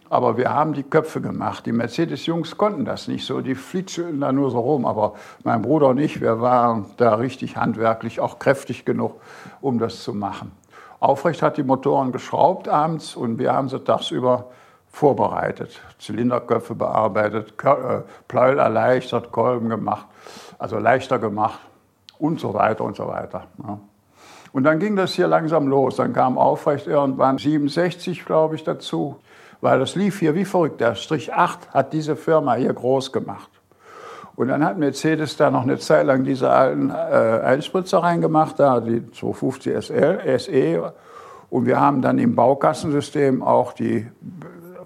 Aber 0.09 0.37
wir 0.37 0.51
haben 0.51 0.73
die 0.73 0.83
Köpfe 0.83 1.21
gemacht. 1.21 1.67
Die 1.67 1.71
Mercedes-Jungs 1.71 2.57
konnten 2.57 2.83
das 2.83 3.07
nicht 3.07 3.25
so. 3.27 3.41
Die 3.41 3.53
flitschen 3.53 4.21
da 4.21 4.31
nur 4.31 4.49
so 4.49 4.59
rum. 4.59 4.85
Aber 4.85 5.13
mein 5.43 5.61
Bruder 5.61 5.89
und 5.89 5.99
ich, 5.99 6.19
wir 6.19 6.41
waren 6.41 6.87
da 6.97 7.13
richtig 7.15 7.57
handwerklich, 7.57 8.19
auch 8.19 8.39
kräftig 8.39 8.85
genug, 8.85 9.21
um 9.61 9.77
das 9.77 10.01
zu 10.01 10.15
machen. 10.15 10.51
Aufrecht 10.99 11.43
hat 11.43 11.57
die 11.57 11.63
Motoren 11.63 12.11
geschraubt 12.11 12.67
abends 12.67 13.15
und 13.15 13.37
wir 13.37 13.53
haben 13.53 13.69
sie 13.69 13.79
tagsüber 13.79 14.47
vorbereitet, 14.91 15.81
Zylinderköpfe 15.99 16.75
bearbeitet, 16.75 17.53
äh, 17.63 18.01
Pleuel 18.27 18.59
erleichtert, 18.59 19.31
Kolben 19.31 19.69
gemacht, 19.69 20.07
also 20.57 20.77
leichter 20.77 21.19
gemacht 21.19 21.59
und 22.17 22.39
so 22.39 22.53
weiter 22.53 22.83
und 22.83 22.95
so 22.95 23.07
weiter. 23.07 23.47
Und 24.51 24.63
dann 24.63 24.79
ging 24.79 24.95
das 24.95 25.13
hier 25.13 25.27
langsam 25.27 25.67
los. 25.67 25.95
Dann 25.95 26.13
kam 26.13 26.37
Aufrecht 26.37 26.87
irgendwann 26.87 27.37
67, 27.37 28.25
glaube 28.25 28.55
ich, 28.55 28.63
dazu, 28.63 29.17
weil 29.61 29.79
das 29.79 29.95
lief 29.95 30.19
hier 30.19 30.35
wie 30.35 30.45
verrückt. 30.45 30.81
Der 30.81 30.95
Strich 30.95 31.33
8 31.33 31.73
hat 31.73 31.93
diese 31.93 32.15
Firma 32.15 32.55
hier 32.55 32.73
groß 32.73 33.11
gemacht. 33.11 33.49
Und 34.35 34.47
dann 34.47 34.63
hat 34.63 34.77
Mercedes 34.77 35.35
da 35.35 35.51
noch 35.51 35.63
eine 35.63 35.77
Zeit 35.79 36.05
lang 36.05 36.23
diese 36.23 36.49
alten 36.49 36.91
äh, 36.91 36.93
Einspritzer 36.93 37.99
reingemacht, 37.99 38.57
da 38.57 38.79
die 38.79 39.11
250 39.11 39.85
SL, 39.85 40.39
SE. 40.39 40.93
Und 41.49 41.65
wir 41.65 41.79
haben 41.79 42.01
dann 42.01 42.19
im 42.19 42.35
Baukassensystem 42.35 43.43
auch 43.43 43.73
die 43.73 44.07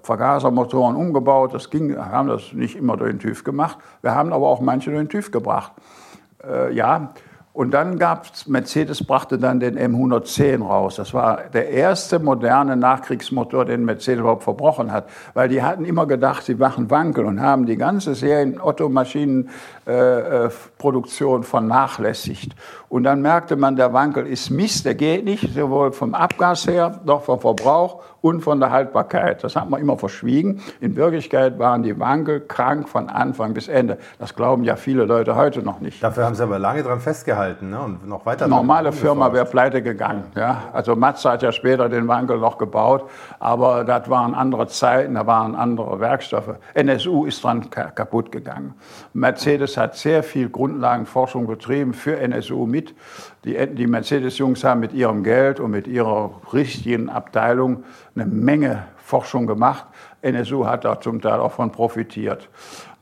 Vergasermotoren 0.04 0.96
umgebaut. 0.96 1.54
Das 1.54 1.70
ging, 1.70 1.96
haben 1.96 2.28
das 2.28 2.52
nicht 2.52 2.76
immer 2.76 2.96
durch 2.96 3.10
den 3.10 3.18
TÜV 3.18 3.42
gemacht. 3.42 3.78
Wir 4.02 4.14
haben 4.14 4.32
aber 4.32 4.46
auch 4.46 4.60
manche 4.60 4.90
durch 4.90 5.02
den 5.02 5.08
TÜV 5.08 5.30
gebracht. 5.30 5.72
äh, 6.46 6.72
ja, 6.72 7.14
und 7.54 7.70
dann 7.70 7.98
gab 8.00 8.26
es, 8.34 8.48
Mercedes 8.48 9.06
brachte 9.06 9.38
dann 9.38 9.60
den 9.60 9.78
M110 9.78 10.60
raus. 10.60 10.96
Das 10.96 11.14
war 11.14 11.42
der 11.52 11.70
erste 11.70 12.18
moderne 12.18 12.76
Nachkriegsmotor, 12.76 13.64
den 13.64 13.84
Mercedes 13.84 14.22
überhaupt 14.22 14.42
verbrochen 14.42 14.90
hat. 14.90 15.08
Weil 15.34 15.48
die 15.48 15.62
hatten 15.62 15.84
immer 15.84 16.06
gedacht, 16.06 16.42
sie 16.42 16.56
machen 16.56 16.90
Wankel 16.90 17.24
und 17.24 17.40
haben 17.40 17.64
die 17.64 17.76
ganze 17.76 18.16
Serien 18.16 18.60
Otto-Maschinenproduktion 18.60 21.42
äh, 21.42 21.44
vernachlässigt. 21.44 22.56
Und 22.88 23.04
dann 23.04 23.22
merkte 23.22 23.54
man, 23.54 23.76
der 23.76 23.92
Wankel 23.92 24.26
ist 24.26 24.50
Mist, 24.50 24.84
der 24.84 24.96
geht 24.96 25.24
nicht, 25.24 25.54
sowohl 25.54 25.92
vom 25.92 26.14
Abgas 26.14 26.66
her, 26.66 27.02
noch 27.04 27.22
vom 27.22 27.38
Verbrauch 27.38 28.02
und 28.24 28.40
von 28.40 28.58
der 28.58 28.70
Haltbarkeit. 28.70 29.44
Das 29.44 29.54
hat 29.54 29.68
man 29.68 29.82
immer 29.82 29.98
verschwiegen. 29.98 30.62
In 30.80 30.96
Wirklichkeit 30.96 31.58
waren 31.58 31.82
die 31.82 32.00
Wankel 32.00 32.40
krank 32.40 32.88
von 32.88 33.10
Anfang 33.10 33.52
bis 33.52 33.68
Ende. 33.68 33.98
Das 34.18 34.34
glauben 34.34 34.64
ja 34.64 34.76
viele 34.76 35.04
Leute 35.04 35.36
heute 35.36 35.60
noch 35.62 35.80
nicht. 35.80 36.02
Dafür 36.02 36.24
haben 36.24 36.34
sie 36.34 36.42
aber 36.42 36.58
lange 36.58 36.82
dran 36.82 37.00
festgehalten 37.00 37.68
ne? 37.68 37.80
und 37.80 38.08
noch 38.08 38.24
weiter. 38.24 38.48
Normale 38.48 38.92
Firma 38.92 39.30
wäre 39.34 39.44
pleite 39.44 39.82
gegangen. 39.82 40.24
Ja? 40.34 40.62
Also 40.72 40.96
Mazda 40.96 41.32
hat 41.32 41.42
ja 41.42 41.52
später 41.52 41.90
den 41.90 42.08
Wankel 42.08 42.38
noch 42.38 42.56
gebaut, 42.56 43.10
aber 43.40 43.84
das 43.84 44.08
waren 44.08 44.34
andere 44.34 44.68
Zeiten, 44.68 45.16
da 45.16 45.26
waren 45.26 45.54
andere 45.54 46.00
Werkstoffe. 46.00 46.54
NSU 46.72 47.26
ist 47.26 47.44
dran 47.44 47.68
kaputt 47.68 48.32
gegangen. 48.32 48.72
Mercedes 49.12 49.76
hat 49.76 49.96
sehr 49.96 50.22
viel 50.22 50.48
Grundlagenforschung 50.48 51.46
betrieben 51.46 51.92
für 51.92 52.18
NSU 52.18 52.64
mit. 52.64 52.94
Die, 53.44 53.54
die 53.74 53.86
Mercedes-Jungs 53.86 54.64
haben 54.64 54.80
mit 54.80 54.94
ihrem 54.94 55.22
Geld 55.22 55.60
und 55.60 55.70
mit 55.70 55.86
ihrer 55.86 56.40
richtigen 56.54 57.10
Abteilung 57.10 57.84
eine 58.14 58.26
Menge 58.26 58.84
Forschung 58.96 59.46
gemacht. 59.46 59.86
NSU 60.22 60.66
hat 60.66 60.84
da 60.84 61.00
zum 61.00 61.20
Teil 61.20 61.40
auch 61.40 61.52
von 61.52 61.70
profitiert. 61.70 62.48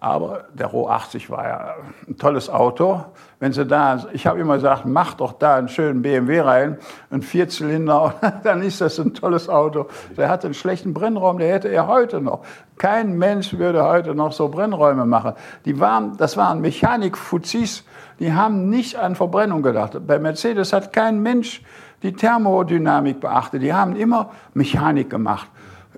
Aber 0.00 0.46
der 0.52 0.66
Roh 0.66 0.88
80 0.88 1.30
war 1.30 1.46
ja 1.46 1.74
ein 2.08 2.16
tolles 2.16 2.50
Auto. 2.50 3.04
Wenn 3.38 3.52
Sie 3.52 3.64
da, 3.64 4.04
ich 4.12 4.26
habe 4.26 4.40
immer 4.40 4.54
gesagt, 4.54 4.84
mach 4.84 5.14
doch 5.14 5.34
da 5.34 5.54
einen 5.54 5.68
schönen 5.68 6.02
BMW 6.02 6.40
rein, 6.40 6.78
einen 7.10 7.22
Vierzylinder, 7.22 8.14
dann 8.42 8.62
ist 8.62 8.80
das 8.80 8.98
ein 8.98 9.14
tolles 9.14 9.48
Auto. 9.48 9.86
Der 10.16 10.28
hat 10.28 10.44
einen 10.44 10.54
schlechten 10.54 10.92
Brennraum, 10.92 11.38
der 11.38 11.52
hätte 11.52 11.68
er 11.68 11.86
heute 11.86 12.20
noch. 12.20 12.44
Kein 12.78 13.16
Mensch 13.16 13.56
würde 13.56 13.84
heute 13.84 14.16
noch 14.16 14.32
so 14.32 14.48
Brennräume 14.48 15.06
machen. 15.06 15.34
Die 15.66 15.78
waren, 15.78 16.16
das 16.16 16.36
waren 16.36 16.60
Mechanik-Fuzis, 16.60 17.84
die 18.18 18.32
haben 18.32 18.68
nicht 18.70 18.96
an 18.96 19.14
Verbrennung 19.14 19.62
gedacht. 19.62 20.04
Bei 20.04 20.18
Mercedes 20.18 20.72
hat 20.72 20.92
kein 20.92 21.22
Mensch 21.22 21.62
die 22.02 22.12
Thermodynamik 22.12 23.20
beachtet. 23.20 23.62
Die 23.62 23.72
haben 23.72 23.96
immer 23.96 24.30
Mechanik 24.54 25.10
gemacht. 25.10 25.48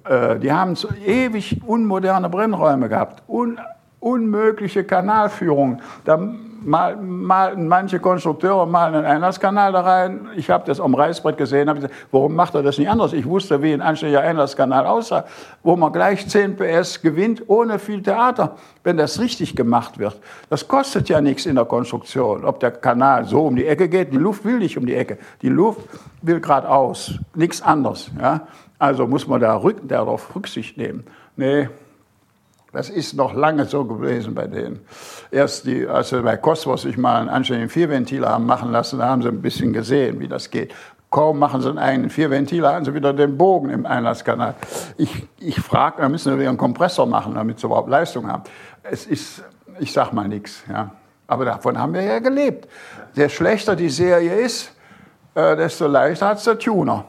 Äh, 0.05 0.39
die 0.39 0.53
haben 0.53 0.77
ewig 1.05 1.61
unmoderne 1.67 2.29
Brennräume 2.29 2.89
gehabt, 2.89 3.23
unmögliche 4.05 4.85
Kanalführung. 4.85 5.81
Da 6.05 6.19
malten 6.65 7.27
mal, 7.27 7.57
manche 7.57 7.99
Konstrukteure 7.99 8.67
malen 8.67 8.95
einen 8.95 9.07
Einlasskanal 9.07 9.73
da 9.73 9.81
rein. 9.81 10.29
Ich 10.37 10.51
habe 10.51 10.65
das 10.67 10.81
am 10.81 10.95
Reißbrett 10.95 11.37
gesehen, 11.37 11.69
habe 11.69 11.81
gesagt, 11.81 11.95
warum 12.11 12.35
macht 12.35 12.55
er 12.55 12.63
das 12.63 12.79
nicht 12.79 12.89
anders? 12.89 13.13
Ich 13.13 13.27
wusste, 13.27 13.63
wie 13.63 13.73
ein 13.73 13.83
anständiger 13.83 14.21
Einlasskanal 14.21 14.87
aussah, 14.87 15.25
wo 15.63 15.77
man 15.77 15.93
gleich 15.93 16.29
10 16.29 16.57
PS 16.57 17.01
gewinnt, 17.03 17.43
ohne 17.49 17.79
viel 17.79 18.03
Theater, 18.03 18.57
wenn 18.83 18.97
das 18.97 19.21
richtig 19.21 19.57
gemacht 19.57 19.99
wird. 19.99 20.21
Das 20.51 20.67
kostet 20.69 21.09
ja 21.09 21.21
nichts 21.21 21.47
in 21.47 21.55
der 21.57 21.65
Konstruktion, 21.65 22.45
ob 22.45 22.61
der 22.61 22.73
Kanal 22.73 23.25
so 23.25 23.47
um 23.47 23.57
die 23.57 23.67
Ecke 23.67 23.89
geht. 23.89 24.13
Die 24.13 24.19
Luft 24.19 24.45
will 24.45 24.59
nicht 24.59 24.77
um 24.77 24.87
die 24.87 24.95
Ecke. 24.95 25.19
Die 25.43 25.49
Luft 25.49 25.81
will 26.23 26.41
geradeaus, 26.41 27.19
nichts 27.35 27.63
anderes. 27.63 28.11
Ja? 28.21 28.47
Also 28.79 29.07
muss 29.07 29.27
man 29.27 29.41
da 29.41 29.57
rück, 29.57 29.87
darauf 29.89 30.35
Rücksicht 30.35 30.77
nehmen. 30.77 31.05
Nee, 31.37 31.69
das 32.75 32.91
ist 32.91 33.15
noch 33.15 33.33
lange 33.35 33.65
so 33.67 33.85
gewesen 33.85 34.35
bei 34.35 34.47
denen. 34.47 34.81
Erst 35.31 35.67
die, 35.67 35.87
als 35.87 36.09
sie 36.09 36.21
bei 36.23 36.37
Cosmos 36.37 36.83
sich 36.83 36.99
mal 36.99 37.21
einen 37.21 37.29
anständigen 37.29 37.71
Vierventiler 37.71 38.31
haben 38.31 38.47
machen 38.47 38.73
lassen, 38.73 38.99
da 38.99 39.09
haben 39.09 39.23
sie 39.23 39.29
ein 39.29 39.41
bisschen 39.41 39.73
gesehen, 39.73 40.19
wie 40.19 40.29
das 40.29 40.51
geht. 40.51 40.75
Kaum 41.09 41.39
machen 41.39 41.61
sie 41.61 41.69
einen 41.69 41.79
eigenen 41.79 42.11
Vierventiler, 42.11 42.75
haben 42.75 42.85
sie 42.85 42.93
wieder 42.93 43.13
den 43.13 43.39
Bogen 43.39 43.71
im 43.71 43.87
Einlasskanal. 43.87 44.57
Ich, 44.97 45.29
ich 45.39 45.61
frage, 45.61 46.03
da 46.03 46.09
müssen 46.09 46.33
sie 46.33 46.39
wieder 46.39 46.49
einen 46.49 46.59
Kompressor 46.59 47.07
machen, 47.07 47.35
damit 47.37 47.61
sie 47.61 47.67
überhaupt 47.67 47.89
Leistung 47.89 48.27
haben. 48.27 48.43
Es 48.83 49.07
ist, 49.07 49.45
ich 49.79 49.93
sag 49.93 50.13
mal 50.13 50.27
nichts, 50.27 50.65
ja. 50.69 50.91
Aber 51.29 51.45
davon 51.45 51.79
haben 51.79 51.95
wir 51.95 52.03
ja 52.03 52.19
gelebt. 52.19 52.69
Je 53.15 53.29
schlechter 53.29 53.77
die 53.77 53.89
Serie 53.89 54.35
ist, 54.35 54.73
äh, 55.35 55.57
desto 55.57 55.87
leichter 55.87 56.27
hat 56.27 56.39
es 56.39 56.45
der 56.45 56.59
Tuner. 56.59 57.05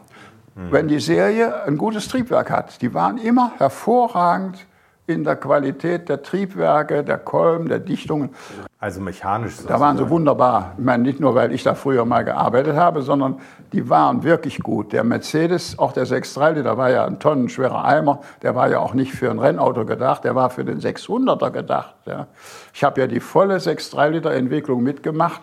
Mhm. 0.53 0.71
Wenn 0.71 0.87
die 0.87 0.99
Serie 0.99 1.63
ein 1.63 1.75
gutes 1.75 2.07
Triebwerk 2.07 2.51
hat. 2.51 2.81
Die 2.81 2.93
waren 2.93 3.17
immer 3.17 3.53
hervorragend 3.57 4.65
in 5.07 5.23
der 5.23 5.35
Qualität 5.35 6.09
der 6.09 6.23
Triebwerke, 6.23 7.03
der 7.03 7.19
Kolben, 7.19 7.69
der 7.69 7.79
Dichtungen. 7.79 8.31
Also 8.79 9.01
mechanisch. 9.01 9.57
Da 9.67 9.79
waren 9.79 9.97
sie 9.97 10.09
wunderbar. 10.09 10.73
Ich 10.77 10.83
meine, 10.83 11.03
nicht 11.03 11.19
nur, 11.19 11.35
weil 11.35 11.51
ich 11.51 11.63
da 11.63 11.75
früher 11.75 12.05
mal 12.05 12.23
gearbeitet 12.23 12.75
habe, 12.75 13.03
sondern 13.03 13.39
die 13.71 13.89
waren 13.89 14.23
wirklich 14.23 14.59
gut. 14.59 14.93
Der 14.93 15.03
Mercedes, 15.03 15.77
auch 15.77 15.91
der 15.91 16.07
6.3 16.07 16.53
Liter, 16.53 16.77
war 16.77 16.89
ja 16.89 17.05
ein 17.05 17.19
tonnenschwerer 17.19 17.85
Eimer. 17.85 18.21
Der 18.41 18.55
war 18.55 18.69
ja 18.69 18.79
auch 18.79 18.95
nicht 18.95 19.13
für 19.13 19.29
ein 19.29 19.37
Rennauto 19.37 19.85
gedacht, 19.85 20.23
der 20.23 20.33
war 20.33 20.49
für 20.49 20.65
den 20.65 20.79
600er 20.79 21.51
gedacht. 21.51 21.95
Ja. 22.05 22.27
Ich 22.73 22.83
habe 22.83 23.01
ja 23.01 23.07
die 23.07 23.19
volle 23.19 23.57
6.3 23.57 24.09
Liter 24.09 24.31
Entwicklung 24.31 24.81
mitgemacht. 24.81 25.41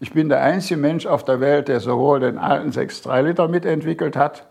Ich 0.00 0.12
bin 0.12 0.28
der 0.28 0.42
einzige 0.42 0.78
Mensch 0.78 1.06
auf 1.06 1.24
der 1.24 1.40
Welt, 1.40 1.68
der 1.68 1.80
sowohl 1.80 2.20
den 2.20 2.38
alten 2.38 2.70
6.3 2.70 3.22
Liter 3.22 3.48
mitentwickelt 3.48 4.16
hat, 4.16 4.46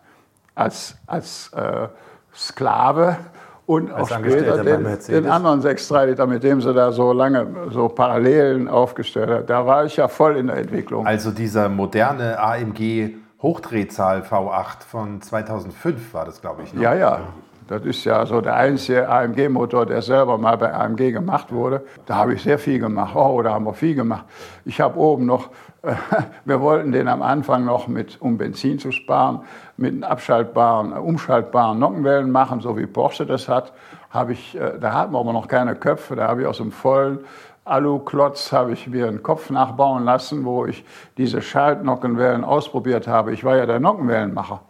als, 0.56 0.98
als 1.08 1.52
äh, 1.54 1.88
Sklave, 2.34 3.18
und 3.66 3.92
auch 3.92 4.08
später 4.08 4.64
den, 4.64 4.88
den, 5.08 5.28
anderen 5.28 5.62
6.3 5.62 6.06
Liter, 6.06 6.28
mit 6.28 6.44
dem 6.44 6.62
sie 6.62 6.74
da 6.74 6.92
so 6.92 7.14
lange 7.14 7.48
so 7.72 7.88
Parallelen 7.88 8.68
aufgestellt 8.68 9.30
hat. 9.30 9.50
Da 9.50 9.66
war 9.66 9.86
ich 9.86 9.96
ja 9.96 10.08
voll 10.08 10.38
in 10.38 10.48
der 10.48 10.58
Entwicklung. 10.58 11.08
Also 11.08 11.32
dieser 11.32 11.68
moderne 11.70 12.40
AMG 12.40 13.16
Hochdrehzahl 13.42 14.22
V8 14.22 14.84
von 14.88 15.22
2005 15.22 16.14
war 16.14 16.26
das, 16.26 16.42
glaube 16.42 16.64
ich. 16.64 16.74
Ne? 16.74 16.82
Ja, 16.82 16.94
ja. 16.96 17.22
Das 17.68 17.84
ist 17.84 18.04
ja 18.04 18.26
so 18.28 18.42
der 18.42 18.56
einzige 18.56 19.10
AMG-Motor, 19.10 19.88
der 19.88 20.02
selber 20.04 20.38
mal 20.38 20.56
bei 20.56 20.72
AMG 20.72 21.12
gemacht 21.12 21.52
wurde. 21.52 21.84
Da 22.06 22.16
habe 22.16 22.36
ich 22.36 22.44
sehr 22.44 22.60
viel 22.60 22.78
gemacht. 22.78 23.16
Oh, 23.16 23.42
da 23.42 23.54
haben 23.54 23.66
wir 23.66 23.74
viel 23.74 23.96
gemacht. 23.96 24.26
Ich 24.66 24.80
habe 24.80 25.00
oben 25.00 25.26
noch, 25.26 25.50
wir 26.46 26.62
wollten 26.62 26.92
den 26.92 27.08
am 27.08 27.24
Anfang 27.24 27.66
noch 27.66 27.88
mit, 27.88 28.22
um 28.22 28.38
Benzin 28.38 28.78
zu 28.78 28.92
sparen, 28.92 29.42
mit 29.78 30.04
abschaltbaren, 30.04 30.94
umschaltbaren 30.94 31.80
Nockenwellen 31.80 32.32
machen, 32.32 32.62
so 32.62 32.78
wie 32.78 32.86
Porsche 32.86 33.26
das 33.26 33.48
hat. 33.48 33.74
Habe 34.10 34.34
ich, 34.34 34.56
äh, 34.56 34.80
da 34.80 34.94
hatten 34.94 35.14
wir 35.14 35.20
aber 35.20 35.34
noch 35.34 35.48
keine 35.48 35.76
Köpfe. 35.76 36.16
Da 36.16 36.28
habe 36.28 36.42
ich 36.42 36.48
aus 36.48 36.58
dem 36.58 36.72
vollen 36.72 37.20
Aluklotz 37.66 38.52
habe 38.52 38.74
ich 38.74 38.88
mir 38.88 39.08
einen 39.08 39.24
Kopf 39.24 39.50
nachbauen 39.50 40.06
lassen, 40.06 40.46
wo 40.46 40.68
ich 40.68 40.86
diese 41.18 41.42
Schaltnockenwellen 41.42 42.44
ausprobiert 42.44 43.08
habe. 43.08 43.34
Ich 43.34 43.44
war 43.44 43.58
ja 43.58 43.66
der 43.66 43.80
Nockenwellenmacher. 43.80 44.62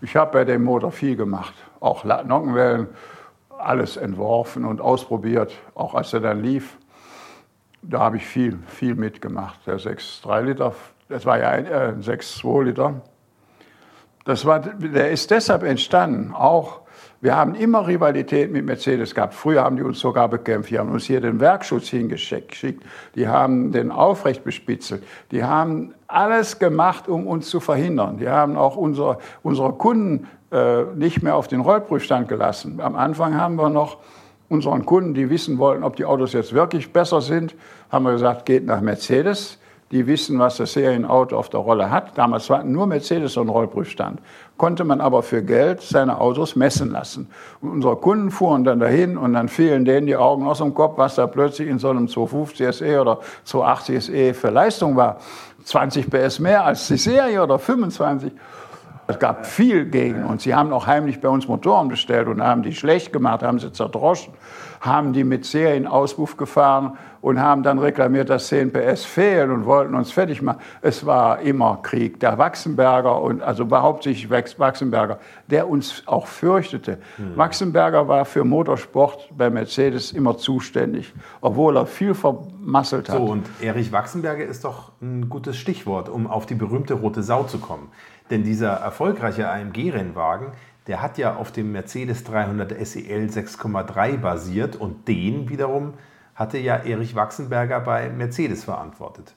Ich 0.00 0.14
habe 0.14 0.30
bei 0.30 0.44
dem 0.44 0.62
Motor 0.62 0.92
viel 0.92 1.16
gemacht 1.16 1.54
auch 1.84 2.04
Nockenwellen, 2.04 2.88
alles 3.58 3.96
entworfen 3.98 4.64
und 4.64 4.80
ausprobiert, 4.80 5.52
auch 5.74 5.94
als 5.94 6.12
er 6.14 6.20
dann 6.20 6.42
lief. 6.42 6.78
Da 7.82 8.00
habe 8.00 8.16
ich 8.16 8.26
viel, 8.26 8.58
viel 8.66 8.94
mitgemacht. 8.94 9.66
Der 9.66 9.78
6,3 9.78 10.40
Liter, 10.40 10.74
das 11.08 11.26
war 11.26 11.38
ja 11.38 11.50
ein 11.50 11.66
äh, 11.66 11.94
6,2 12.00 12.62
Liter. 12.64 13.02
Das 14.24 14.44
war, 14.44 14.60
der 14.60 15.10
ist 15.10 15.30
deshalb 15.30 15.62
entstanden, 15.62 16.32
auch 16.32 16.80
wir 17.24 17.34
haben 17.34 17.54
immer 17.54 17.86
Rivalität 17.86 18.52
mit 18.52 18.66
Mercedes 18.66 19.14
gehabt. 19.14 19.32
Früher 19.32 19.62
haben 19.62 19.76
die 19.76 19.82
uns 19.82 19.98
sogar 19.98 20.28
bekämpft. 20.28 20.68
Die 20.68 20.78
haben 20.78 20.90
uns 20.90 21.04
hier 21.04 21.22
den 21.22 21.40
Werkschutz 21.40 21.88
hingeschickt. 21.88 22.84
Die 23.14 23.26
haben 23.26 23.72
den 23.72 23.90
aufrecht 23.90 24.44
bespitzelt. 24.44 25.02
Die 25.30 25.42
haben 25.42 25.94
alles 26.06 26.58
gemacht, 26.58 27.08
um 27.08 27.26
uns 27.26 27.48
zu 27.48 27.60
verhindern. 27.60 28.18
Die 28.18 28.28
haben 28.28 28.58
auch 28.58 28.76
unsere, 28.76 29.16
unsere 29.42 29.72
Kunden 29.72 30.28
äh, 30.52 30.82
nicht 30.96 31.22
mehr 31.22 31.34
auf 31.36 31.48
den 31.48 31.62
Rollprüfstand 31.62 32.28
gelassen. 32.28 32.78
Am 32.82 32.94
Anfang 32.94 33.38
haben 33.38 33.56
wir 33.56 33.70
noch 33.70 33.96
unseren 34.50 34.84
Kunden, 34.84 35.14
die 35.14 35.30
wissen 35.30 35.56
wollten, 35.56 35.82
ob 35.82 35.96
die 35.96 36.04
Autos 36.04 36.34
jetzt 36.34 36.52
wirklich 36.52 36.92
besser 36.92 37.22
sind, 37.22 37.54
haben 37.90 38.04
wir 38.04 38.12
gesagt, 38.12 38.44
geht 38.44 38.66
nach 38.66 38.82
Mercedes. 38.82 39.58
Die 39.94 40.08
wissen, 40.08 40.40
was 40.40 40.56
das 40.56 40.72
Serienauto 40.72 41.38
auf 41.38 41.50
der 41.50 41.60
Rolle 41.60 41.88
hat. 41.88 42.18
Damals 42.18 42.50
war 42.50 42.64
nur 42.64 42.88
Mercedes 42.88 43.34
so 43.34 43.42
ein 43.42 43.48
Rollprüfstand. 43.48 44.20
Konnte 44.56 44.82
man 44.82 45.00
aber 45.00 45.22
für 45.22 45.40
Geld 45.44 45.82
seine 45.82 46.20
Autos 46.20 46.56
messen 46.56 46.90
lassen. 46.90 47.30
Und 47.60 47.70
unsere 47.70 47.94
Kunden 47.94 48.32
fuhren 48.32 48.64
dann 48.64 48.80
dahin 48.80 49.16
und 49.16 49.34
dann 49.34 49.48
fielen 49.48 49.84
denen 49.84 50.08
die 50.08 50.16
Augen 50.16 50.48
aus 50.48 50.58
dem 50.58 50.74
Kopf, 50.74 50.98
was 50.98 51.14
da 51.14 51.28
plötzlich 51.28 51.68
in 51.68 51.78
so 51.78 51.90
einem 51.90 52.08
250 52.08 52.74
SE 52.74 53.00
oder 53.00 53.20
280 53.44 54.04
SE 54.04 54.34
für 54.34 54.50
Leistung 54.50 54.96
war. 54.96 55.18
20 55.62 56.10
PS 56.10 56.40
mehr 56.40 56.64
als 56.64 56.88
die 56.88 56.96
Serie 56.96 57.40
oder 57.40 57.60
25. 57.60 58.32
Es 59.06 59.18
gab 59.20 59.46
viel 59.46 59.84
gegen 59.84 60.24
uns. 60.24 60.42
Sie 60.42 60.56
haben 60.56 60.72
auch 60.72 60.88
heimlich 60.88 61.20
bei 61.20 61.28
uns 61.28 61.46
Motoren 61.46 61.86
bestellt 61.86 62.26
und 62.26 62.42
haben 62.42 62.64
die 62.64 62.74
schlecht 62.74 63.12
gemacht, 63.12 63.44
haben 63.44 63.60
sie 63.60 63.70
zerdroschen 63.70 64.34
haben 64.84 65.12
die 65.14 65.24
mit 65.24 65.44
Serienauspuff 65.44 66.36
gefahren 66.36 66.98
und 67.24 67.40
haben 67.40 67.62
dann 67.62 67.78
reklamiert, 67.78 68.28
dass 68.28 68.48
10 68.48 68.70
PS 68.70 69.06
fehlen 69.06 69.50
und 69.50 69.64
wollten 69.64 69.94
uns 69.94 70.12
fertig 70.12 70.42
machen. 70.42 70.58
Es 70.82 71.06
war 71.06 71.40
immer 71.40 71.78
Krieg. 71.82 72.20
Der 72.20 72.36
Wachsenberger 72.36 73.18
und 73.22 73.40
also 73.40 73.66
hauptsächlich 73.70 74.28
Wachsenberger, 74.28 75.18
der 75.46 75.66
uns 75.66 76.02
auch 76.04 76.26
fürchtete. 76.26 76.98
Hm. 77.16 77.34
Wachsenberger 77.34 78.08
war 78.08 78.26
für 78.26 78.44
Motorsport 78.44 79.30
bei 79.34 79.48
Mercedes 79.48 80.12
immer 80.12 80.36
zuständig, 80.36 81.14
obwohl 81.40 81.78
er 81.78 81.86
viel 81.86 82.12
vermasselt 82.12 83.08
hat. 83.08 83.16
So, 83.16 83.24
und 83.24 83.46
Erich 83.62 83.90
Wachsenberger 83.90 84.44
ist 84.44 84.62
doch 84.62 84.92
ein 85.00 85.30
gutes 85.30 85.56
Stichwort, 85.56 86.10
um 86.10 86.26
auf 86.26 86.44
die 86.44 86.54
berühmte 86.54 86.92
rote 86.92 87.22
Sau 87.22 87.44
zu 87.44 87.56
kommen. 87.56 87.88
Denn 88.28 88.44
dieser 88.44 88.72
erfolgreiche 88.72 89.48
AMG-Rennwagen, 89.48 90.48
der 90.88 91.00
hat 91.00 91.16
ja 91.16 91.36
auf 91.36 91.52
dem 91.52 91.72
Mercedes 91.72 92.22
300 92.24 92.86
SEL 92.86 93.28
6,3 93.28 94.18
basiert 94.18 94.76
und 94.76 95.08
den 95.08 95.48
wiederum 95.48 95.94
hatte 96.34 96.58
ja 96.58 96.76
Erich 96.76 97.14
Wachsenberger 97.14 97.80
bei 97.80 98.08
Mercedes 98.08 98.64
verantwortet. 98.64 99.34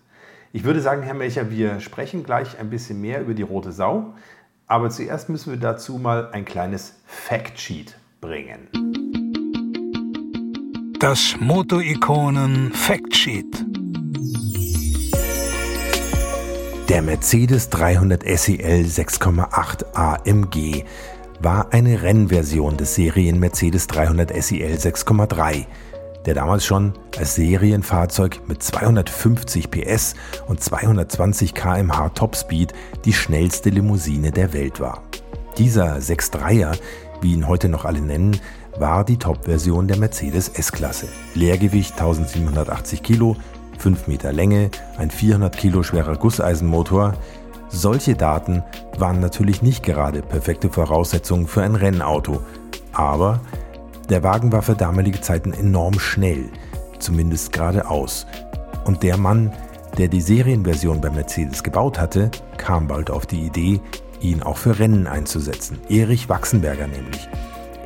Ich 0.53 0.63
würde 0.63 0.81
sagen, 0.81 1.03
Herr 1.03 1.13
Melcher, 1.13 1.51
wir 1.51 1.79
sprechen 1.79 2.23
gleich 2.23 2.59
ein 2.59 2.69
bisschen 2.69 2.99
mehr 3.01 3.21
über 3.21 3.33
die 3.33 3.43
rote 3.43 3.71
Sau, 3.71 4.13
aber 4.65 4.89
zuerst 4.89 5.29
müssen 5.29 5.51
wir 5.51 5.59
dazu 5.59 5.97
mal 5.97 6.31
ein 6.31 6.45
kleines 6.45 6.95
Factsheet 7.05 7.97
bringen. 8.21 8.67
Das 10.99 11.35
Moto-Ikonen 11.39 12.71
Factsheet. 12.73 13.65
Der 16.89 17.01
Mercedes 17.01 17.69
300 17.69 18.23
SEL 18.23 18.85
6,8 18.85 19.93
AMG 19.93 20.85
war 21.39 21.71
eine 21.71 22.01
Rennversion 22.01 22.77
des 22.77 22.95
Serien 22.95 23.39
Mercedes 23.39 23.87
300 23.87 24.31
SEL 24.41 24.73
6,3, 24.73 25.65
der 26.27 26.35
damals 26.35 26.65
schon 26.65 26.93
als 27.17 27.35
Serienfahrzeug 27.35 28.41
mit 28.47 28.61
250 28.61 29.71
PS 29.71 30.13
und 30.47 30.61
220 30.61 31.55
km/h 31.55 32.09
Topspeed 32.09 32.73
die 33.05 33.13
schnellste 33.13 33.69
Limousine 33.69 34.31
der 34.31 34.51
Welt 34.53 34.81
war. 34.81 35.03
Dieser 35.57 35.95
6.3er, 35.95 36.77
wie 37.21 37.33
ihn 37.33 37.47
heute 37.47 37.69
noch 37.69 37.85
alle 37.85 38.01
nennen, 38.01 38.39
war 38.77 39.05
die 39.05 39.17
Top-Version 39.17 39.87
der 39.87 39.97
Mercedes 39.97 40.49
S-Klasse. 40.49 41.07
Leergewicht 41.33 41.93
1780 41.93 43.01
Kilo, 43.01 43.37
5 43.79 44.07
Meter 44.07 44.33
Länge, 44.33 44.69
ein 44.97 45.09
400 45.09 45.55
Kilo 45.55 45.81
schwerer 45.81 46.17
Gusseisenmotor, 46.17 47.13
solche 47.69 48.15
Daten 48.15 48.63
waren 48.97 49.21
natürlich 49.21 49.61
nicht 49.61 49.83
gerade 49.83 50.21
perfekte 50.21 50.69
Voraussetzungen 50.69 51.47
für 51.47 51.63
ein 51.63 51.75
Rennauto, 51.75 52.41
aber 52.91 53.39
der 54.09 54.23
Wagen 54.23 54.51
war 54.51 54.61
für 54.61 54.75
damalige 54.75 55.21
Zeiten 55.21 55.53
enorm 55.53 55.99
schnell, 55.99 56.45
zumindest 56.99 57.51
geradeaus. 57.51 58.25
Und 58.85 59.03
der 59.03 59.17
Mann, 59.17 59.51
der 59.97 60.07
die 60.07 60.21
Serienversion 60.21 61.01
bei 61.01 61.09
Mercedes 61.09 61.63
gebaut 61.63 61.99
hatte, 61.99 62.31
kam 62.57 62.87
bald 62.87 63.11
auf 63.11 63.25
die 63.25 63.45
Idee, 63.45 63.81
ihn 64.21 64.43
auch 64.43 64.57
für 64.57 64.79
Rennen 64.79 65.07
einzusetzen. 65.07 65.79
Erich 65.89 66.29
Wachsenberger 66.29 66.87
nämlich. 66.87 67.27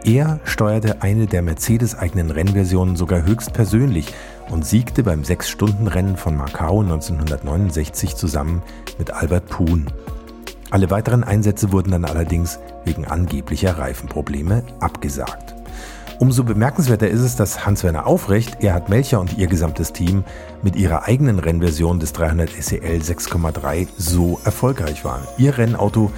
Er 0.03 0.39
steuerte 0.45 1.01
eine 1.01 1.27
der 1.27 1.41
Mercedes-eigenen 1.41 2.31
Rennversionen 2.31 2.95
sogar 2.95 3.23
höchstpersönlich 3.23 4.07
und 4.49 4.65
siegte 4.65 5.03
beim 5.03 5.23
Sechs-Stunden-Rennen 5.23 6.17
von 6.17 6.35
Macau 6.35 6.81
1969 6.81 8.15
zusammen 8.15 8.63
mit 8.97 9.11
Albert 9.11 9.47
Puhn. 9.47 9.85
Alle 10.71 10.89
weiteren 10.89 11.23
Einsätze 11.23 11.71
wurden 11.71 11.91
dann 11.91 12.05
allerdings 12.05 12.59
wegen 12.85 13.05
angeblicher 13.05 13.77
Reifenprobleme 13.77 14.63
abgesagt. 14.79 15.60
Umso 16.21 16.43
bemerkenswerter 16.43 17.09
ist 17.09 17.21
es, 17.21 17.35
dass 17.35 17.65
Hans-Werner 17.65 18.05
Aufrecht, 18.05 18.63
Erhard 18.63 18.89
Melcher 18.89 19.19
und 19.19 19.39
ihr 19.39 19.47
gesamtes 19.47 19.91
Team 19.91 20.23
mit 20.61 20.75
ihrer 20.75 21.07
eigenen 21.07 21.39
Rennversion 21.39 21.99
des 21.99 22.13
300 22.13 22.51
SEL 22.51 23.01
6,3 23.01 23.87
so 23.97 24.39
erfolgreich 24.45 25.03
waren. 25.03 25.23
Ihr 25.39 25.57
Rennauto 25.57 26.11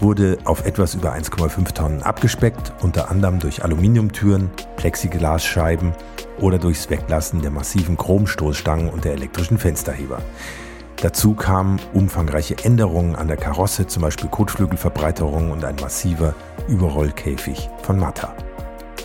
wurde 0.00 0.38
auf 0.44 0.64
etwas 0.64 0.94
über 0.94 1.12
1,5 1.12 1.74
Tonnen 1.74 2.02
abgespeckt, 2.02 2.72
unter 2.80 3.10
anderem 3.10 3.40
durch 3.40 3.62
Aluminiumtüren, 3.62 4.50
Plexiglasscheiben 4.76 5.92
oder 6.40 6.56
durchs 6.56 6.88
Weglassen 6.88 7.42
der 7.42 7.50
massiven 7.50 7.98
Chromstoßstangen 7.98 8.88
und 8.88 9.04
der 9.04 9.12
elektrischen 9.12 9.58
Fensterheber. 9.58 10.22
Dazu 11.02 11.34
kamen 11.34 11.78
umfangreiche 11.92 12.56
Änderungen 12.64 13.16
an 13.16 13.28
der 13.28 13.36
Karosse, 13.36 13.86
zum 13.86 14.00
Beispiel 14.00 14.30
Kotflügelverbreiterungen 14.30 15.50
und 15.50 15.62
ein 15.66 15.76
massiver 15.76 16.34
Überrollkäfig 16.68 17.68
von 17.82 17.98
Matta. 17.98 18.34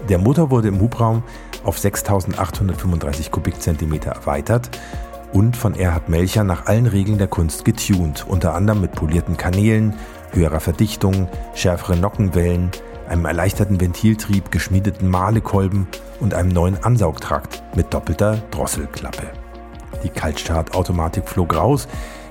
Der 0.09 0.17
Motor 0.17 0.51
wurde 0.51 0.69
im 0.69 0.79
Hubraum 0.79 1.23
auf 1.65 1.79
6835 1.79 3.29
Kubikzentimeter 3.29 4.11
erweitert 4.11 4.69
und 5.33 5.57
von 5.57 5.75
Erhard 5.75 6.07
Melcher 6.07 6.45
nach 6.45 6.65
allen 6.65 6.85
Regeln 6.85 7.17
der 7.17 7.27
Kunst 7.27 7.65
getuned, 7.65 8.25
unter 8.25 8.53
anderem 8.53 8.79
mit 8.79 8.93
polierten 8.93 9.35
Kanälen, 9.35 9.93
höherer 10.31 10.61
Verdichtung, 10.61 11.27
schärferen 11.55 11.99
Nockenwellen, 11.99 12.71
einem 13.09 13.25
erleichterten 13.25 13.81
Ventiltrieb, 13.81 14.49
geschmiedeten 14.49 15.09
Malekolben 15.09 15.87
und 16.21 16.33
einem 16.33 16.49
neuen 16.49 16.81
Ansaugtrakt 16.83 17.61
mit 17.75 17.93
doppelter 17.93 18.37
Drosselklappe. 18.51 19.27
Die 20.03 20.09
Kaltstartautomatik 20.09 21.27
flog 21.27 21.55
raus. 21.55 21.87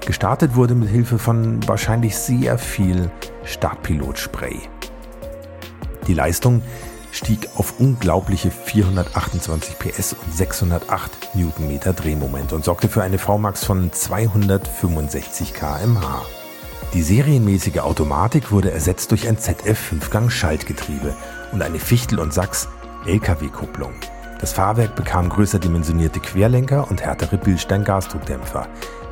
Gestartet 0.06 0.54
wurde 0.56 0.74
mit 0.74 0.88
Hilfe 0.88 1.18
von 1.18 1.66
wahrscheinlich 1.68 2.16
sehr 2.16 2.58
viel 2.58 3.10
Startpilotspray. 3.44 4.60
Die 6.06 6.14
Leistung 6.14 6.62
stieg 7.16 7.48
auf 7.56 7.80
unglaubliche 7.80 8.50
428 8.50 9.78
PS 9.78 10.12
und 10.14 10.34
608 10.34 11.34
Newtonmeter 11.34 11.92
Drehmoment 11.92 12.52
und 12.52 12.64
sorgte 12.64 12.88
für 12.88 13.02
eine 13.02 13.18
VMAX 13.18 13.64
von 13.64 13.92
265 13.92 15.54
km/h. 15.54 16.22
Die 16.92 17.02
serienmäßige 17.02 17.78
Automatik 17.78 18.52
wurde 18.52 18.70
ersetzt 18.70 19.10
durch 19.10 19.28
ein 19.28 19.38
ZF-5-Gang-Schaltgetriebe 19.38 21.14
und 21.52 21.62
eine 21.62 21.78
Fichtel- 21.78 22.20
und 22.20 22.32
Sachs-LKW-Kupplung. 22.32 23.92
Das 24.40 24.52
Fahrwerk 24.52 24.94
bekam 24.94 25.28
größer 25.30 25.58
dimensionierte 25.58 26.20
Querlenker 26.20 26.90
und 26.90 27.02
härtere 27.02 27.38
Bildstein-Gasdruckdämpfer, 27.38 28.68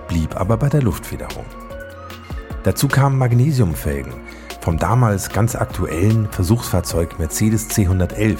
blieb 0.09 0.39
aber 0.39 0.57
bei 0.59 0.69
der 0.69 0.83
Luftfederung. 0.83 1.47
Dazu 2.63 2.89
kamen 2.89 3.19
Magnesiumfelgen 3.19 4.15
vom 4.65 4.79
damals 4.79 5.29
ganz 5.29 5.57
aktuellen 5.57 6.27
Versuchsfahrzeug 6.31 7.19
Mercedes 7.19 7.69
C111, 7.69 8.39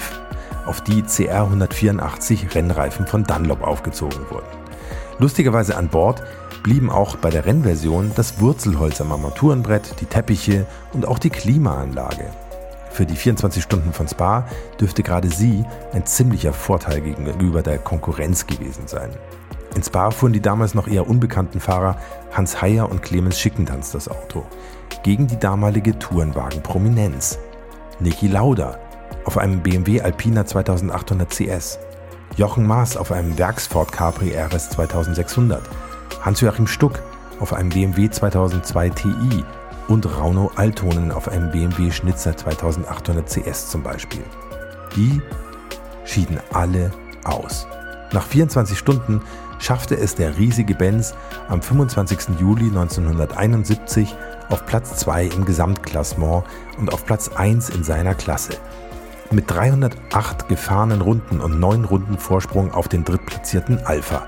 auf 0.65 0.81
die 0.81 1.03
CR 1.03 1.43
184 1.43 2.55
Rennreifen 2.55 3.05
von 3.05 3.23
Dunlop 3.23 3.61
aufgezogen 3.61 4.27
wurden. 4.31 4.47
Lustigerweise 5.19 5.77
an 5.77 5.87
Bord 5.87 6.23
blieben 6.63 6.89
auch 6.89 7.15
bei 7.15 7.29
der 7.29 7.45
Rennversion 7.45 8.11
das 8.15 8.41
Wurzelholz 8.41 9.01
am 9.01 9.11
Armaturenbrett, 9.11 10.01
die 10.01 10.07
Teppiche 10.07 10.65
und 10.93 11.07
auch 11.07 11.19
die 11.19 11.29
Klimaanlage. 11.29 12.31
Für 12.89 13.05
die 13.05 13.17
24 13.17 13.61
Stunden 13.61 13.93
von 13.93 14.07
Spa 14.07 14.47
dürfte 14.81 15.03
gerade 15.03 15.29
sie 15.29 15.63
ein 15.93 16.07
ziemlicher 16.07 16.53
Vorteil 16.53 17.01
gegenüber 17.01 17.61
der 17.61 17.77
Konkurrenz 17.77 18.47
gewesen 18.47 18.87
sein. 18.87 19.11
In 19.75 19.83
Spa 19.83 20.09
fuhren 20.09 20.33
die 20.33 20.41
damals 20.41 20.73
noch 20.73 20.87
eher 20.87 21.07
unbekannten 21.07 21.59
Fahrer 21.59 21.97
Hans 22.33 22.63
Heyer 22.63 22.89
und 22.89 23.03
Clemens 23.03 23.39
Schickentanz 23.39 23.91
das 23.91 24.09
Auto 24.09 24.43
gegen 25.03 25.27
die 25.27 25.39
damalige 25.39 25.97
Tourenwagen-Prominenz. 25.99 27.37
Niki 27.99 28.27
Lauda 28.27 28.77
auf 29.25 29.37
einem 29.37 29.61
BMW 29.61 30.01
Alpina 30.01 30.45
2800 30.45 31.29
CS, 31.29 31.79
Jochen 32.37 32.65
Maas 32.65 32.97
auf 32.97 33.11
einem 33.11 33.37
Werksford 33.37 33.91
Capri 33.91 34.35
RS 34.35 34.71
2600, 34.71 35.61
Hans-Joachim 36.21 36.67
Stuck 36.67 37.01
auf 37.39 37.53
einem 37.53 37.69
BMW 37.69 38.09
2002 38.09 38.89
Ti 38.89 39.43
und 39.87 40.05
Rauno 40.17 40.51
Altonen 40.55 41.11
auf 41.11 41.27
einem 41.27 41.51
BMW 41.51 41.91
Schnitzer 41.91 42.35
2800 42.35 43.27
CS 43.27 43.69
zum 43.69 43.83
Beispiel. 43.83 44.23
Die 44.95 45.21
schieden 46.05 46.39
alle 46.53 46.91
aus. 47.23 47.67
Nach 48.11 48.25
24 48.25 48.77
Stunden 48.77 49.21
schaffte 49.59 49.95
es 49.95 50.15
der 50.15 50.37
riesige 50.37 50.75
Benz 50.75 51.13
am 51.49 51.61
25. 51.61 52.39
Juli 52.39 52.65
1971 52.65 54.15
auf 54.49 54.65
Platz 54.65 54.97
2 54.97 55.25
im 55.25 55.45
Gesamtklassement 55.45 56.43
und 56.77 56.93
auf 56.93 57.05
Platz 57.05 57.29
1 57.29 57.69
in 57.69 57.83
seiner 57.83 58.15
Klasse. 58.15 58.53
Mit 59.31 59.49
308 59.49 60.47
gefahrenen 60.47 61.01
Runden 61.01 61.39
und 61.39 61.59
9 61.59 61.85
Runden 61.85 62.17
Vorsprung 62.17 62.71
auf 62.71 62.87
den 62.87 63.03
drittplatzierten 63.03 63.79
Alpha. 63.85 64.27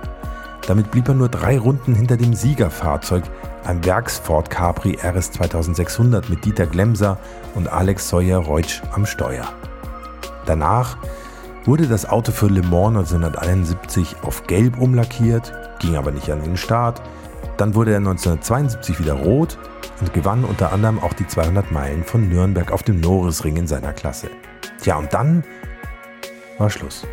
Damit 0.67 0.91
blieb 0.91 1.07
er 1.07 1.13
nur 1.13 1.29
drei 1.29 1.57
Runden 1.57 1.95
hinter 1.95 2.17
dem 2.17 2.33
Siegerfahrzeug, 2.33 3.23
einem 3.63 3.85
Werksford 3.85 4.49
Capri 4.49 4.97
RS 5.01 5.31
2600 5.31 6.29
mit 6.29 6.43
Dieter 6.43 6.65
Glemser 6.65 7.17
und 7.55 7.71
Alex 7.71 8.09
Sawyer-Reutsch 8.09 8.81
am 8.93 9.05
Steuer. 9.05 9.47
Danach 10.45 10.97
wurde 11.65 11.87
das 11.87 12.07
Auto 12.07 12.31
für 12.31 12.47
Le 12.47 12.61
Mans 12.61 13.11
1971 13.13 14.15
auf 14.23 14.47
Gelb 14.47 14.79
umlackiert, 14.79 15.53
ging 15.79 15.97
aber 15.97 16.11
nicht 16.11 16.31
an 16.31 16.41
den 16.41 16.57
Start. 16.57 17.01
Dann 17.57 17.73
wurde 17.73 17.91
er 17.91 17.97
1972 17.97 18.99
wieder 18.99 19.13
rot 19.13 19.57
und 19.99 20.13
gewann 20.13 20.43
unter 20.43 20.71
anderem 20.71 20.99
auch 20.99 21.13
die 21.13 21.25
200 21.25 21.71
Meilen 21.71 22.03
von 22.03 22.29
Nürnberg 22.29 22.71
auf 22.71 22.83
dem 22.83 22.99
Norrisring 22.99 23.57
in 23.57 23.67
seiner 23.67 23.93
Klasse. 23.93 24.29
Tja, 24.81 24.97
und 24.97 25.13
dann 25.13 25.43
war 26.59 26.69
Schluss. 26.69 27.05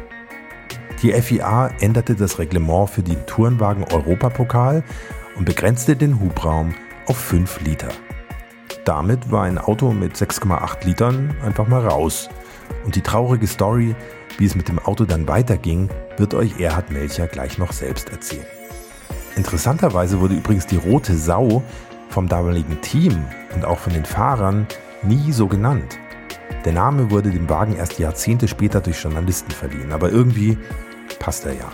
Die 1.03 1.13
FIA 1.13 1.69
änderte 1.81 2.15
das 2.15 2.39
Reglement 2.39 2.91
für 2.91 3.03
den 3.03 3.27
Tourenwagen 3.27 3.85
Europapokal 3.85 4.83
und 5.37 5.45
begrenzte 5.45 5.97
den 5.97 6.21
Hubraum 6.21 6.75
auf 7.07 7.17
5 7.17 7.61
Liter. 7.63 7.89
Damit 8.85 9.31
war 9.31 9.45
ein 9.45 9.59
Auto 9.59 9.93
mit 9.93 10.15
6,8 10.15 10.85
Litern 10.85 11.35
einfach 11.43 11.67
mal 11.69 11.87
raus. 11.87 12.29
Und 12.85 12.97
die 12.97 13.03
traurige 13.03 13.47
Story, 13.47 13.95
wie 14.39 14.45
es 14.45 14.55
mit 14.55 14.69
dem 14.69 14.79
Auto 14.79 15.05
dann 15.05 15.27
weiterging, 15.27 15.89
wird 16.17 16.35
euch 16.35 16.61
Erhard 16.61 16.91
Melcher 16.91 17.27
gleich 17.27 17.59
noch 17.59 17.73
selbst 17.73 18.11
erzählen. 18.11 18.47
Interessanterweise 19.37 20.21
wurde 20.21 20.35
übrigens 20.35 20.67
die 20.67 20.77
rote 20.77 21.17
Sau 21.17 21.63
vom 22.09 22.29
damaligen 22.29 22.81
Team 22.81 23.25
und 23.55 23.65
auch 23.65 23.79
von 23.79 23.93
den 23.93 24.05
Fahrern 24.05 24.67
nie 25.03 25.33
so 25.33 25.49
genannt. 25.49 25.99
Der 26.65 26.73
Name 26.73 27.11
wurde 27.11 27.31
dem 27.31 27.49
Wagen 27.49 27.77
erst 27.77 27.99
Jahrzehnte 27.99 28.49
später 28.49 28.81
durch 28.81 29.03
Journalisten 29.03 29.51
verliehen, 29.51 29.93
aber 29.93 30.11
irgendwie 30.11 30.57
passt 31.19 31.45
er 31.45 31.55
ja. 31.55 31.71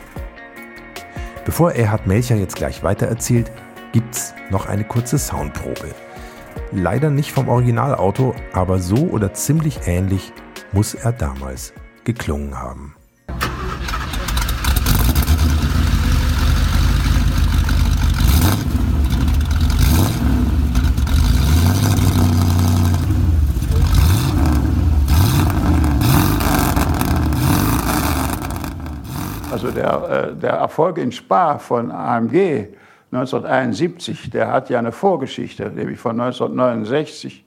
Bevor 1.44 1.72
Erhard 1.72 2.06
Melcher 2.06 2.36
jetzt 2.36 2.56
gleich 2.56 2.82
weitererzählt, 2.82 3.52
gibt's 3.92 4.34
noch 4.50 4.66
eine 4.66 4.84
kurze 4.84 5.18
Soundprobe. 5.18 5.94
Leider 6.72 7.10
nicht 7.10 7.32
vom 7.32 7.48
Originalauto, 7.48 8.34
aber 8.52 8.78
so 8.78 8.96
oder 8.96 9.34
ziemlich 9.34 9.86
ähnlich 9.86 10.32
muss 10.72 10.94
er 10.94 11.12
damals 11.12 11.72
geklungen 12.04 12.58
haben. 12.58 12.94
Also 29.62 29.74
der, 29.74 30.30
äh, 30.30 30.36
der 30.36 30.52
Erfolg 30.52 30.96
in 30.96 31.12
Spa 31.12 31.58
von 31.58 31.90
AMG 31.90 32.68
1971, 33.12 34.30
der 34.30 34.50
hat 34.50 34.70
ja 34.70 34.78
eine 34.78 34.90
Vorgeschichte, 34.90 35.70
nämlich 35.70 35.98
von 35.98 36.18
1969 36.18 37.44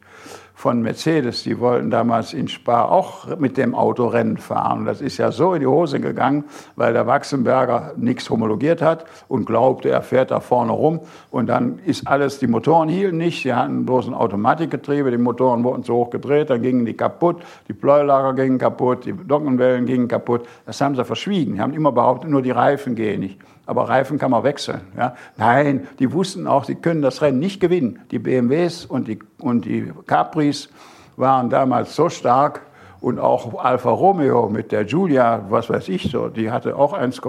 von 0.63 0.81
Mercedes, 0.81 1.43
die 1.43 1.59
wollten 1.59 1.89
damals 1.89 2.33
in 2.33 2.47
Spa 2.47 2.85
auch 2.85 3.37
mit 3.37 3.57
dem 3.57 3.75
Auto 3.75 4.07
Rennen 4.07 4.37
fahren. 4.37 4.85
Das 4.85 5.01
ist 5.01 5.17
ja 5.17 5.29
so 5.29 5.55
in 5.55 5.59
die 5.59 5.67
Hose 5.67 5.99
gegangen, 5.99 6.45
weil 6.77 6.93
der 6.93 7.05
Wachsenberger 7.05 7.95
nichts 7.97 8.29
homologiert 8.29 8.81
hat 8.81 9.03
und 9.27 9.45
glaubte, 9.45 9.89
er 9.89 10.01
fährt 10.01 10.31
da 10.31 10.39
vorne 10.39 10.71
rum. 10.71 11.01
Und 11.31 11.47
dann 11.47 11.79
ist 11.79 12.07
alles, 12.07 12.39
die 12.39 12.47
Motoren 12.47 12.87
hielten 12.87 13.17
nicht, 13.17 13.43
sie 13.43 13.53
hatten 13.53 13.85
bloß 13.85 14.07
ein 14.07 14.13
Automatikgetriebe, 14.13 15.11
die 15.11 15.17
Motoren 15.17 15.65
wurden 15.65 15.83
zu 15.83 15.95
hoch 15.95 16.11
gedreht, 16.11 16.49
dann 16.49 16.61
gingen 16.61 16.85
die 16.85 16.93
kaputt, 16.93 17.43
die 17.67 17.73
Pleulager 17.73 18.31
gingen 18.33 18.57
kaputt, 18.57 19.03
die 19.03 19.11
Dockenwellen 19.11 19.85
gingen 19.85 20.07
kaputt. 20.07 20.47
Das 20.65 20.79
haben 20.79 20.95
sie 20.95 21.03
verschwiegen. 21.03 21.55
Die 21.55 21.59
haben 21.59 21.73
immer 21.73 21.91
behauptet, 21.91 22.29
nur 22.29 22.41
die 22.41 22.51
Reifen 22.51 22.95
gehen 22.95 23.19
nicht 23.19 23.37
aber 23.65 23.89
Reifen 23.89 24.17
kann 24.17 24.31
man 24.31 24.43
wechseln. 24.43 24.81
Ja? 24.97 25.15
Nein, 25.37 25.87
die 25.99 26.11
wussten 26.11 26.47
auch, 26.47 26.65
sie 26.65 26.75
können 26.75 27.01
das 27.01 27.21
Rennen 27.21 27.39
nicht 27.39 27.59
gewinnen. 27.59 27.99
Die 28.11 28.19
BMWs 28.19 28.85
und 28.85 29.07
die, 29.07 29.19
und 29.39 29.65
die 29.65 29.91
Capris 30.07 30.69
waren 31.15 31.49
damals 31.49 31.95
so 31.95 32.09
stark 32.09 32.61
und 32.99 33.19
auch 33.19 33.63
Alfa 33.63 33.89
Romeo 33.89 34.49
mit 34.49 34.71
der 34.71 34.85
Giulia, 34.85 35.45
was 35.49 35.69
weiß 35.69 35.89
ich 35.89 36.09
so, 36.09 36.29
die 36.29 36.51
hatte 36.51 36.75
auch 36.75 36.93
1, 36.93 37.21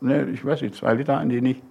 ne, 0.00 0.24
ich 0.32 0.44
weiß 0.44 0.62
nicht, 0.62 0.74
2 0.74 0.94
Liter 0.94 1.18
an 1.18 1.28
die 1.28 1.40
nicht. 1.40 1.62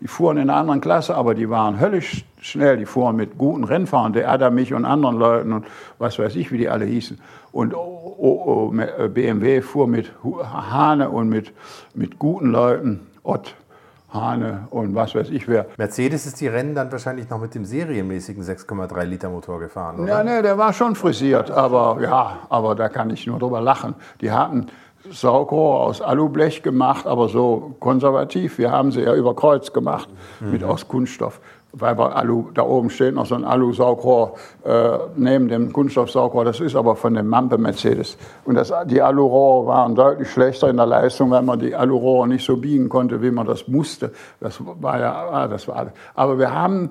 Die 0.00 0.06
fuhren 0.06 0.36
in 0.36 0.48
einer 0.48 0.60
anderen 0.60 0.80
Klasse, 0.80 1.16
aber 1.16 1.34
die 1.34 1.50
waren 1.50 1.80
höllisch 1.80 2.24
schnell. 2.40 2.76
Die 2.76 2.86
fuhren 2.86 3.16
mit 3.16 3.36
guten 3.36 3.64
Rennfahrern, 3.64 4.12
der 4.12 4.30
Adam, 4.30 4.54
mich 4.54 4.72
und 4.72 4.84
anderen 4.84 5.16
Leuten 5.18 5.52
und 5.52 5.66
was 5.98 6.20
weiß 6.20 6.36
ich, 6.36 6.52
wie 6.52 6.58
die 6.58 6.68
alle 6.68 6.84
hießen. 6.84 7.20
Und 7.50 7.74
BMW 9.12 9.60
fuhr 9.60 9.88
mit 9.88 10.12
Hane 10.22 11.10
und 11.10 11.28
mit, 11.28 11.52
mit 11.94 12.16
guten 12.20 12.52
Leuten. 12.52 13.07
Ott, 13.28 13.54
Hane 14.08 14.68
und 14.70 14.94
was 14.94 15.14
weiß 15.14 15.28
ich 15.28 15.46
wer. 15.48 15.66
Mercedes 15.76 16.24
ist 16.24 16.40
die 16.40 16.48
Rennen 16.48 16.74
dann 16.74 16.90
wahrscheinlich 16.90 17.28
noch 17.28 17.38
mit 17.38 17.54
dem 17.54 17.66
serienmäßigen 17.66 18.42
6,3 18.42 19.04
Liter 19.04 19.28
Motor 19.28 19.60
gefahren, 19.60 20.00
oder? 20.00 20.08
Ja, 20.08 20.24
nee, 20.24 20.40
der 20.40 20.56
war 20.56 20.72
schon 20.72 20.94
frisiert, 20.94 21.50
aber 21.50 21.98
ja, 22.00 22.38
aber 22.48 22.74
da 22.74 22.88
kann 22.88 23.10
ich 23.10 23.26
nur 23.26 23.38
drüber 23.38 23.60
lachen. 23.60 23.94
Die 24.22 24.32
hatten 24.32 24.68
Saugrohr 25.10 25.80
aus 25.80 26.00
Alublech 26.00 26.62
gemacht, 26.62 27.06
aber 27.06 27.28
so 27.28 27.76
konservativ. 27.80 28.56
Wir 28.56 28.70
haben 28.70 28.92
sie 28.92 29.02
ja 29.02 29.14
über 29.14 29.36
Kreuz 29.36 29.74
gemacht 29.74 30.08
mhm. 30.40 30.52
mit 30.52 30.64
aus 30.64 30.88
Kunststoff 30.88 31.38
weil 31.72 31.98
wir 31.98 32.16
Alu, 32.16 32.50
da 32.54 32.62
oben 32.62 32.90
steht 32.90 33.14
noch 33.14 33.26
so 33.26 33.34
ein 33.34 33.44
Alu-Saugrohr 33.44 34.34
äh, 34.64 34.98
neben 35.16 35.48
dem 35.48 35.72
Kunststoff-Saugrohr. 35.72 36.44
Das 36.44 36.60
ist 36.60 36.74
aber 36.74 36.96
von 36.96 37.14
dem 37.14 37.28
Mampe 37.28 37.58
Mercedes. 37.58 38.16
Und 38.44 38.54
das, 38.54 38.72
die 38.86 39.02
Alurohre 39.02 39.66
waren 39.66 39.94
deutlich 39.94 40.30
schlechter 40.30 40.68
in 40.70 40.76
der 40.76 40.86
Leistung, 40.86 41.30
weil 41.30 41.42
man 41.42 41.58
die 41.58 41.74
Alurohre 41.74 42.26
nicht 42.26 42.44
so 42.44 42.56
biegen 42.56 42.88
konnte, 42.88 43.22
wie 43.22 43.30
man 43.30 43.46
das 43.46 43.68
musste. 43.68 44.12
Das 44.40 44.58
war 44.60 44.98
ja, 44.98 45.28
ah, 45.30 45.48
das 45.48 45.68
war 45.68 45.76
alles. 45.76 45.92
Aber 46.14 46.38
wir 46.38 46.54
haben 46.54 46.90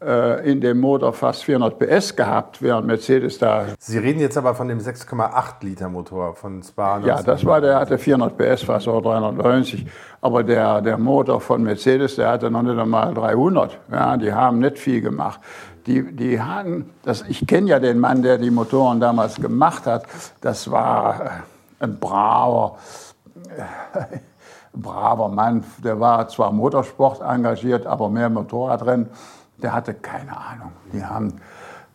in 0.00 0.60
dem 0.60 0.78
Motor 0.78 1.12
fast 1.12 1.42
400 1.42 1.78
PS 1.78 2.14
gehabt, 2.14 2.62
während 2.62 2.86
Mercedes 2.86 3.38
da. 3.38 3.66
Sie 3.80 3.98
reden 3.98 4.20
jetzt 4.20 4.38
aber 4.38 4.54
von 4.54 4.68
dem 4.68 4.78
6,8 4.78 5.54
Liter 5.62 5.88
Motor 5.88 6.34
von 6.34 6.62
Spa. 6.62 7.00
Ja, 7.00 7.20
das 7.20 7.44
war 7.44 7.60
der 7.60 7.80
hatte 7.80 7.98
400 7.98 8.38
PS, 8.38 8.62
fast 8.62 8.86
oder 8.86 9.02
390. 9.02 9.86
Aber 10.20 10.44
der, 10.44 10.80
der 10.82 10.98
Motor 10.98 11.40
von 11.40 11.62
Mercedes, 11.62 12.16
der 12.16 12.28
hatte 12.28 12.50
noch 12.50 12.62
nicht 12.62 12.78
einmal 12.78 13.12
300. 13.12 13.78
Ja, 13.90 14.16
die 14.16 14.32
haben 14.32 14.60
nicht 14.60 14.78
viel 14.78 15.00
gemacht. 15.00 15.40
Die, 15.86 16.14
die 16.14 16.40
hatten, 16.40 16.90
das, 17.02 17.24
ich 17.28 17.46
kenne 17.46 17.70
ja 17.70 17.80
den 17.80 17.98
Mann, 17.98 18.22
der 18.22 18.38
die 18.38 18.50
Motoren 18.50 19.00
damals 19.00 19.36
gemacht 19.36 19.86
hat. 19.86 20.04
Das 20.40 20.70
war 20.70 21.24
äh, 21.24 21.84
ein 21.84 21.98
braver, 21.98 22.76
äh, 23.56 24.18
braver 24.74 25.28
Mann. 25.28 25.64
Der 25.82 25.98
war 25.98 26.28
zwar 26.28 26.52
Motorsport 26.52 27.20
engagiert, 27.22 27.86
aber 27.86 28.10
mehr 28.10 28.28
Motorradrennen 28.28 29.08
der 29.58 29.72
hatte 29.72 29.94
keine 29.94 30.36
Ahnung. 30.36 30.72
Die 30.92 31.04
haben, 31.04 31.40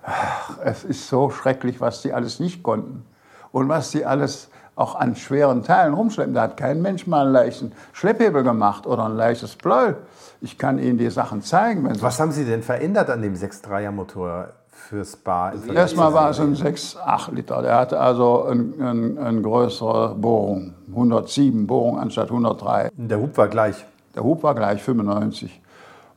ach, 0.04 0.58
es 0.64 0.84
ist 0.84 1.08
so 1.08 1.30
schrecklich, 1.30 1.82
was 1.82 2.02
die 2.02 2.14
alles 2.14 2.40
nicht 2.40 2.64
konnten. 2.64 3.06
Und 3.52 3.70
was 3.70 3.92
die 3.92 4.06
alles 4.06 4.50
auch 4.76 4.96
an 4.96 5.16
schweren 5.16 5.64
Teilen 5.64 5.94
rumschleppen. 5.94 6.34
Da 6.34 6.44
hat 6.44 6.58
kein 6.58 6.82
Mensch 6.82 7.06
mal 7.06 7.26
einen 7.26 7.34
leichten 7.34 7.72
Schlepphebel 7.92 8.44
gemacht 8.44 8.88
oder 8.88 9.06
ein 9.06 9.16
leichtes 9.16 9.56
Plöll. 9.56 9.98
Ich 10.42 10.58
kann 10.58 10.80
Ihnen 10.80 10.98
die 10.98 11.12
Sachen 11.12 11.44
zeigen. 11.44 11.88
was 12.02 12.20
haben 12.20 12.32
Sie 12.32 12.46
denn 12.46 12.64
verändert 12.64 13.10
an 13.10 13.22
dem 13.22 13.36
6.3er 13.36 13.92
Motor? 13.92 14.50
fürs 14.94 15.16
Bar? 15.16 15.54
Erstmal 15.74 16.14
war 16.14 16.30
es 16.30 16.40
ein 16.40 16.56
6,8 16.56 17.34
Liter. 17.34 17.62
Der 17.62 17.76
hatte 17.76 18.00
also 18.00 18.44
eine 18.44 18.74
ein, 18.80 19.18
ein 19.18 19.44
größere 19.44 20.16
Bohrung. 20.16 20.74
107 20.90 21.66
Bohrung 21.66 22.00
anstatt 22.00 22.30
103. 22.30 22.90
Der 22.96 23.20
Hub 23.20 23.38
war 23.38 23.48
gleich? 23.48 23.86
Der 24.16 24.24
Hub 24.24 24.44
war 24.44 24.54
gleich, 24.54 24.84
95. 24.84 25.62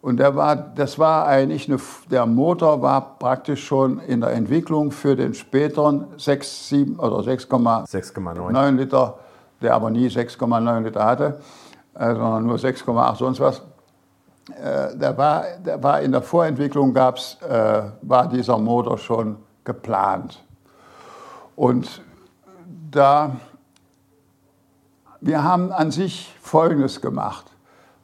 Und 0.06 0.18
der 0.18 0.36
war, 0.36 0.54
das 0.54 1.00
war 1.00 1.26
eigentlich 1.26 1.68
eine, 1.68 1.80
der 2.12 2.26
Motor 2.26 2.80
war 2.80 3.18
praktisch 3.18 3.66
schon 3.66 3.98
in 3.98 4.20
der 4.20 4.30
Entwicklung 4.34 4.92
für 4.92 5.16
den 5.16 5.34
späteren 5.34 6.06
6, 6.16 6.68
7 6.68 7.00
oder 7.00 7.16
6,9 7.16 8.70
Liter, 8.76 9.18
der 9.60 9.74
aber 9.74 9.90
nie 9.90 10.06
6,9 10.06 10.80
Liter 10.82 11.04
hatte, 11.04 11.40
äh, 11.94 12.14
sondern 12.14 12.46
nur 12.46 12.54
6,8 12.54 13.16
sonst 13.16 13.40
was. 13.40 13.62
Äh, 14.62 14.96
der, 14.96 15.18
war, 15.18 15.42
der 15.64 15.82
war 15.82 16.00
in 16.00 16.12
der 16.12 16.22
Vorentwicklung 16.22 16.94
gab's, 16.94 17.38
äh, 17.42 17.82
war 18.02 18.28
dieser 18.28 18.58
Motor 18.58 18.98
schon 18.98 19.38
geplant. 19.64 20.40
Und 21.56 22.00
da, 22.92 23.34
wir 25.20 25.42
haben 25.42 25.72
an 25.72 25.90
sich 25.90 26.32
Folgendes 26.40 27.00
gemacht. 27.00 27.55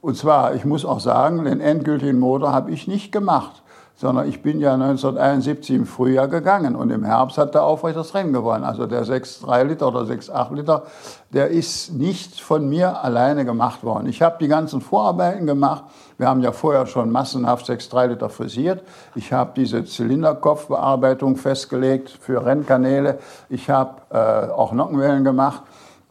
Und 0.03 0.16
zwar, 0.16 0.57
ich 0.57 0.64
muss 0.64 0.84
auch 0.84 0.98
sagen, 0.98 1.44
den 1.44 1.61
endgültigen 1.61 2.18
Motor 2.18 2.53
habe 2.53 2.72
ich 2.72 2.88
nicht 2.88 3.12
gemacht, 3.12 3.62
sondern 3.94 4.28
ich 4.28 4.42
bin 4.42 4.59
ja 4.59 4.74
1971 4.74 5.76
im 5.76 5.86
Frühjahr 5.86 6.26
gegangen 6.26 6.74
und 6.74 6.90
im 6.90 7.05
Herbst 7.05 7.38
hat 7.38 7.55
der 7.55 7.62
Aufrecht 7.62 7.96
das 7.96 8.12
Rennen 8.12 8.32
gewonnen. 8.32 8.64
Also 8.64 8.86
der 8.86 9.05
6,3 9.05 9.62
Liter 9.62 9.86
oder 9.86 10.00
6,8 10.00 10.57
Liter, 10.57 10.82
der 11.32 11.50
ist 11.50 11.92
nicht 11.92 12.40
von 12.40 12.68
mir 12.68 13.05
alleine 13.05 13.44
gemacht 13.44 13.84
worden. 13.84 14.09
Ich 14.09 14.22
habe 14.22 14.38
die 14.40 14.48
ganzen 14.48 14.80
Vorarbeiten 14.80 15.46
gemacht. 15.46 15.84
Wir 16.18 16.26
haben 16.26 16.40
ja 16.40 16.50
vorher 16.50 16.86
schon 16.86 17.12
massenhaft 17.12 17.70
6,3 17.70 18.07
Liter 18.09 18.28
frisiert. 18.28 18.82
Ich 19.14 19.32
habe 19.32 19.53
diese 19.55 19.84
Zylinderkopfbearbeitung 19.84 21.36
festgelegt 21.36 22.11
für 22.11 22.44
Rennkanäle. 22.44 23.20
Ich 23.48 23.70
habe 23.70 24.03
äh, 24.11 24.50
auch 24.50 24.72
Nockenwellen 24.72 25.22
gemacht. 25.22 25.62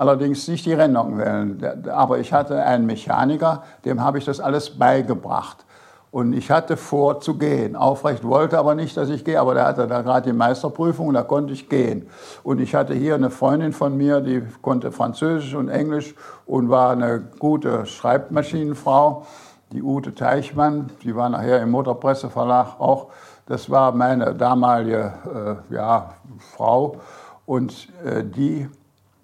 Allerdings 0.02 0.48
nicht 0.48 0.66
die 0.66 0.74
Rennockenwellen. 0.74 1.64
Aber 1.92 2.18
ich 2.18 2.34
hatte 2.34 2.64
einen 2.64 2.88
Mechaniker, 2.88 3.62
dem 3.86 4.02
habe 4.02 4.18
ich 4.18 4.26
das 4.26 4.40
alles 4.40 4.72
beigebracht. 4.72 5.64
Und 6.10 6.34
ich 6.34 6.50
hatte 6.50 6.76
vor 6.76 7.22
zu 7.22 7.38
gehen. 7.38 7.76
Aufrecht 7.76 8.24
wollte 8.24 8.58
aber 8.58 8.74
nicht, 8.74 8.98
dass 8.98 9.10
ich 9.10 9.24
gehe, 9.24 9.40
aber 9.40 9.54
der 9.54 9.66
hatte 9.66 9.86
da 9.86 10.02
gerade 10.02 10.32
die 10.32 10.36
Meisterprüfung 10.36 11.10
und 11.10 11.14
da 11.14 11.22
konnte 11.22 11.54
ich 11.54 11.70
gehen. 11.70 12.10
Und 12.42 12.60
ich 12.60 12.74
hatte 12.74 12.96
hier 12.96 13.14
eine 13.14 13.30
Freundin 13.30 13.74
von 13.74 13.96
mir, 13.96 14.22
die 14.22 14.42
konnte 14.64 14.92
Französisch 14.92 15.54
und 15.54 15.70
Englisch 15.70 16.16
und 16.48 16.72
war 16.72 16.94
eine 16.94 17.22
gute 17.38 17.86
Schreibmaschinenfrau, 17.86 19.28
die 19.72 19.84
Ute 19.84 20.16
Teichmann, 20.16 20.90
die 21.04 21.16
war 21.16 21.30
nachher 21.30 21.62
im 21.62 21.70
Motorpresseverlag 21.70 22.80
auch 22.80 23.10
Das 23.46 23.70
war 23.70 23.92
meine 23.92 24.34
damalige 24.34 25.62
äh, 25.70 25.76
ja, 25.76 26.16
Frau 26.40 26.96
und 27.46 27.88
äh, 28.04 28.24
die 28.24 28.68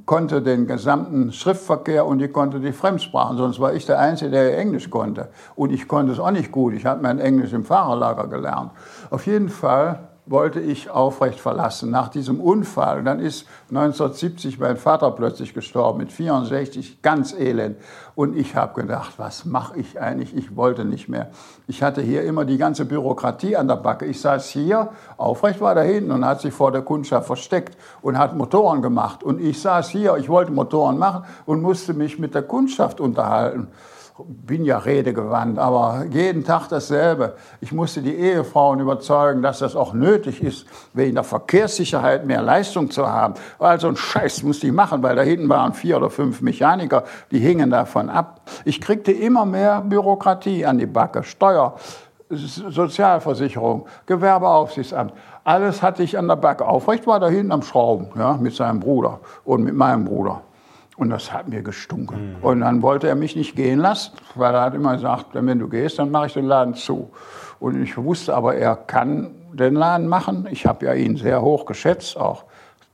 konnte 0.07 0.41
den 0.41 0.65
gesamten 0.65 1.33
Schriftverkehr 1.33 2.05
und 2.05 2.19
die 2.19 2.29
konnte 2.29 2.61
die 2.61 2.71
Fremdsprachen. 2.71 3.37
Sonst 3.37 3.59
war 3.59 3.73
ich 3.73 3.85
der 3.85 3.99
Einzige, 3.99 4.31
der 4.31 4.57
Englisch 4.57 4.89
konnte. 4.89 5.29
Und 5.53 5.71
ich 5.71 5.87
konnte 5.87 6.13
es 6.13 6.19
auch 6.19 6.31
nicht 6.31 6.51
gut. 6.51 6.73
Ich 6.73 6.85
habe 6.85 7.03
mein 7.03 7.19
Englisch 7.19 7.51
im 7.51 7.65
Fahrerlager 7.65 8.27
gelernt. 8.27 8.71
Auf 9.09 9.27
jeden 9.27 9.49
Fall 9.49 10.07
wollte 10.29 10.59
ich 10.59 10.89
aufrecht 10.89 11.39
verlassen. 11.39 11.89
Nach 11.89 12.09
diesem 12.09 12.39
Unfall, 12.39 13.03
dann 13.03 13.19
ist 13.19 13.47
1970 13.69 14.59
mein 14.59 14.77
Vater 14.77 15.11
plötzlich 15.11 15.53
gestorben, 15.53 15.99
mit 15.99 16.11
64, 16.11 17.01
ganz 17.01 17.33
elend. 17.33 17.77
Und 18.15 18.35
ich 18.35 18.55
habe 18.55 18.79
gedacht, 18.79 19.13
was 19.17 19.45
mache 19.45 19.79
ich 19.79 19.99
eigentlich? 19.99 20.35
Ich 20.35 20.55
wollte 20.55 20.85
nicht 20.85 21.07
mehr. 21.07 21.29
Ich 21.67 21.83
hatte 21.83 22.01
hier 22.01 22.23
immer 22.23 22.45
die 22.45 22.57
ganze 22.57 22.85
Bürokratie 22.85 23.55
an 23.55 23.67
der 23.67 23.75
Backe. 23.75 24.05
Ich 24.05 24.19
saß 24.21 24.49
hier, 24.49 24.89
aufrecht 25.17 25.61
war 25.61 25.75
da 25.75 25.81
hinten 25.81 26.11
und 26.11 26.25
hat 26.25 26.41
sich 26.41 26.53
vor 26.53 26.71
der 26.71 26.81
Kundschaft 26.81 27.27
versteckt 27.27 27.77
und 28.01 28.17
hat 28.17 28.35
Motoren 28.35 28.81
gemacht. 28.81 29.23
Und 29.23 29.39
ich 29.39 29.61
saß 29.61 29.89
hier, 29.89 30.17
ich 30.17 30.29
wollte 30.29 30.51
Motoren 30.51 30.97
machen 30.97 31.25
und 31.45 31.61
musste 31.61 31.93
mich 31.93 32.19
mit 32.19 32.35
der 32.35 32.43
Kundschaft 32.43 32.99
unterhalten 32.99 33.67
bin 34.25 34.65
ja 34.65 34.79
redegewandt, 34.79 35.59
aber 35.59 36.05
jeden 36.09 36.43
Tag 36.43 36.69
dasselbe. 36.69 37.35
Ich 37.61 37.71
musste 37.71 38.01
die 38.01 38.15
Ehefrauen 38.15 38.79
überzeugen, 38.79 39.43
dass 39.43 39.59
das 39.59 39.75
auch 39.75 39.93
nötig 39.93 40.41
ist, 40.41 40.65
wegen 40.93 41.15
der 41.15 41.23
Verkehrssicherheit 41.23 42.25
mehr 42.25 42.41
Leistung 42.41 42.89
zu 42.89 43.07
haben. 43.07 43.35
Also 43.59 43.87
ein 43.87 43.95
Scheiß 43.95 44.43
musste 44.43 44.67
ich 44.67 44.73
machen, 44.73 45.03
weil 45.03 45.15
da 45.15 45.21
hinten 45.21 45.47
waren 45.49 45.73
vier 45.73 45.97
oder 45.97 46.09
fünf 46.09 46.41
Mechaniker, 46.41 47.03
die 47.31 47.39
hingen 47.39 47.69
davon 47.69 48.09
ab. 48.09 48.41
Ich 48.65 48.81
kriegte 48.81 49.11
immer 49.11 49.45
mehr 49.45 49.81
Bürokratie 49.81 50.65
an 50.65 50.79
die 50.79 50.87
Backe, 50.87 51.23
Steuer, 51.23 51.75
Sozialversicherung, 52.29 53.85
Gewerbeaufsichtsamt. 54.05 55.13
Alles 55.43 55.81
hatte 55.81 56.03
ich 56.03 56.17
an 56.17 56.27
der 56.27 56.35
Backe. 56.35 56.67
Aufrecht 56.67 57.07
war 57.07 57.19
da 57.19 57.29
hinten 57.29 57.51
am 57.51 57.61
Schrauben, 57.61 58.07
ja, 58.17 58.33
mit 58.33 58.53
seinem 58.55 58.79
Bruder 58.79 59.19
und 59.45 59.63
mit 59.63 59.75
meinem 59.75 60.05
Bruder. 60.05 60.41
Und 60.97 61.11
das 61.11 61.31
hat 61.31 61.47
mir 61.47 61.61
gestunken. 61.61 62.37
Mhm. 62.39 62.43
Und 62.43 62.59
dann 62.61 62.81
wollte 62.81 63.07
er 63.07 63.15
mich 63.15 63.35
nicht 63.35 63.55
gehen 63.55 63.79
lassen, 63.79 64.13
weil 64.35 64.53
er 64.53 64.61
hat 64.61 64.73
immer 64.73 64.95
gesagt, 64.95 65.27
wenn 65.33 65.59
du 65.59 65.69
gehst, 65.69 65.99
dann 65.99 66.09
mache 66.09 66.27
ich 66.27 66.33
den 66.33 66.45
Laden 66.45 66.73
zu. 66.73 67.11
Und 67.59 67.81
ich 67.81 67.97
wusste 67.97 68.35
aber, 68.35 68.55
er 68.55 68.75
kann 68.75 69.31
den 69.53 69.75
Laden 69.75 70.07
machen. 70.07 70.47
Ich 70.51 70.65
habe 70.65 70.85
ja 70.85 70.93
ihn 70.93 71.15
sehr 71.17 71.41
hoch 71.41 71.65
geschätzt 71.65 72.17
auch. 72.17 72.45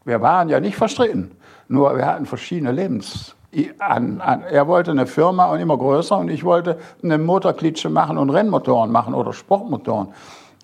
Wir 0.06 0.22
waren 0.22 0.50
ja 0.50 0.60
nicht 0.60 0.76
verstritten, 0.76 1.32
nur 1.70 1.96
wir 1.96 2.06
hatten 2.06 2.26
verschiedene 2.26 2.72
Lebens. 2.72 3.36
An, 3.78 4.20
an. 4.20 4.42
Er 4.50 4.68
wollte 4.68 4.92
eine 4.92 5.06
Firma 5.06 5.46
und 5.46 5.60
immer 5.60 5.78
größer 5.78 6.18
und 6.18 6.30
ich 6.30 6.44
wollte 6.44 6.80
eine 7.04 7.20
Motorklitsche 7.20 7.88
machen 7.88 8.18
und 8.18 8.32
Rennmotoren 8.32 8.92
machen 8.92 9.14
oder 9.14 9.32
Sportmotoren. 9.32 10.08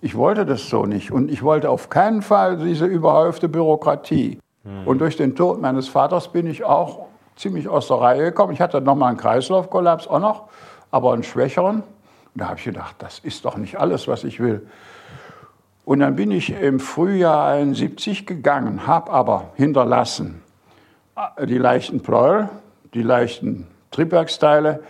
Ich 0.02 0.16
wollte 0.16 0.44
das 0.44 0.68
so 0.68 0.86
nicht 0.86 1.12
und 1.12 1.30
ich 1.30 1.42
wollte 1.42 1.70
auf 1.70 1.88
keinen 1.88 2.20
Fall 2.20 2.56
diese 2.56 2.86
überhäufte 2.86 3.48
Bürokratie. 3.48 4.40
Mhm. 4.64 4.86
Und 4.86 5.00
durch 5.00 5.16
den 5.16 5.36
Tod 5.36 5.60
meines 5.60 5.88
Vaters 5.88 6.32
bin 6.32 6.48
ich 6.48 6.64
auch 6.64 7.06
ziemlich 7.40 7.68
aus 7.68 7.88
der 7.88 7.96
Reihe 7.96 8.24
gekommen. 8.24 8.52
Ich 8.52 8.60
hatte 8.60 8.80
noch 8.80 8.94
mal 8.94 9.08
einen 9.08 9.16
Kreislaufkollaps 9.16 10.06
auch 10.06 10.20
noch, 10.20 10.48
aber 10.90 11.12
einen 11.14 11.22
schwächeren. 11.22 11.76
Und 11.76 11.84
da 12.34 12.48
habe 12.48 12.58
ich 12.58 12.64
gedacht, 12.64 12.96
das 12.98 13.18
ist 13.18 13.44
doch 13.44 13.56
nicht 13.56 13.78
alles, 13.78 14.06
was 14.06 14.24
ich 14.24 14.40
will. 14.40 14.66
Und 15.84 16.00
dann 16.00 16.16
bin 16.16 16.30
ich 16.30 16.50
im 16.50 16.78
Frühjahr 16.78 17.48
71 17.48 18.26
gegangen, 18.26 18.86
habe 18.86 19.10
aber 19.10 19.50
hinterlassen 19.56 20.42
äh, 21.16 21.46
die 21.46 21.58
leichten 21.58 22.00
Pleuel, 22.00 22.50
die 22.94 23.02
leichten 23.02 23.66
Triebwerksteile. 23.90 24.84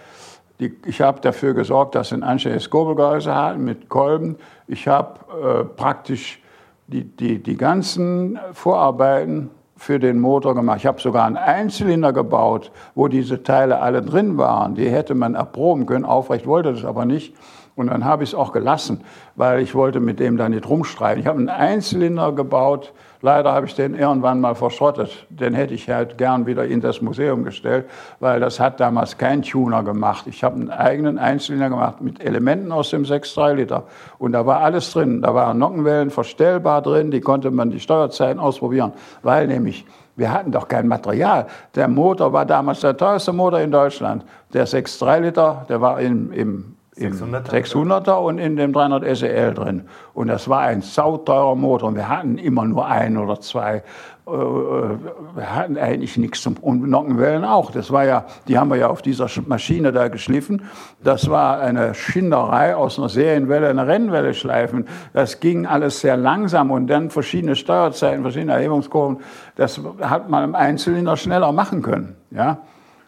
Die, 0.59 0.77
ich 0.85 1.01
habe 1.01 1.21
dafür 1.21 1.55
gesorgt, 1.55 1.95
dass 1.95 2.09
sie 2.09 2.17
ein 2.17 2.23
anständiges 2.23 2.69
Kurbelgehäuse 2.69 3.35
hatten 3.35 3.65
mit 3.65 3.89
Kolben. 3.89 4.37
Ich 4.67 4.89
habe 4.89 5.21
äh, 5.43 5.65
praktisch 5.65 6.43
die, 6.89 7.05
die, 7.05 7.43
die 7.43 7.57
ganzen 7.57 8.39
Vorarbeiten 8.53 9.51
für 9.81 9.99
den 9.99 10.21
Motor 10.21 10.55
gemacht. 10.55 10.77
Ich 10.81 10.87
habe 10.87 11.01
sogar 11.01 11.25
einen 11.25 11.39
Einzylinder 11.39 12.13
gebaut, 12.13 12.71
wo 12.95 13.09
diese 13.09 13.43
Teile 13.43 13.81
alle 13.81 14.03
drin 14.03 14.37
waren. 14.37 14.75
Die 14.75 14.91
hätte 14.91 15.15
man 15.15 15.35
erproben 15.35 15.87
können. 15.87 16.05
Aufrecht 16.05 16.47
wollte 16.47 16.75
das 16.75 16.85
aber 16.85 17.07
nicht. 17.07 17.35
Und 17.77 17.87
dann 17.87 18.05
habe 18.05 18.23
ich 18.23 18.31
es 18.31 18.35
auch 18.35 18.53
gelassen, 18.53 19.01
weil 19.37 19.61
ich 19.61 19.75
wollte 19.75 19.99
mit 19.99 20.21
dem 20.21 20.37
da 20.37 20.51
nicht 20.51 20.69
rumstreiten. 20.69 21.19
Ich 21.23 21.27
habe 21.27 21.39
einen 21.39 21.49
Einzylinder 21.49 22.33
gebaut. 22.33 22.93
Leider 23.23 23.53
habe 23.53 23.67
ich 23.67 23.75
den 23.75 23.95
irgendwann 23.95 24.41
mal 24.41 24.55
verschrottet. 24.55 25.27
Den 25.29 25.53
hätte 25.53 25.75
ich 25.75 25.91
halt 25.91 26.17
gern 26.17 26.47
wieder 26.47 26.65
in 26.65 26.81
das 26.81 27.03
Museum 27.03 27.45
gestellt, 27.45 27.85
weil 28.19 28.41
das 28.41 28.59
hat 28.59 28.81
damals 28.81 29.19
kein 29.19 29.43
Tuner 29.43 29.83
gemacht. 29.83 30.27
Ich 30.27 30.43
habe 30.43 30.55
einen 30.55 30.71
eigenen 30.71 31.19
Einzylinder 31.19 31.69
gemacht 31.69 32.01
mit 32.01 32.25
Elementen 32.25 32.73
aus 32.73 32.91
dem 32.91 33.03
6,3 33.03 33.55
Liter. 33.55 33.85
Und 34.19 34.33
da 34.33 34.47
war 34.47 34.61
alles 34.61 34.91
drin. 34.93 35.21
Da 35.21 35.35
waren 35.35 35.59
Nockenwellen 35.59 36.11
verstellbar 36.11 36.81
drin. 36.81 37.11
Die 37.11 37.21
konnte 37.21 37.51
man 37.51 37.71
die 37.71 37.81
Steuerzeiten 37.81 38.41
ausprobieren, 38.41 38.93
weil 39.23 39.47
nämlich 39.47 39.85
wir 40.17 40.33
hatten 40.33 40.51
doch 40.51 40.69
kein 40.69 40.89
Material. 40.89 41.47
Der 41.75 41.89
Motor 41.89 42.33
war 42.33 42.47
damals 42.47 42.81
der 42.81 42.97
teuerste 42.97 43.33
Motor 43.33 43.61
in 43.61 43.71
Deutschland. 43.71 44.25
Der 44.53 44.67
6,3 44.67 45.21
Liter, 45.21 45.67
der 45.69 45.81
war 45.81 46.01
im, 46.01 46.33
im 46.33 46.41
im 46.43 46.77
600er, 46.97 47.51
600er 47.51 48.17
und 48.17 48.39
in 48.39 48.57
dem 48.57 48.73
300 48.73 49.17
SEL 49.17 49.55
drin. 49.55 49.83
Und 50.13 50.27
das 50.27 50.49
war 50.49 50.61
ein 50.61 50.83
sauteurer 50.83 51.55
Motor. 51.55 51.91
Und 51.91 51.95
wir 51.95 52.09
hatten 52.09 52.37
immer 52.37 52.65
nur 52.65 52.87
ein 52.87 53.17
oder 53.17 53.41
zwei. 53.41 53.85
Äh, 54.27 54.31
wir 54.31 55.55
hatten 55.55 55.79
eigentlich 55.79 56.17
nichts 56.17 56.43
zum 56.43 56.57
und 56.57 56.89
Nockenwellen 56.89 57.45
auch. 57.45 57.71
Das 57.71 57.93
war 57.93 58.05
ja, 58.05 58.27
die 58.49 58.59
haben 58.59 58.71
wir 58.71 58.77
ja 58.77 58.89
auf 58.89 59.03
dieser 59.03 59.29
Maschine 59.47 59.93
da 59.93 60.09
geschliffen. 60.09 60.65
Das 61.03 61.31
war 61.31 61.61
eine 61.61 61.95
Schinderei 61.95 62.75
aus 62.75 62.99
einer 62.99 63.09
Serienwelle, 63.09 63.69
eine 63.69 63.87
Rennwelle 63.87 64.35
schleifen. 64.35 64.87
Das 65.13 65.39
ging 65.39 65.67
alles 65.67 66.01
sehr 66.01 66.17
langsam 66.17 66.73
und 66.73 66.89
dann 66.89 67.11
verschiedene 67.11 67.55
Steuerzeiten, 67.55 68.23
verschiedene 68.23 68.53
Erhebungskurven. 68.53 69.19
Das 69.55 69.81
hat 70.01 70.29
man 70.29 70.43
im 70.43 70.55
Einzylinder 70.57 71.17
schneller 71.17 71.53
machen 71.53 71.83
können. 71.83 72.17
Ja? 72.31 72.59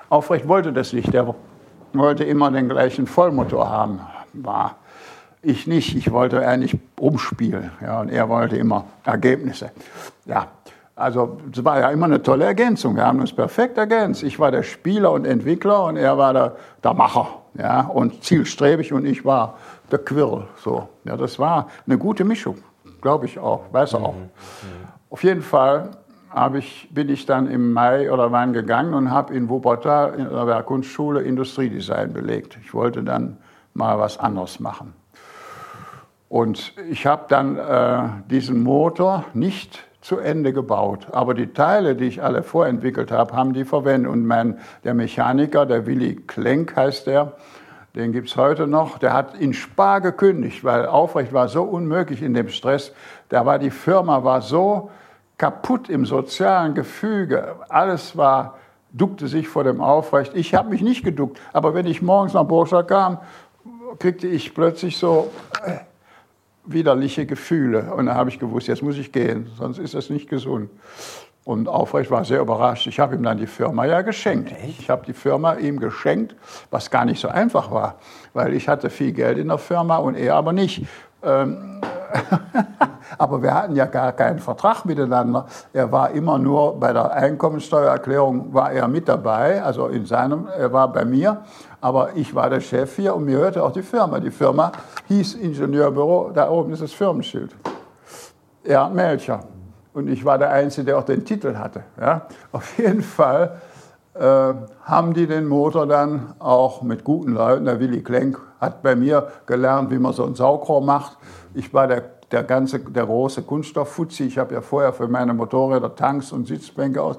Aufrecht 0.09 0.47
wollte 0.47 0.73
das 0.73 0.93
nicht. 0.93 1.13
Der 1.13 1.35
wollte 1.95 2.25
immer 2.25 2.51
den 2.51 2.69
gleichen 2.69 3.07
Vollmotor 3.07 3.69
haben. 3.69 4.01
War 4.33 4.77
ich 5.43 5.67
nicht. 5.67 5.97
Ich 5.97 6.11
wollte 6.13 6.47
eigentlich 6.47 6.79
umspielen. 6.99 7.71
Ja, 7.81 8.01
und 8.01 8.11
er 8.11 8.29
wollte 8.29 8.57
immer 8.57 8.85
Ergebnisse. 9.05 9.71
Ja, 10.25 10.47
also 10.95 11.39
es 11.53 11.65
war 11.65 11.81
ja 11.81 11.91
immer 11.91 12.07
eine 12.07 12.23
tolle 12.23 12.45
Ergänzung. 12.45 12.97
Wir 12.97 13.07
haben 13.07 13.21
uns 13.21 13.33
perfekt 13.33 13.79
ergänzt. 13.79 14.23
Ich 14.23 14.39
war 14.39 14.51
der 14.51 14.63
Spieler 14.63 15.13
und 15.13 15.27
Entwickler 15.27 15.85
und 15.85 15.97
er 15.97 16.19
war 16.19 16.33
der, 16.33 16.57
der 16.85 16.95
Macher. 16.95 17.29
Ja, 17.59 17.83
und 17.83 18.25
zielstrebig 18.25 18.93
und 18.93 19.05
ich 19.05 19.25
war 19.25 19.59
der 19.91 19.99
Quirl. 19.99 20.45
So. 20.57 20.89
Ja, 21.05 21.17
das 21.17 21.39
war 21.39 21.69
eine 21.87 21.99
gute 21.99 22.25
Mischung, 22.25 22.57
glaube 23.01 23.27
ich 23.27 23.39
auch, 23.39 23.65
weiß 23.73 23.95
auch. 23.97 24.15
Mhm. 24.15 24.21
Mhm. 24.21 24.29
Auf 25.11 25.23
jeden 25.25 25.43
Fall 25.43 25.91
ich, 26.55 26.89
bin 26.91 27.09
ich 27.09 27.27
dann 27.27 27.49
im 27.49 27.73
Mai 27.73 28.11
oder 28.11 28.33
wann 28.33 28.53
gegangen 28.53 28.95
und 28.95 29.11
habe 29.11 29.35
in 29.35 29.49
Wuppertal 29.49 30.15
in 30.15 30.29
der 30.29 30.47
Werkkunstschule 30.47 31.23
Industriedesign 31.23 32.13
belegt. 32.13 32.59
Ich 32.63 32.75
wollte 32.75 33.03
dann 33.03 33.39
mal 33.75 33.99
was 33.99 34.19
anderes 34.19 34.61
machen. 34.61 34.95
Und 36.29 36.73
ich 36.91 37.07
habe 37.07 37.25
dann 37.29 37.59
äh, 37.59 38.09
diesen 38.31 38.63
Motor 38.63 39.25
nicht 39.35 39.85
zu 40.01 40.19
Ende 40.19 40.53
gebaut. 40.53 41.09
Aber 41.13 41.35
die 41.35 41.53
Teile, 41.53 41.95
die 41.95 42.07
ich 42.07 42.23
alle 42.23 42.43
vorentwickelt 42.43 43.13
habe, 43.13 43.35
haben 43.35 43.53
die 43.53 43.65
verwendet. 43.65 44.11
Und 44.11 44.27
mein, 44.27 44.59
der 44.85 44.95
Mechaniker, 44.95 45.67
der 45.67 45.87
Willi 45.87 46.17
Klenk 46.17 46.75
heißt 46.75 47.07
der, 47.07 47.37
den 47.95 48.13
gibt 48.13 48.29
es 48.29 48.37
heute 48.37 48.67
noch, 48.67 48.99
der 48.99 49.13
hat 49.13 49.35
in 49.39 49.53
Spar 49.53 50.01
gekündigt, 50.01 50.65
weil 50.65 50.87
aufrecht 50.87 51.35
war 51.35 51.49
so 51.49 51.63
unmöglich 51.63 52.23
in 52.23 52.33
dem 52.33 52.49
Stress. 52.49 52.93
Da 53.29 53.45
war 53.45 53.59
die 53.59 53.71
Firma 53.71 54.25
war 54.25 54.41
so 54.41 54.91
kaputt 55.39 55.89
im 55.89 56.07
sozialen 56.07 56.75
Gefüge. 56.75 57.57
Alles 57.69 58.17
war, 58.17 58.59
duckte 58.93 59.29
sich 59.29 59.49
vor 59.49 59.65
dem 59.65 59.81
Aufrecht. 59.81 60.35
Ich 60.35 60.55
habe 60.55 60.71
mich 60.71 60.83
nicht 60.83 61.05
geduckt, 61.05 61.41
aber 61.53 61.75
wenn 61.75 61.87
ich 61.87 62.03
morgens 62.03 62.35
nach 62.35 62.45
Burschak 62.45 62.89
kam, 62.89 63.19
kriegte 63.99 64.27
ich 64.27 64.55
plötzlich 64.55 64.97
so 64.97 65.31
äh, 65.65 65.79
widerliche 66.65 67.27
Gefühle. 67.27 67.95
Und 67.95 68.07
da 68.07 68.15
habe 68.15 68.31
ich 68.31 68.39
gewusst, 68.39 68.69
jetzt 68.69 68.83
muss 68.83 68.97
ich 68.97 69.13
gehen, 69.13 69.51
sonst 69.57 69.79
ist 69.79 69.95
das 69.95 70.11
nicht 70.11 70.29
gesund. 70.29 70.71
Und 71.45 71.69
Aufrecht 71.69 72.11
war 72.11 72.25
sehr 72.25 72.41
überrascht. 72.41 72.87
Ich 72.87 73.01
habe 73.01 73.17
ihm 73.17 73.23
dann 73.25 73.37
die 73.37 73.49
Firma 73.49 73.85
ja 73.85 74.03
geschenkt. 74.03 74.55
Ich 74.79 74.89
habe 74.89 75.05
die 75.05 75.13
Firma 75.13 75.55
ihm 75.55 75.81
geschenkt, 75.81 76.37
was 76.71 76.89
gar 76.89 77.05
nicht 77.05 77.21
so 77.21 77.29
einfach 77.29 77.73
war, 77.73 77.99
weil 78.33 78.55
ich 78.55 78.69
hatte 78.69 78.91
viel 78.91 79.13
Geld 79.13 79.39
in 79.39 79.49
der 79.49 79.59
Firma 79.59 79.97
und 79.97 80.15
er 80.15 80.37
aber 80.37 80.53
nicht. 80.53 80.87
Ähm, 81.25 81.82
Aber 83.19 83.43
wir 83.43 83.55
hatten 83.55 83.77
ja 83.77 83.87
gar 83.87 84.13
keinen 84.13 84.39
Vertrag 84.39 84.85
miteinander. 84.85 85.47
Er 85.73 85.91
war 85.93 86.11
immer 86.11 86.39
nur 86.39 86.79
bei 86.79 86.93
der 86.93 87.13
Einkommensteuererklärung 87.13 88.53
war 88.53 88.73
er 88.73 88.89
mit 88.89 89.09
dabei, 89.09 89.63
also 89.63 89.87
in 89.89 90.07
seinem, 90.07 90.49
er 90.49 90.73
war 90.73 90.93
bei 90.93 91.05
mir. 91.05 91.43
Aber 91.81 92.11
ich 92.15 92.35
war 92.35 92.49
der 92.49 92.61
Chef 92.61 92.97
hier 92.97 93.15
und 93.15 93.25
mir 93.25 93.39
hörte 93.39 93.63
auch 93.63 93.73
die 93.73 93.83
Firma. 93.83 94.19
Die 94.21 94.31
Firma 94.31 94.73
hieß 95.09 95.35
Ingenieurbüro, 95.35 96.31
da 96.35 96.49
oben 96.49 96.73
ist 96.73 96.83
das 96.83 96.93
Firmenschild. 96.93 97.55
Er 98.65 98.89
Melcher. 98.89 99.41
Und 99.93 100.09
ich 100.09 100.25
war 100.25 100.39
der 100.39 100.51
Einzige, 100.51 100.87
der 100.87 100.99
auch 100.99 101.05
den 101.05 101.25
Titel 101.25 101.55
hatte. 101.57 101.83
Ja? 102.01 102.27
Auf 102.51 102.79
jeden 102.79 103.03
Fall 103.03 103.61
haben 104.15 105.15
die 105.15 105.27
den 105.27 105.47
Motor 105.47 105.87
dann 105.87 106.35
auch 106.39 106.83
mit 106.83 107.03
guten 107.03 107.33
Leuten, 107.33 107.65
der 107.65 107.81
Willy 107.81 108.03
Klenk 108.03 108.39
hat 108.61 108.83
bei 108.83 108.95
mir 108.95 109.29
gelernt, 109.47 109.91
wie 109.91 109.99
man 109.99 110.13
so 110.13 110.25
ein 110.25 110.35
Saugrohr 110.35 110.83
macht. 110.83 111.17
Ich 111.55 111.73
war 111.73 111.87
der 111.87 112.03
der 112.33 112.43
ganze, 112.43 112.81
der 112.81 113.07
große 113.07 113.43
Kunststofffutzi. 113.43 114.25
Ich 114.25 114.39
habe 114.39 114.55
ja 114.55 114.61
vorher 114.61 114.93
für 114.93 115.07
meine 115.07 115.35
Motorräder 115.35 115.95
Tanks 115.95 116.33
und 116.33 116.49
Sitzbänke 116.49 117.03
aus 117.03 117.19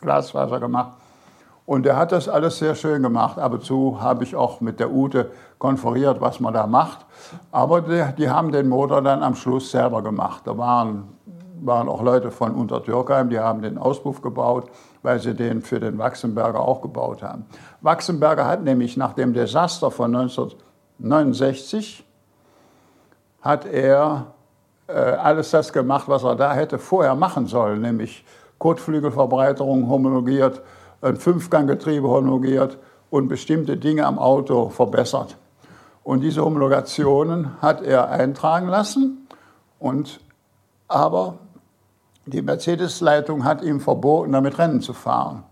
Glasfaser 0.00 0.60
gemacht. 0.60 0.92
Und 1.66 1.86
er 1.86 1.96
hat 1.96 2.12
das 2.12 2.28
alles 2.28 2.58
sehr 2.58 2.74
schön 2.74 3.02
gemacht. 3.02 3.38
Ab 3.38 3.54
und 3.54 3.64
zu 3.64 4.02
habe 4.02 4.22
ich 4.22 4.36
auch 4.36 4.60
mit 4.60 4.80
der 4.80 4.92
Ute 4.92 5.30
konferiert, 5.58 6.20
was 6.20 6.38
man 6.40 6.52
da 6.52 6.66
macht. 6.66 7.06
Aber 7.50 7.80
die, 7.80 8.04
die 8.18 8.28
haben 8.28 8.52
den 8.52 8.68
Motor 8.68 9.00
dann 9.00 9.22
am 9.22 9.34
Schluss 9.34 9.70
selber 9.70 10.02
gemacht. 10.02 10.42
Da 10.44 10.58
waren, 10.58 11.08
waren 11.62 11.88
auch 11.88 12.02
Leute 12.02 12.30
von 12.30 12.54
Untertürkheim, 12.54 13.30
die 13.30 13.38
haben 13.38 13.62
den 13.62 13.78
Auspuff 13.78 14.20
gebaut, 14.20 14.70
weil 15.04 15.20
sie 15.20 15.34
den 15.34 15.60
für 15.60 15.78
den 15.78 15.98
Wachsenberger 15.98 16.60
auch 16.60 16.80
gebaut 16.80 17.22
haben. 17.22 17.44
Wachsenberger 17.82 18.46
hat 18.46 18.64
nämlich 18.64 18.96
nach 18.96 19.12
dem 19.12 19.34
Desaster 19.34 19.90
von 19.90 20.16
1969 20.16 22.04
hat 23.42 23.66
er 23.66 24.28
äh, 24.86 24.92
alles 24.94 25.50
das 25.50 25.74
gemacht, 25.74 26.08
was 26.08 26.24
er 26.24 26.36
da 26.36 26.54
hätte 26.54 26.78
vorher 26.78 27.14
machen 27.14 27.46
sollen, 27.46 27.82
nämlich 27.82 28.24
Kotflügelverbreiterung 28.58 29.90
homologiert, 29.90 30.62
ein 31.02 31.16
Fünfganggetriebe 31.16 32.08
homologiert 32.08 32.78
und 33.10 33.28
bestimmte 33.28 33.76
Dinge 33.76 34.06
am 34.06 34.18
Auto 34.18 34.70
verbessert. 34.70 35.36
Und 36.02 36.20
diese 36.20 36.42
Homologationen 36.42 37.60
hat 37.60 37.82
er 37.82 38.08
eintragen 38.08 38.68
lassen, 38.68 39.28
und, 39.78 40.20
aber 40.88 41.34
die 42.26 42.42
Mercedes-Leitung 42.42 43.44
hat 43.44 43.62
ihm 43.62 43.80
verboten, 43.80 44.32
damit 44.32 44.58
Rennen 44.58 44.80
zu 44.80 44.92
fahren 44.92 45.44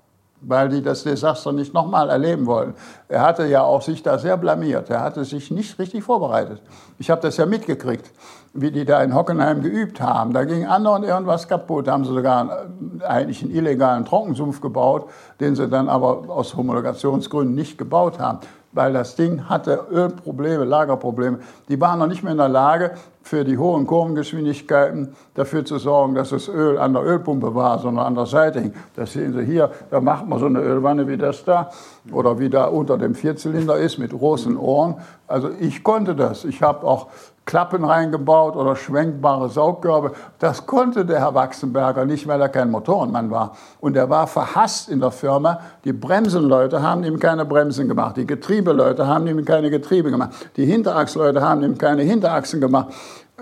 weil 0.43 0.69
die 0.69 0.83
das 0.83 1.05
Desaster 1.05 1.53
nicht 1.53 1.73
nochmal 1.73 2.11
erleben 2.11 2.47
wollen. 2.47 2.75
Er 3.09 3.23
hatte 3.23 3.47
ja 3.47 3.63
auch 3.63 3.83
sich 3.83 4.03
da 4.03 4.19
sehr 4.19 4.37
blamiert. 4.37 4.91
Er 4.91 5.01
hatte 5.01 5.25
sich 5.25 5.51
nicht 5.51 5.79
richtig 5.79 6.05
vorbereitet. 6.05 6.61
Ich 6.99 7.11
habe 7.11 7.21
das 7.21 7.37
ja 7.37 7.47
mitgekriegt, 7.47 8.11
wie 8.53 8.71
die 8.71 8.85
da 8.85 9.03
in 9.03 9.15
Hockenheim 9.15 9.63
geübt 9.63 10.01
haben. 10.01 10.33
Da 10.33 10.45
ging 10.45 10.67
andauernd 10.67 11.05
irgendwas 11.05 11.49
kaputt. 11.49 11.87
Da 11.87 11.93
haben 11.93 12.05
sie 12.05 12.13
sogar 12.13 12.67
eigentlich 13.07 13.43
einen 13.43 13.55
illegalen 13.55 14.05
Trockensumpf 14.05 14.61
gebaut, 14.61 15.09
den 15.41 15.55
sie 15.55 15.69
dann 15.69 15.89
aber 15.89 16.29
aus 16.29 16.57
Homologationsgründen 16.57 17.55
nicht 17.55 17.79
gebaut 17.79 18.19
haben 18.19 18.41
weil 18.73 18.93
das 18.93 19.17
Ding 19.17 19.49
hatte 19.49 19.87
Ölprobleme, 19.91 20.65
Lagerprobleme. 20.65 21.39
Die 21.69 21.81
waren 21.81 21.99
noch 21.99 22.07
nicht 22.07 22.23
mehr 22.23 22.33
in 22.33 22.39
der 22.39 22.49
Lage, 22.49 22.93
für 23.23 23.45
die 23.45 23.57
hohen 23.57 23.87
Kurvengeschwindigkeiten 23.87 25.15
dafür 25.35 25.65
zu 25.65 25.79
sorgen, 25.79 26.15
dass 26.15 26.31
das 26.31 26.49
Öl 26.49 26.79
an 26.79 26.93
der 26.93 27.05
Ölpumpe 27.05 27.55
war, 27.55 27.79
sondern 27.79 28.07
an 28.07 28.15
der 28.15 28.27
Seite 28.27 28.61
hing. 28.61 28.75
Das 28.97 29.13
sehen 29.13 29.33
Sie 29.33 29.45
hier, 29.45 29.71
da 29.91 30.01
macht 30.01 30.27
man 30.27 30.39
so 30.39 30.47
eine 30.47 30.61
Ölwanne 30.61 31.07
wie 31.07 31.17
das 31.17 31.45
da 31.45 31.71
oder 32.11 32.39
wie 32.39 32.51
da 32.51 32.67
unter 32.67 32.99
dem 32.99 33.15
Vierzylinder 33.15 33.77
ist 33.77 33.99
mit 33.99 34.11
großen 34.11 34.57
Ohren. 34.57 34.97
Also 35.27 35.51
ich 35.61 35.85
konnte 35.85 36.15
das. 36.15 36.45
Ich 36.45 36.63
habe 36.63 36.87
auch 36.87 37.09
Klappen 37.45 37.85
reingebaut 37.85 38.55
oder 38.55 38.77
schwenkbare 38.77 39.49
Saugkörbe. 39.49 40.13
Das 40.39 40.67
konnte 40.67 41.05
der 41.05 41.19
Herr 41.19 41.35
Wachsenberger 41.35 42.05
nicht, 42.05 42.27
weil 42.29 42.41
er 42.41 42.49
kein 42.49 42.71
Motorenmann 42.71 43.31
war. 43.31 43.57
Und 43.81 43.97
er 43.97 44.09
war 44.09 44.27
verhasst 44.27 44.89
in 44.89 45.01
der 45.01 45.11
Firma. 45.11 45.61
Die 45.85 45.93
Bremsenleute 45.93 46.83
haben 46.83 47.03
ihm 47.03 47.19
keine 47.19 47.45
Bremsen 47.45 47.89
gemacht. 47.89 48.17
Die 48.17 48.27
Getriebeleute 48.27 49.07
haben 49.07 49.27
ihm 49.27 49.45
keine 49.45 49.71
Getriebe 49.71 50.11
gemacht. 50.11 50.31
Die 50.57 50.67
Hinterachsleute 50.67 51.43
haben 51.43 51.63
ihm 51.65 51.77
keine 51.77 52.03
Hinterachsen 52.03 52.61
gemacht. 52.61 52.95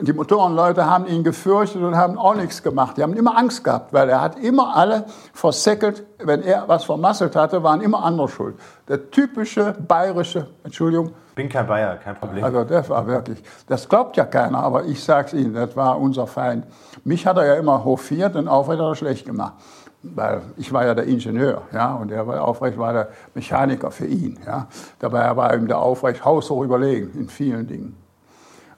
Die 0.02 0.12
Motorenleute 0.12 0.86
haben 0.86 1.06
ihn 1.06 1.24
gefürchtet 1.24 1.82
und 1.82 1.96
haben 1.96 2.18
auch 2.18 2.34
nichts 2.34 2.62
gemacht. 2.62 2.96
Die 2.96 3.02
haben 3.02 3.14
immer 3.14 3.36
Angst 3.36 3.62
gehabt, 3.64 3.92
weil 3.92 4.08
er 4.08 4.20
hat 4.20 4.38
immer 4.38 4.76
alle 4.76 5.04
versäckelt. 5.32 6.04
Wenn 6.18 6.42
er 6.42 6.68
was 6.68 6.84
vermasselt 6.84 7.36
hatte, 7.36 7.62
waren 7.62 7.80
immer 7.80 8.04
andere 8.04 8.28
schuld. 8.28 8.56
Der 8.88 9.10
typische 9.10 9.74
bayerische, 9.86 10.48
Entschuldigung, 10.64 11.12
bin 11.40 11.48
kein 11.48 11.66
Bayer, 11.66 11.96
kein 11.96 12.16
Problem. 12.16 12.44
Also 12.44 12.64
das 12.64 12.90
war 12.90 13.06
wirklich, 13.06 13.42
das 13.66 13.88
glaubt 13.88 14.16
ja 14.16 14.26
keiner, 14.26 14.58
aber 14.58 14.84
ich 14.84 15.02
sag's 15.02 15.32
Ihnen, 15.32 15.54
das 15.54 15.74
war 15.74 15.98
unser 15.98 16.26
Feind. 16.26 16.66
Mich 17.04 17.26
hat 17.26 17.38
er 17.38 17.46
ja 17.46 17.54
immer 17.54 17.82
hofiert 17.82 18.36
und 18.36 18.46
Aufrecht 18.46 18.80
hat 18.80 18.88
er 18.88 18.94
schlecht 18.94 19.26
gemacht. 19.26 19.54
Weil 20.02 20.42
ich 20.56 20.72
war 20.72 20.84
ja 20.84 20.94
der 20.94 21.04
Ingenieur, 21.04 21.62
ja, 21.72 21.94
und 21.94 22.10
er 22.10 22.26
war 22.26 22.42
Aufrecht 22.42 22.78
war 22.78 22.92
der 22.92 23.08
Mechaniker 23.34 23.90
für 23.90 24.06
ihn, 24.06 24.38
ja. 24.46 24.66
Dabei 24.98 25.36
war 25.36 25.54
ihm 25.54 25.66
der 25.66 25.78
Aufrecht 25.78 26.24
haushoch 26.24 26.62
überlegen 26.62 27.10
in 27.18 27.28
vielen 27.28 27.66
Dingen. 27.66 27.96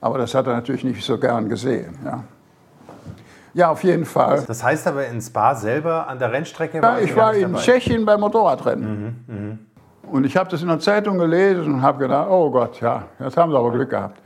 Aber 0.03 0.17
das 0.17 0.35
hat 0.35 0.47
er 0.47 0.53
natürlich 0.53 0.83
nicht 0.83 1.01
so 1.01 1.17
gern 1.17 1.47
gesehen, 1.47 1.97
ja. 2.03 2.25
Ja, 3.53 3.69
auf 3.69 3.85
jeden 3.85 4.03
Fall. 4.03 4.43
Das 4.45 4.61
heißt 4.61 4.85
aber 4.87 5.07
in 5.07 5.21
Spa 5.21 5.55
selber 5.55 6.09
an 6.09 6.19
der 6.19 6.29
Rennstrecke 6.29 6.81
war 6.81 6.99
ja, 6.99 7.05
ich 7.05 7.15
war 7.15 7.33
in 7.33 7.53
dabei. 7.53 7.59
Tschechien 7.59 8.03
beim 8.03 8.19
Motorradrennen. 8.19 9.23
Mhm, 9.27 9.35
mh. 9.35 9.57
Und 10.11 10.25
ich 10.25 10.35
habe 10.35 10.49
das 10.49 10.61
in 10.61 10.67
der 10.67 10.79
Zeitung 10.79 11.19
gelesen 11.19 11.75
und 11.75 11.81
habe 11.81 11.99
gedacht, 11.99 12.27
oh 12.29 12.51
Gott, 12.51 12.81
ja, 12.81 13.03
jetzt 13.17 13.37
haben 13.37 13.51
sie 13.51 13.57
aber 13.57 13.71
Glück 13.71 13.91
gehabt. 13.91 14.21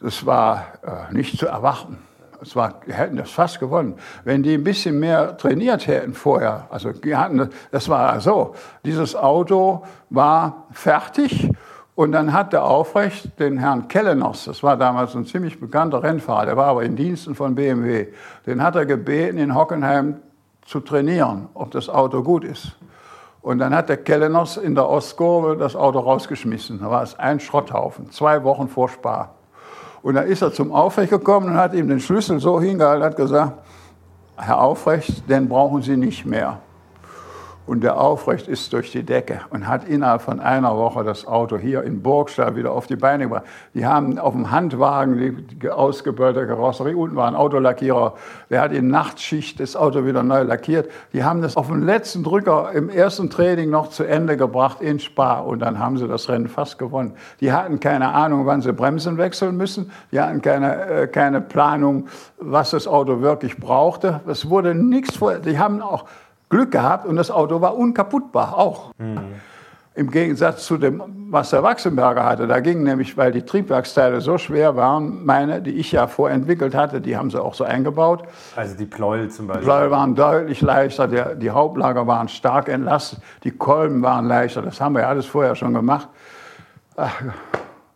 Das 0.00 0.24
war 0.24 0.64
äh, 0.84 1.12
nicht 1.12 1.36
zu 1.36 1.48
erwarten. 1.48 1.98
Es 2.40 2.54
war, 2.54 2.74
die 2.86 2.92
hätten 2.92 3.16
das 3.16 3.30
fast 3.32 3.58
gewonnen. 3.58 3.96
Wenn 4.22 4.44
die 4.44 4.54
ein 4.54 4.62
bisschen 4.62 5.00
mehr 5.00 5.36
trainiert 5.36 5.88
hätten 5.88 6.14
vorher, 6.14 6.68
also 6.70 6.92
die 6.92 7.16
hatten, 7.16 7.50
das 7.72 7.88
war 7.88 8.20
so, 8.20 8.54
dieses 8.84 9.16
Auto 9.16 9.84
war 10.10 10.66
fertig 10.70 11.50
und 11.94 12.12
dann 12.12 12.32
hat 12.32 12.52
der 12.52 12.64
Aufrecht 12.64 13.38
den 13.38 13.58
Herrn 13.58 13.88
Kellenos, 13.88 14.46
das 14.46 14.62
war 14.62 14.76
damals 14.76 15.14
ein 15.14 15.26
ziemlich 15.26 15.60
bekannter 15.60 16.02
Rennfahrer, 16.02 16.46
der 16.46 16.56
war 16.56 16.66
aber 16.66 16.84
in 16.84 16.96
Diensten 16.96 17.34
von 17.34 17.54
BMW, 17.54 18.08
den 18.46 18.62
hat 18.62 18.76
er 18.76 18.86
gebeten, 18.86 19.38
in 19.38 19.54
Hockenheim 19.54 20.16
zu 20.64 20.80
trainieren, 20.80 21.48
ob 21.54 21.70
das 21.70 21.88
Auto 21.88 22.22
gut 22.22 22.44
ist. 22.44 22.76
Und 23.42 23.58
dann 23.58 23.74
hat 23.74 23.88
der 23.88 23.96
Kellenos 23.96 24.56
in 24.56 24.74
der 24.74 24.88
Ostkurve 24.88 25.56
das 25.56 25.74
Auto 25.74 25.98
rausgeschmissen. 25.98 26.78
Da 26.80 26.88
war 26.88 27.02
es 27.02 27.18
ein 27.18 27.40
Schrotthaufen, 27.40 28.10
zwei 28.12 28.44
Wochen 28.44 28.68
vor 28.68 28.88
Spar. 28.88 29.34
Und 30.00 30.14
dann 30.14 30.26
ist 30.26 30.42
er 30.42 30.52
zum 30.52 30.72
Aufrecht 30.72 31.10
gekommen 31.10 31.48
und 31.48 31.56
hat 31.56 31.74
ihm 31.74 31.88
den 31.88 32.00
Schlüssel 32.00 32.38
so 32.38 32.60
hingehalten 32.60 33.04
hat 33.04 33.16
gesagt, 33.16 33.52
Herr 34.36 34.60
Aufrecht, 34.60 35.28
den 35.28 35.48
brauchen 35.48 35.82
Sie 35.82 35.96
nicht 35.96 36.24
mehr. 36.24 36.60
Und 37.64 37.84
der 37.84 38.00
Aufrecht 38.00 38.48
ist 38.48 38.72
durch 38.72 38.90
die 38.90 39.04
Decke 39.04 39.40
und 39.50 39.68
hat 39.68 39.84
innerhalb 39.84 40.22
von 40.22 40.40
einer 40.40 40.76
Woche 40.76 41.04
das 41.04 41.26
Auto 41.26 41.56
hier 41.56 41.84
in 41.84 42.02
Burgstall 42.02 42.56
wieder 42.56 42.72
auf 42.72 42.88
die 42.88 42.96
Beine 42.96 43.24
gebracht. 43.24 43.44
Die 43.74 43.86
haben 43.86 44.18
auf 44.18 44.32
dem 44.32 44.50
Handwagen 44.50 45.46
die 45.48 45.70
ausgebeulte 45.70 46.44
Karosserie, 46.46 46.96
unten 46.96 47.14
war 47.14 47.28
ein 47.28 47.36
Autolackierer, 47.36 48.14
der 48.50 48.60
hat 48.62 48.72
in 48.72 48.88
Nachtschicht 48.88 49.60
das 49.60 49.76
Auto 49.76 50.04
wieder 50.04 50.24
neu 50.24 50.42
lackiert. 50.42 50.90
Die 51.12 51.22
haben 51.22 51.40
das 51.40 51.56
auf 51.56 51.68
dem 51.68 51.84
letzten 51.84 52.24
Drücker 52.24 52.72
im 52.72 52.88
ersten 52.88 53.30
Training 53.30 53.70
noch 53.70 53.90
zu 53.90 54.02
Ende 54.02 54.36
gebracht 54.36 54.80
in 54.80 54.98
Spa 54.98 55.38
und 55.38 55.60
dann 55.60 55.78
haben 55.78 55.98
sie 55.98 56.08
das 56.08 56.28
Rennen 56.28 56.48
fast 56.48 56.80
gewonnen. 56.80 57.14
Die 57.40 57.52
hatten 57.52 57.78
keine 57.78 58.12
Ahnung, 58.12 58.44
wann 58.44 58.60
sie 58.60 58.72
Bremsen 58.72 59.18
wechseln 59.18 59.56
müssen. 59.56 59.92
Die 60.10 60.20
hatten 60.20 60.42
keine, 60.42 60.84
äh, 60.86 61.06
keine 61.06 61.40
Planung, 61.40 62.08
was 62.38 62.70
das 62.70 62.88
Auto 62.88 63.20
wirklich 63.20 63.58
brauchte. 63.58 64.20
Es 64.26 64.50
wurde 64.50 64.74
nichts 64.74 65.16
vor. 65.16 65.34
Die 65.34 65.58
haben 65.60 65.80
auch 65.80 66.06
Glück 66.52 66.70
gehabt 66.70 67.06
und 67.06 67.16
das 67.16 67.30
Auto 67.30 67.62
war 67.62 67.76
unkaputtbar 67.78 68.58
auch. 68.58 68.92
Mhm. 68.98 69.20
Im 69.94 70.10
Gegensatz 70.10 70.66
zu 70.66 70.76
dem, 70.76 71.02
was 71.30 71.48
der 71.48 71.62
Wachsenberger 71.62 72.24
hatte. 72.24 72.46
Da 72.46 72.60
ging 72.60 72.82
nämlich, 72.82 73.16
weil 73.16 73.32
die 73.32 73.42
Triebwerksteile 73.42 74.20
so 74.20 74.36
schwer 74.36 74.76
waren, 74.76 75.24
meine, 75.24 75.62
die 75.62 75.72
ich 75.72 75.92
ja 75.92 76.06
vorentwickelt 76.06 76.74
hatte, 76.74 77.00
die 77.00 77.16
haben 77.16 77.30
sie 77.30 77.42
auch 77.42 77.54
so 77.54 77.64
eingebaut. 77.64 78.24
Also 78.54 78.76
die 78.76 78.84
Pleuel 78.84 79.30
zum 79.30 79.46
Beispiel. 79.46 79.62
Die 79.62 79.66
Pleuel 79.66 79.90
waren 79.90 80.14
deutlich 80.14 80.60
leichter, 80.60 81.08
der, 81.08 81.34
die 81.36 81.50
Hauptlager 81.50 82.06
waren 82.06 82.28
stark 82.28 82.68
entlastet, 82.68 83.20
die 83.44 83.50
Kolben 83.50 84.02
waren 84.02 84.26
leichter. 84.26 84.60
Das 84.60 84.78
haben 84.78 84.94
wir 84.94 85.02
ja 85.02 85.08
alles 85.08 85.24
vorher 85.24 85.54
schon 85.56 85.72
gemacht. 85.72 86.08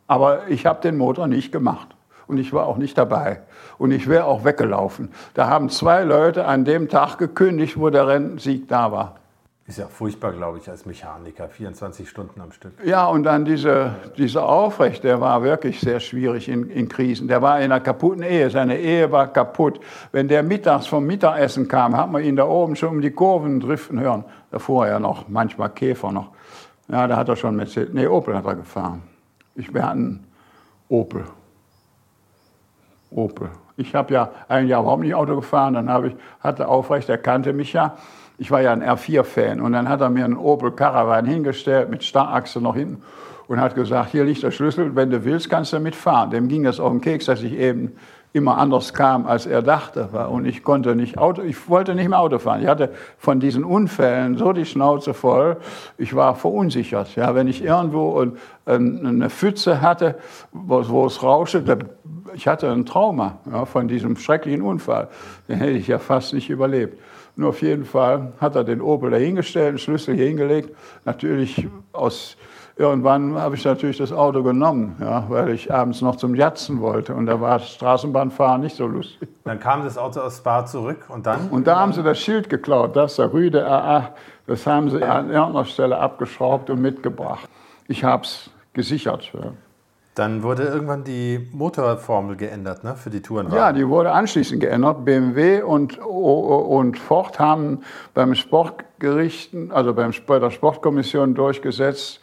Aber 0.06 0.48
ich 0.48 0.64
habe 0.64 0.80
den 0.80 0.96
Motor 0.96 1.26
nicht 1.26 1.52
gemacht 1.52 1.95
und 2.26 2.38
ich 2.38 2.52
war 2.52 2.66
auch 2.66 2.76
nicht 2.76 2.96
dabei. 2.98 3.40
Und 3.78 3.90
ich 3.90 4.08
wäre 4.08 4.24
auch 4.24 4.44
weggelaufen. 4.44 5.10
Da 5.34 5.48
haben 5.48 5.68
zwei 5.68 6.02
Leute 6.04 6.46
an 6.46 6.64
dem 6.64 6.88
Tag 6.88 7.18
gekündigt, 7.18 7.78
wo 7.78 7.90
der 7.90 8.06
Rennsieg 8.06 8.68
da 8.68 8.92
war. 8.92 9.16
Ist 9.68 9.78
ja 9.78 9.88
furchtbar, 9.88 10.30
glaube 10.30 10.58
ich, 10.58 10.70
als 10.70 10.86
Mechaniker, 10.86 11.48
24 11.48 12.08
Stunden 12.08 12.40
am 12.40 12.52
Stück. 12.52 12.72
Ja, 12.84 13.06
und 13.06 13.24
dann 13.24 13.44
diese, 13.44 13.96
dieser 14.16 14.48
Aufrecht, 14.48 15.02
der 15.02 15.20
war 15.20 15.42
wirklich 15.42 15.80
sehr 15.80 15.98
schwierig 15.98 16.48
in, 16.48 16.70
in 16.70 16.88
Krisen. 16.88 17.26
Der 17.26 17.42
war 17.42 17.58
in 17.58 17.64
einer 17.64 17.80
kaputten 17.80 18.22
Ehe, 18.22 18.48
seine 18.48 18.78
Ehe 18.78 19.10
war 19.10 19.26
kaputt. 19.26 19.80
Wenn 20.12 20.28
der 20.28 20.44
mittags 20.44 20.86
vom 20.86 21.04
Mittagessen 21.04 21.66
kam, 21.66 21.96
hat 21.96 22.12
man 22.12 22.22
ihn 22.22 22.36
da 22.36 22.44
oben 22.46 22.76
schon 22.76 22.90
um 22.90 23.00
die 23.00 23.10
Kurven 23.10 23.58
driften 23.58 23.98
hören. 23.98 24.24
Davor 24.52 24.86
ja 24.86 25.00
noch, 25.00 25.28
manchmal 25.28 25.70
Käfer 25.70 26.12
noch. 26.12 26.30
Ja, 26.86 27.08
da 27.08 27.16
hat 27.16 27.28
er 27.28 27.34
schon 27.34 27.56
Mercedes, 27.56 27.92
nee, 27.92 28.06
Opel 28.06 28.36
hat 28.36 28.46
er 28.46 28.54
gefahren. 28.54 29.02
Ich, 29.56 29.74
wir 29.74 29.84
hatten 29.84 30.24
Opel. 30.88 31.24
Opel. 33.10 33.50
Ich 33.76 33.94
habe 33.94 34.14
ja 34.14 34.30
ein 34.48 34.68
Jahr 34.68 34.82
überhaupt 34.82 35.02
nicht 35.02 35.14
Auto 35.14 35.36
gefahren, 35.36 35.74
dann 35.74 35.90
habe 35.90 36.08
ich, 36.08 36.14
hatte 36.40 36.68
Aufrecht, 36.68 37.08
er 37.08 37.18
kannte 37.18 37.52
mich 37.52 37.72
ja. 37.72 37.96
Ich 38.38 38.50
war 38.50 38.60
ja 38.60 38.72
ein 38.72 38.82
R4-Fan 38.82 39.60
und 39.60 39.72
dann 39.72 39.88
hat 39.88 40.00
er 40.00 40.10
mir 40.10 40.24
einen 40.24 40.36
Opel 40.36 40.72
Caravan 40.72 41.24
hingestellt 41.24 41.90
mit 41.90 42.04
Starrachse 42.04 42.60
noch 42.60 42.74
hinten 42.74 43.02
und 43.48 43.60
hat 43.60 43.74
gesagt, 43.74 44.10
hier 44.10 44.24
liegt 44.24 44.42
der 44.42 44.50
Schlüssel, 44.50 44.94
wenn 44.96 45.10
du 45.10 45.24
willst, 45.24 45.48
kannst 45.48 45.72
du 45.72 45.80
mitfahren. 45.80 46.30
Dem 46.30 46.48
ging 46.48 46.64
das 46.64 46.80
auf 46.80 46.90
den 46.90 47.00
Keks, 47.00 47.26
dass 47.26 47.42
ich 47.42 47.52
eben 47.52 47.92
immer 48.36 48.58
anders 48.58 48.92
kam, 48.92 49.26
als 49.26 49.46
er 49.46 49.62
dachte. 49.62 50.08
Und 50.30 50.44
ich 50.44 50.62
konnte 50.62 50.94
nicht 50.94 51.16
Auto, 51.16 51.42
ich 51.42 51.68
wollte 51.68 51.94
nicht 51.94 52.08
mehr 52.08 52.20
Auto 52.20 52.38
fahren. 52.38 52.60
Ich 52.60 52.68
hatte 52.68 52.90
von 53.16 53.40
diesen 53.40 53.64
Unfällen 53.64 54.36
so 54.36 54.52
die 54.52 54.66
Schnauze 54.66 55.14
voll. 55.14 55.56
Ich 55.96 56.14
war 56.14 56.34
verunsichert. 56.34 57.16
Ja, 57.16 57.34
wenn 57.34 57.48
ich 57.48 57.64
irgendwo 57.64 58.26
eine 58.66 59.30
Pfütze 59.30 59.80
hatte, 59.80 60.16
wo, 60.52 61.06
es 61.06 61.22
rauschte, 61.22 61.78
ich 62.34 62.46
hatte 62.46 62.70
ein 62.70 62.84
Trauma 62.84 63.38
ja, 63.50 63.64
von 63.64 63.88
diesem 63.88 64.16
schrecklichen 64.16 64.60
Unfall. 64.60 65.08
Den 65.48 65.56
hätte 65.56 65.72
ich 65.72 65.88
ja 65.88 65.98
fast 65.98 66.34
nicht 66.34 66.50
überlebt. 66.50 67.00
Nur 67.36 67.50
auf 67.50 67.62
jeden 67.62 67.86
Fall 67.86 68.32
hat 68.38 68.54
er 68.54 68.64
den 68.64 68.82
Opel 68.82 69.10
dahingestellt, 69.10 69.74
den 69.74 69.78
Schlüssel 69.78 70.14
hier 70.14 70.26
hingelegt. 70.26 70.76
Natürlich 71.04 71.66
aus 71.92 72.36
Irgendwann 72.78 73.36
habe 73.36 73.54
ich 73.54 73.64
natürlich 73.64 73.96
das 73.96 74.12
Auto 74.12 74.42
genommen, 74.42 74.96
ja, 75.00 75.24
weil 75.28 75.48
ich 75.48 75.72
abends 75.72 76.02
noch 76.02 76.16
zum 76.16 76.34
Jatzen 76.34 76.82
wollte. 76.82 77.14
Und 77.14 77.24
da 77.24 77.40
war 77.40 77.58
Straßenbahnfahren 77.58 78.60
nicht 78.60 78.76
so 78.76 78.86
lustig. 78.86 79.30
Dann 79.44 79.58
kam 79.58 79.82
das 79.82 79.96
Auto 79.96 80.20
aus 80.20 80.36
Spa 80.36 80.66
zurück 80.66 81.06
und 81.08 81.24
dann? 81.24 81.48
Und 81.48 81.66
da 81.66 81.78
haben 81.78 81.94
sie 81.94 82.02
das 82.02 82.18
Schild 82.18 82.50
geklaut, 82.50 82.94
das 82.94 83.16
der 83.16 83.32
Rüde 83.32 83.66
AA. 83.66 84.10
Das 84.46 84.66
haben 84.66 84.90
sie 84.90 85.02
an 85.02 85.30
irgendeiner 85.30 85.64
Stelle 85.64 85.98
abgeschraubt 85.98 86.68
und 86.68 86.82
mitgebracht. 86.82 87.48
Ich 87.88 88.04
habe 88.04 88.24
es 88.24 88.50
gesichert. 88.74 89.30
Ja. 89.32 89.52
Dann 90.14 90.42
wurde 90.42 90.64
irgendwann 90.64 91.02
die 91.02 91.48
Motorformel 91.52 92.36
geändert 92.36 92.84
ne, 92.84 92.94
für 92.94 93.08
die 93.10 93.22
Tourenwagen. 93.22 93.56
Ja, 93.56 93.72
die 93.72 93.88
wurde 93.88 94.12
anschließend 94.12 94.60
geändert. 94.60 95.04
BMW 95.04 95.62
und, 95.62 95.98
und 95.98 96.98
Ford 96.98 97.38
haben 97.38 97.80
beim 98.12 98.34
Sportgerichten, 98.34 99.72
also 99.72 99.94
beim, 99.94 100.12
bei 100.26 100.38
der 100.38 100.50
Sportkommission 100.50 101.34
durchgesetzt, 101.34 102.20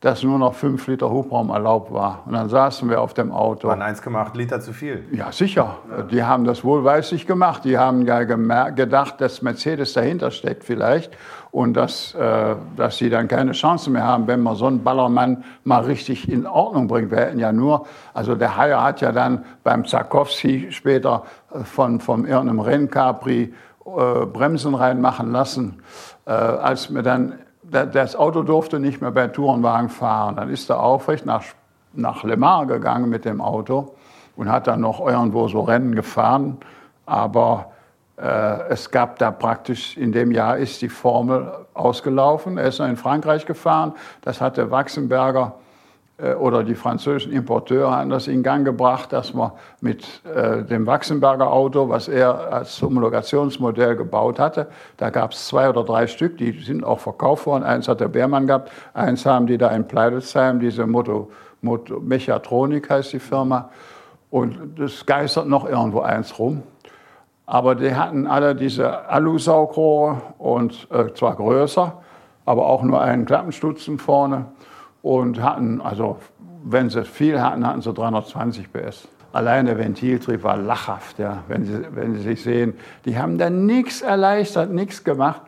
dass 0.00 0.22
nur 0.22 0.38
noch 0.38 0.54
5 0.54 0.86
Liter 0.86 1.10
Hubraum 1.10 1.50
erlaubt 1.50 1.92
war. 1.92 2.22
Und 2.24 2.32
dann 2.32 2.48
saßen 2.48 2.88
wir 2.88 3.02
auf 3.02 3.12
dem 3.12 3.32
Auto. 3.32 3.68
Waren 3.68 3.82
1,8 3.82 4.34
Liter 4.34 4.60
zu 4.60 4.72
viel? 4.72 5.04
Ja, 5.12 5.30
sicher. 5.30 5.76
Ja. 5.90 6.02
Die 6.02 6.24
haben 6.24 6.44
das 6.44 6.64
wohlweislich 6.64 7.26
gemacht. 7.26 7.66
Die 7.66 7.76
haben 7.76 8.06
ja 8.06 8.22
gedacht, 8.22 9.20
dass 9.20 9.42
Mercedes 9.42 9.92
dahinter 9.92 10.30
steckt 10.30 10.64
vielleicht 10.64 11.12
und 11.50 11.74
dass, 11.74 12.14
äh, 12.14 12.56
dass 12.76 12.96
sie 12.96 13.10
dann 13.10 13.28
keine 13.28 13.52
Chance 13.52 13.90
mehr 13.90 14.04
haben, 14.04 14.26
wenn 14.26 14.40
man 14.40 14.56
so 14.56 14.66
einen 14.66 14.82
Ballermann 14.82 15.44
mal 15.64 15.82
richtig 15.82 16.30
in 16.30 16.46
Ordnung 16.46 16.88
bringt. 16.88 17.10
Wir 17.10 17.18
hätten 17.18 17.38
ja 17.38 17.52
nur, 17.52 17.86
also 18.14 18.34
der 18.34 18.56
Haier 18.56 18.82
hat 18.82 19.02
ja 19.02 19.12
dann 19.12 19.44
beim 19.64 19.84
Zarkowski 19.84 20.68
später 20.70 21.24
äh, 21.52 21.62
von, 21.64 22.00
vom 22.00 22.24
irgendeinem 22.24 22.60
Renncapri 22.60 23.52
äh, 23.84 24.26
Bremsen 24.26 24.74
reinmachen 24.74 25.30
lassen, 25.30 25.82
äh, 26.24 26.30
als 26.30 26.94
wir 26.94 27.02
dann 27.02 27.34
das 27.70 28.16
Auto 28.16 28.42
durfte 28.42 28.80
nicht 28.80 29.00
mehr 29.00 29.10
bei 29.10 29.28
Tourenwagen 29.28 29.88
fahren. 29.88 30.36
Dann 30.36 30.50
ist 30.50 30.70
er 30.70 30.82
aufrecht 30.82 31.24
nach, 31.24 31.44
nach 31.92 32.24
Le 32.24 32.36
Mans 32.36 32.68
gegangen 32.68 33.08
mit 33.08 33.24
dem 33.24 33.40
Auto 33.40 33.94
und 34.36 34.50
hat 34.50 34.66
dann 34.66 34.80
noch 34.80 35.06
irgendwo 35.06 35.48
so 35.48 35.60
Rennen 35.60 35.94
gefahren. 35.94 36.58
Aber 37.06 37.72
äh, 38.16 38.68
es 38.68 38.90
gab 38.90 39.18
da 39.18 39.30
praktisch, 39.30 39.96
in 39.96 40.12
dem 40.12 40.30
Jahr 40.30 40.58
ist 40.58 40.82
die 40.82 40.88
Formel 40.88 41.52
ausgelaufen. 41.74 42.58
Er 42.58 42.68
ist 42.68 42.78
noch 42.78 42.88
in 42.88 42.96
Frankreich 42.96 43.46
gefahren. 43.46 43.94
Das 44.22 44.40
hatte 44.40 44.70
Wachsenberger 44.70 45.54
oder 46.38 46.64
die 46.64 46.74
französischen 46.74 47.32
Importeure 47.32 47.90
haben 47.90 48.10
das 48.10 48.28
in 48.28 48.42
Gang 48.42 48.64
gebracht, 48.64 49.12
dass 49.12 49.32
man 49.32 49.52
mit 49.80 50.22
äh, 50.24 50.62
dem 50.64 50.86
Wachsenberger 50.86 51.50
Auto, 51.50 51.88
was 51.88 52.08
er 52.08 52.52
als 52.52 52.80
Homologationsmodell 52.82 53.96
gebaut 53.96 54.38
hatte, 54.38 54.68
da 54.96 55.10
gab 55.10 55.32
es 55.32 55.46
zwei 55.46 55.68
oder 55.68 55.84
drei 55.84 56.06
Stück, 56.06 56.36
die 56.38 56.52
sind 56.60 56.84
auch 56.84 57.00
verkauft 57.00 57.46
worden. 57.46 57.64
Eins 57.64 57.88
hat 57.88 58.00
der 58.00 58.08
Beermann 58.08 58.46
gehabt, 58.46 58.70
eins 58.92 59.24
haben 59.24 59.46
die 59.46 59.56
da 59.56 59.68
in 59.68 59.86
Pleidelsheim, 59.86 60.60
diese 60.60 60.86
Moto, 60.86 61.30
Moto, 61.62 62.00
Mechatronik 62.00 62.90
heißt 62.90 63.12
die 63.12 63.18
Firma. 63.18 63.70
Und 64.30 64.78
das 64.78 65.04
geistert 65.06 65.48
noch 65.48 65.68
irgendwo 65.68 66.00
eins 66.00 66.38
rum. 66.38 66.62
Aber 67.46 67.74
die 67.74 67.94
hatten 67.94 68.26
alle 68.26 68.54
diese 68.54 69.08
Alusaugrohre 69.08 70.20
und 70.38 70.86
äh, 70.90 71.12
zwar 71.14 71.34
größer, 71.34 72.00
aber 72.44 72.66
auch 72.66 72.82
nur 72.82 73.00
einen 73.00 73.24
Klappenstutzen 73.24 73.98
vorne 73.98 74.46
und 75.02 75.42
hatten, 75.42 75.80
also 75.80 76.18
wenn 76.62 76.90
sie 76.90 77.04
viel 77.04 77.40
hatten, 77.40 77.66
hatten 77.66 77.82
sie 77.82 77.92
320 77.92 78.72
PS. 78.72 79.08
Allein 79.32 79.66
der 79.66 79.78
Ventiltrieb 79.78 80.42
war 80.42 80.56
lachhaft, 80.56 81.20
ja, 81.20 81.44
wenn, 81.46 81.64
sie, 81.64 81.84
wenn 81.94 82.14
Sie 82.14 82.22
sich 82.22 82.42
sehen. 82.42 82.74
Die 83.04 83.16
haben 83.16 83.38
da 83.38 83.48
nichts 83.48 84.02
erleichtert, 84.02 84.72
nichts 84.72 85.04
gemacht. 85.04 85.42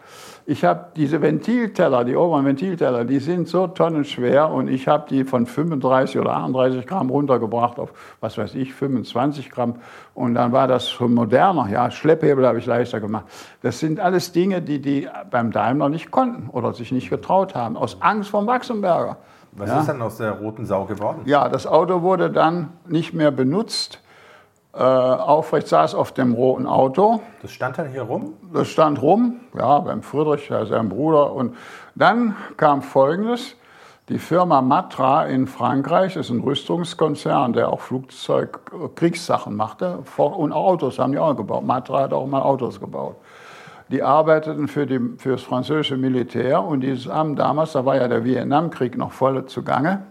Ich 0.44 0.64
habe 0.64 0.86
diese 0.96 1.22
Ventilteller, 1.22 2.04
die 2.04 2.16
oberen 2.16 2.44
Ventilteller, 2.44 3.04
die 3.04 3.18
sind 3.18 3.48
so 3.48 3.68
tonnenschwer 3.68 4.50
und 4.50 4.68
ich 4.68 4.88
habe 4.88 5.06
die 5.08 5.24
von 5.24 5.46
35 5.46 6.18
oder 6.18 6.32
38 6.32 6.86
Gramm 6.86 7.10
runtergebracht 7.10 7.78
auf, 7.78 7.92
was 8.20 8.38
weiß 8.38 8.56
ich, 8.56 8.72
25 8.74 9.50
Gramm. 9.50 9.76
Und 10.14 10.34
dann 10.34 10.52
war 10.52 10.66
das 10.66 10.90
schon 10.90 11.14
moderner. 11.14 11.68
Ja, 11.68 11.90
Schlepphebel 11.90 12.46
habe 12.46 12.58
ich 12.58 12.66
leichter 12.66 13.00
gemacht. 13.00 13.26
Das 13.62 13.78
sind 13.78 13.98
alles 13.98 14.32
Dinge, 14.32 14.62
die 14.62 14.80
die 14.80 15.08
beim 15.30 15.52
Daimler 15.52 15.88
nicht 15.88 16.10
konnten 16.10 16.50
oder 16.50 16.72
sich 16.72 16.90
nicht 16.90 17.10
getraut 17.10 17.54
haben, 17.54 17.76
aus 17.76 18.00
Angst 18.00 18.30
vom 18.30 18.46
Wachsenberger. 18.46 19.18
Was 19.52 19.68
ja? 19.68 19.80
ist 19.80 19.88
dann 19.88 20.00
aus 20.00 20.16
der 20.16 20.32
roten 20.32 20.64
Sau 20.64 20.84
geworden? 20.84 21.22
Ja, 21.26 21.48
das 21.48 21.66
Auto 21.66 22.02
wurde 22.02 22.30
dann 22.30 22.70
nicht 22.86 23.12
mehr 23.12 23.30
benutzt. 23.30 24.00
Äh, 24.74 24.78
Aufrecht 24.78 25.68
saß 25.68 25.94
auf 25.94 26.12
dem 26.12 26.32
roten 26.32 26.66
Auto. 26.66 27.20
Das 27.42 27.50
stand 27.50 27.76
dann 27.76 27.90
hier 27.90 28.02
rum? 28.02 28.32
Das 28.54 28.68
stand 28.68 29.02
rum, 29.02 29.40
ja, 29.54 29.78
beim 29.80 30.02
Friedrich, 30.02 30.48
seinem 30.48 30.88
Bruder. 30.88 31.32
Und 31.32 31.56
dann 31.94 32.36
kam 32.56 32.80
Folgendes. 32.80 33.56
Die 34.08 34.18
Firma 34.18 34.62
Matra 34.62 35.26
in 35.26 35.46
Frankreich 35.46 36.16
ist 36.16 36.30
ein 36.30 36.40
Rüstungskonzern, 36.40 37.52
der 37.52 37.68
auch 37.68 37.80
Flugzeug, 37.80 38.60
Kriegssachen 38.96 39.54
machte. 39.54 39.98
Und 40.16 40.52
Autos 40.52 40.98
haben 40.98 41.12
die 41.12 41.18
auch 41.18 41.36
gebaut. 41.36 41.64
Matra 41.64 42.00
hat 42.00 42.12
auch 42.12 42.26
mal 42.26 42.42
Autos 42.42 42.80
gebaut 42.80 43.16
die 43.92 44.02
arbeiteten 44.02 44.68
für, 44.68 44.86
die, 44.86 44.98
für 45.18 45.32
das 45.32 45.42
französische 45.42 45.98
Militär 45.98 46.62
und 46.62 46.80
die 46.80 46.96
haben 46.96 47.36
damals, 47.36 47.72
da 47.72 47.84
war 47.84 47.96
ja 47.96 48.08
der 48.08 48.24
Vietnamkrieg 48.24 48.96
noch 48.96 49.12
voll 49.12 49.44
zugange, 49.46 50.02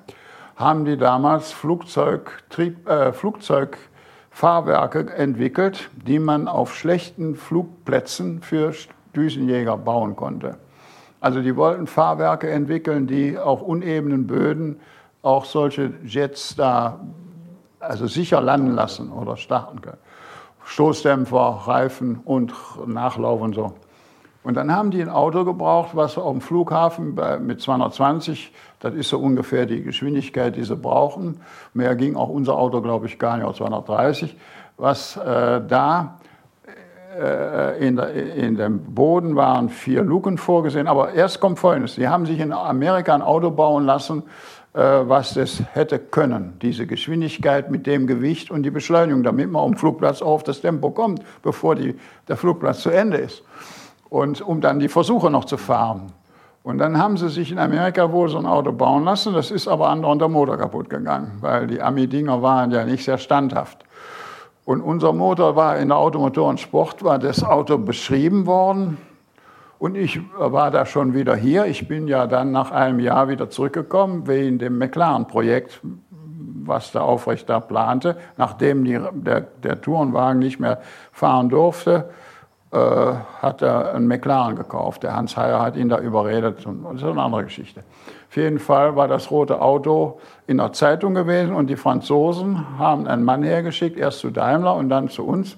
haben 0.55 0.85
die 0.85 0.97
damals 0.97 1.51
Flugzeugtrieb, 1.51 2.87
äh, 2.87 3.11
Flugzeugfahrwerke 3.11 5.11
entwickelt, 5.15 5.89
die 6.07 6.19
man 6.19 6.47
auf 6.47 6.75
schlechten 6.75 7.35
Flugplätzen 7.35 8.41
für 8.41 8.73
Düsenjäger 9.15 9.77
bauen 9.77 10.15
konnte. 10.15 10.57
Also 11.19 11.41
die 11.41 11.55
wollten 11.55 11.87
Fahrwerke 11.87 12.49
entwickeln, 12.49 13.07
die 13.07 13.37
auf 13.37 13.63
unebenen 13.63 14.27
Böden 14.27 14.79
auch 15.23 15.45
solche 15.45 15.93
Jets 16.03 16.55
da 16.55 16.99
also 17.79 18.05
sicher 18.05 18.41
landen 18.41 18.73
lassen 18.73 19.11
oder 19.11 19.37
starten 19.37 19.81
können. 19.81 19.97
Stoßdämpfer, 20.71 21.63
Reifen 21.65 22.21
und 22.23 22.53
Nachlauf 22.87 23.41
und 23.41 23.53
so. 23.53 23.73
Und 24.41 24.55
dann 24.55 24.73
haben 24.73 24.89
die 24.89 25.01
ein 25.01 25.09
Auto 25.09 25.43
gebraucht, 25.43 25.89
was 25.95 26.17
auf 26.17 26.31
dem 26.31 26.39
Flughafen 26.39 27.19
mit 27.41 27.59
220, 27.59 28.53
das 28.79 28.93
ist 28.93 29.09
so 29.09 29.19
ungefähr 29.19 29.65
die 29.65 29.83
Geschwindigkeit, 29.83 30.55
die 30.55 30.63
sie 30.63 30.77
brauchen. 30.77 31.41
Mehr 31.73 31.95
ging 31.95 32.15
auch 32.15 32.29
unser 32.29 32.57
Auto, 32.57 32.81
glaube 32.81 33.05
ich, 33.05 33.19
gar 33.19 33.35
nicht, 33.35 33.45
auf 33.45 33.57
230. 33.57 34.35
Was 34.77 35.17
äh, 35.17 35.61
da 35.67 36.17
äh, 37.19 37.85
in, 37.85 37.97
der, 37.97 38.13
in, 38.13 38.55
dem 38.55 38.95
Boden 38.95 39.35
waren 39.35 39.67
vier 39.67 40.03
Luken 40.03 40.37
vorgesehen. 40.37 40.87
Aber 40.87 41.11
erst 41.11 41.41
kommt 41.41 41.59
Folgendes. 41.59 41.95
Die 41.95 42.07
haben 42.07 42.25
sich 42.25 42.39
in 42.39 42.53
Amerika 42.53 43.13
ein 43.13 43.21
Auto 43.21 43.51
bauen 43.51 43.85
lassen, 43.85 44.23
was 44.73 45.33
das 45.33 45.61
hätte 45.73 45.99
können. 45.99 46.57
Diese 46.61 46.87
Geschwindigkeit 46.87 47.69
mit 47.69 47.85
dem 47.87 48.07
Gewicht 48.07 48.51
und 48.51 48.63
die 48.63 48.71
Beschleunigung, 48.71 49.23
damit 49.23 49.51
man 49.51 49.63
am 49.63 49.75
Flugplatz 49.75 50.21
auf 50.21 50.43
das 50.43 50.61
Tempo 50.61 50.91
kommt, 50.91 51.21
bevor 51.43 51.75
die, 51.75 51.95
der 52.27 52.37
Flugplatz 52.37 52.79
zu 52.79 52.89
Ende 52.89 53.17
ist. 53.17 53.43
Und 54.09 54.41
um 54.41 54.61
dann 54.61 54.79
die 54.79 54.89
Versuche 54.89 55.29
noch 55.29 55.45
zu 55.45 55.57
fahren. 55.57 56.13
Und 56.63 56.77
dann 56.77 56.97
haben 56.97 57.17
sie 57.17 57.29
sich 57.29 57.51
in 57.51 57.59
Amerika 57.59 58.11
wohl 58.11 58.29
so 58.29 58.37
ein 58.37 58.45
Auto 58.45 58.71
bauen 58.71 59.03
lassen. 59.03 59.33
Das 59.33 59.51
ist 59.51 59.67
aber 59.67 59.89
andauernd 59.89 60.21
der 60.21 60.29
Motor 60.29 60.57
kaputt 60.57 60.89
gegangen, 60.89 61.37
weil 61.41 61.67
die 61.67 61.81
Ami-Dinger 61.81 62.41
waren 62.41 62.71
ja 62.71 62.85
nicht 62.85 63.03
sehr 63.03 63.17
standhaft. 63.17 63.79
Und 64.63 64.81
unser 64.81 65.11
Motor 65.11 65.55
war 65.55 65.77
in 65.77 65.87
der 65.89 65.97
Automotor 65.97 66.47
und 66.47 66.59
Sport, 66.59 67.03
war 67.03 67.17
das 67.17 67.43
Auto 67.43 67.77
beschrieben 67.77 68.45
worden 68.45 68.97
und 69.81 69.97
ich 69.97 70.21
war 70.37 70.69
da 70.69 70.85
schon 70.85 71.15
wieder 71.15 71.35
hier. 71.35 71.65
Ich 71.65 71.87
bin 71.87 72.07
ja 72.07 72.27
dann 72.27 72.51
nach 72.51 72.69
einem 72.69 72.99
Jahr 72.99 73.29
wieder 73.29 73.49
zurückgekommen 73.49 74.27
wegen 74.27 74.59
dem 74.59 74.77
McLaren-Projekt, 74.77 75.81
was 75.81 76.91
der 76.91 77.03
Aufrecht 77.03 77.49
da 77.49 77.59
plante. 77.59 78.15
Nachdem 78.37 78.85
die, 78.85 78.99
der, 79.13 79.41
der 79.41 79.81
Tourenwagen 79.81 80.37
nicht 80.37 80.59
mehr 80.59 80.81
fahren 81.11 81.49
durfte, 81.49 82.11
äh, 82.69 82.77
hat 82.77 83.63
er 83.63 83.95
einen 83.95 84.05
McLaren 84.05 84.55
gekauft. 84.55 85.01
Der 85.01 85.15
Hans 85.15 85.35
Heyer 85.35 85.59
hat 85.59 85.75
ihn 85.75 85.89
da 85.89 85.97
überredet. 85.97 86.57
Das 86.57 87.01
ist 87.01 87.03
eine 87.03 87.19
andere 87.19 87.45
Geschichte. 87.45 87.83
Auf 88.29 88.37
jeden 88.37 88.59
Fall 88.59 88.95
war 88.95 89.07
das 89.07 89.31
rote 89.31 89.63
Auto 89.63 90.19
in 90.45 90.57
der 90.57 90.73
Zeitung 90.73 91.15
gewesen 91.15 91.55
und 91.55 91.71
die 91.71 91.75
Franzosen 91.75 92.77
haben 92.77 93.07
einen 93.07 93.23
Mann 93.23 93.41
hergeschickt, 93.41 93.97
erst 93.97 94.19
zu 94.19 94.29
Daimler 94.29 94.75
und 94.75 94.89
dann 94.89 95.09
zu 95.09 95.25
uns, 95.25 95.57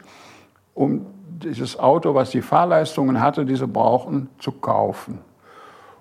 um 0.74 1.08
dieses 1.40 1.80
Auto, 1.80 2.14
was 2.14 2.32
die 2.32 2.42
Fahrleistungen 2.42 3.22
hatte, 3.22 3.46
diese 3.46 3.68
brauchten, 3.68 4.30
zu 4.40 4.52
kaufen. 4.52 5.20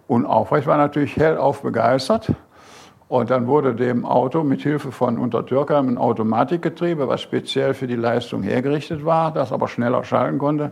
Und 0.07 0.26
Aufrecht 0.26 0.66
war 0.66 0.76
natürlich 0.76 1.16
hellauf 1.16 1.62
begeistert 1.62 2.33
Und 3.09 3.30
dann 3.30 3.47
wurde 3.47 3.74
dem 3.74 4.05
Auto 4.05 4.43
mit 4.43 4.62
Hilfe 4.62 4.91
von 4.91 5.18
Untertürkheim 5.18 5.89
ein 5.89 5.99
Automatikgetriebe, 5.99 7.09
was 7.09 7.20
speziell 7.20 7.74
für 7.74 7.87
die 7.87 7.97
Leistung 7.97 8.43
hergerichtet 8.43 9.05
war, 9.05 9.33
das 9.33 9.53
aber 9.53 9.68
schneller 9.68 10.03
schalten 10.05 10.39
konnte. 10.39 10.70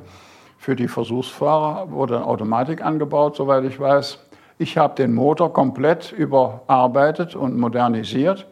Für 0.56 0.76
die 0.76 0.88
Versuchsfahrer 0.88 1.90
wurde 1.90 2.16
eine 2.16 2.26
Automatik 2.26 2.84
angebaut, 2.84 3.36
soweit 3.36 3.64
ich 3.64 3.78
weiß. 3.78 4.18
Ich 4.58 4.76
habe 4.76 4.94
den 4.94 5.14
Motor 5.14 5.52
komplett 5.52 6.12
überarbeitet 6.12 7.34
und 7.34 7.58
modernisiert, 7.58 8.46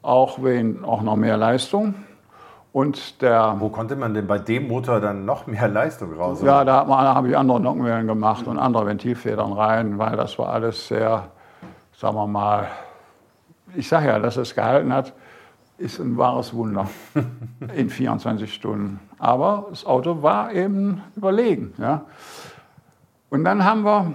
auch 0.00 0.42
wegen 0.42 0.84
auch 0.84 1.02
noch 1.02 1.16
mehr 1.16 1.36
Leistung. 1.36 1.94
Und 2.72 3.22
der, 3.22 3.56
Wo 3.58 3.70
konnte 3.70 3.96
man 3.96 4.14
denn 4.14 4.26
bei 4.26 4.38
dem 4.38 4.68
Motor 4.68 5.00
dann 5.00 5.24
noch 5.24 5.46
mehr 5.46 5.68
Leistung 5.68 6.12
raus? 6.14 6.42
ja, 6.42 6.64
da 6.64 6.86
habe 6.86 7.28
ich 7.28 7.36
andere 7.36 7.60
Nockenwellen 7.60 8.06
gemacht 8.06 8.46
und 8.46 8.58
andere 8.58 8.86
Ventilfedern 8.86 9.52
rein, 9.52 9.98
weil 9.98 10.16
das 10.16 10.38
war 10.38 10.50
alles 10.50 10.88
sehr, 10.88 11.28
sagen 11.96 12.16
wir 12.16 12.26
mal, 12.26 12.68
ich 13.74 13.88
sage 13.88 14.08
ja, 14.08 14.18
dass 14.18 14.36
es 14.36 14.54
gehalten 14.54 14.92
hat, 14.92 15.12
ist 15.78 15.98
ein 15.98 16.16
wahres 16.16 16.52
Wunder 16.54 16.88
in 17.74 17.88
24 17.88 18.52
Stunden. 18.52 19.00
Aber 19.18 19.66
das 19.70 19.86
Auto 19.86 20.22
war 20.22 20.52
eben 20.52 21.02
überlegen. 21.16 21.72
Ja. 21.78 22.02
Und 23.30 23.44
dann 23.44 23.64
haben 23.64 23.82
wir, 23.82 24.12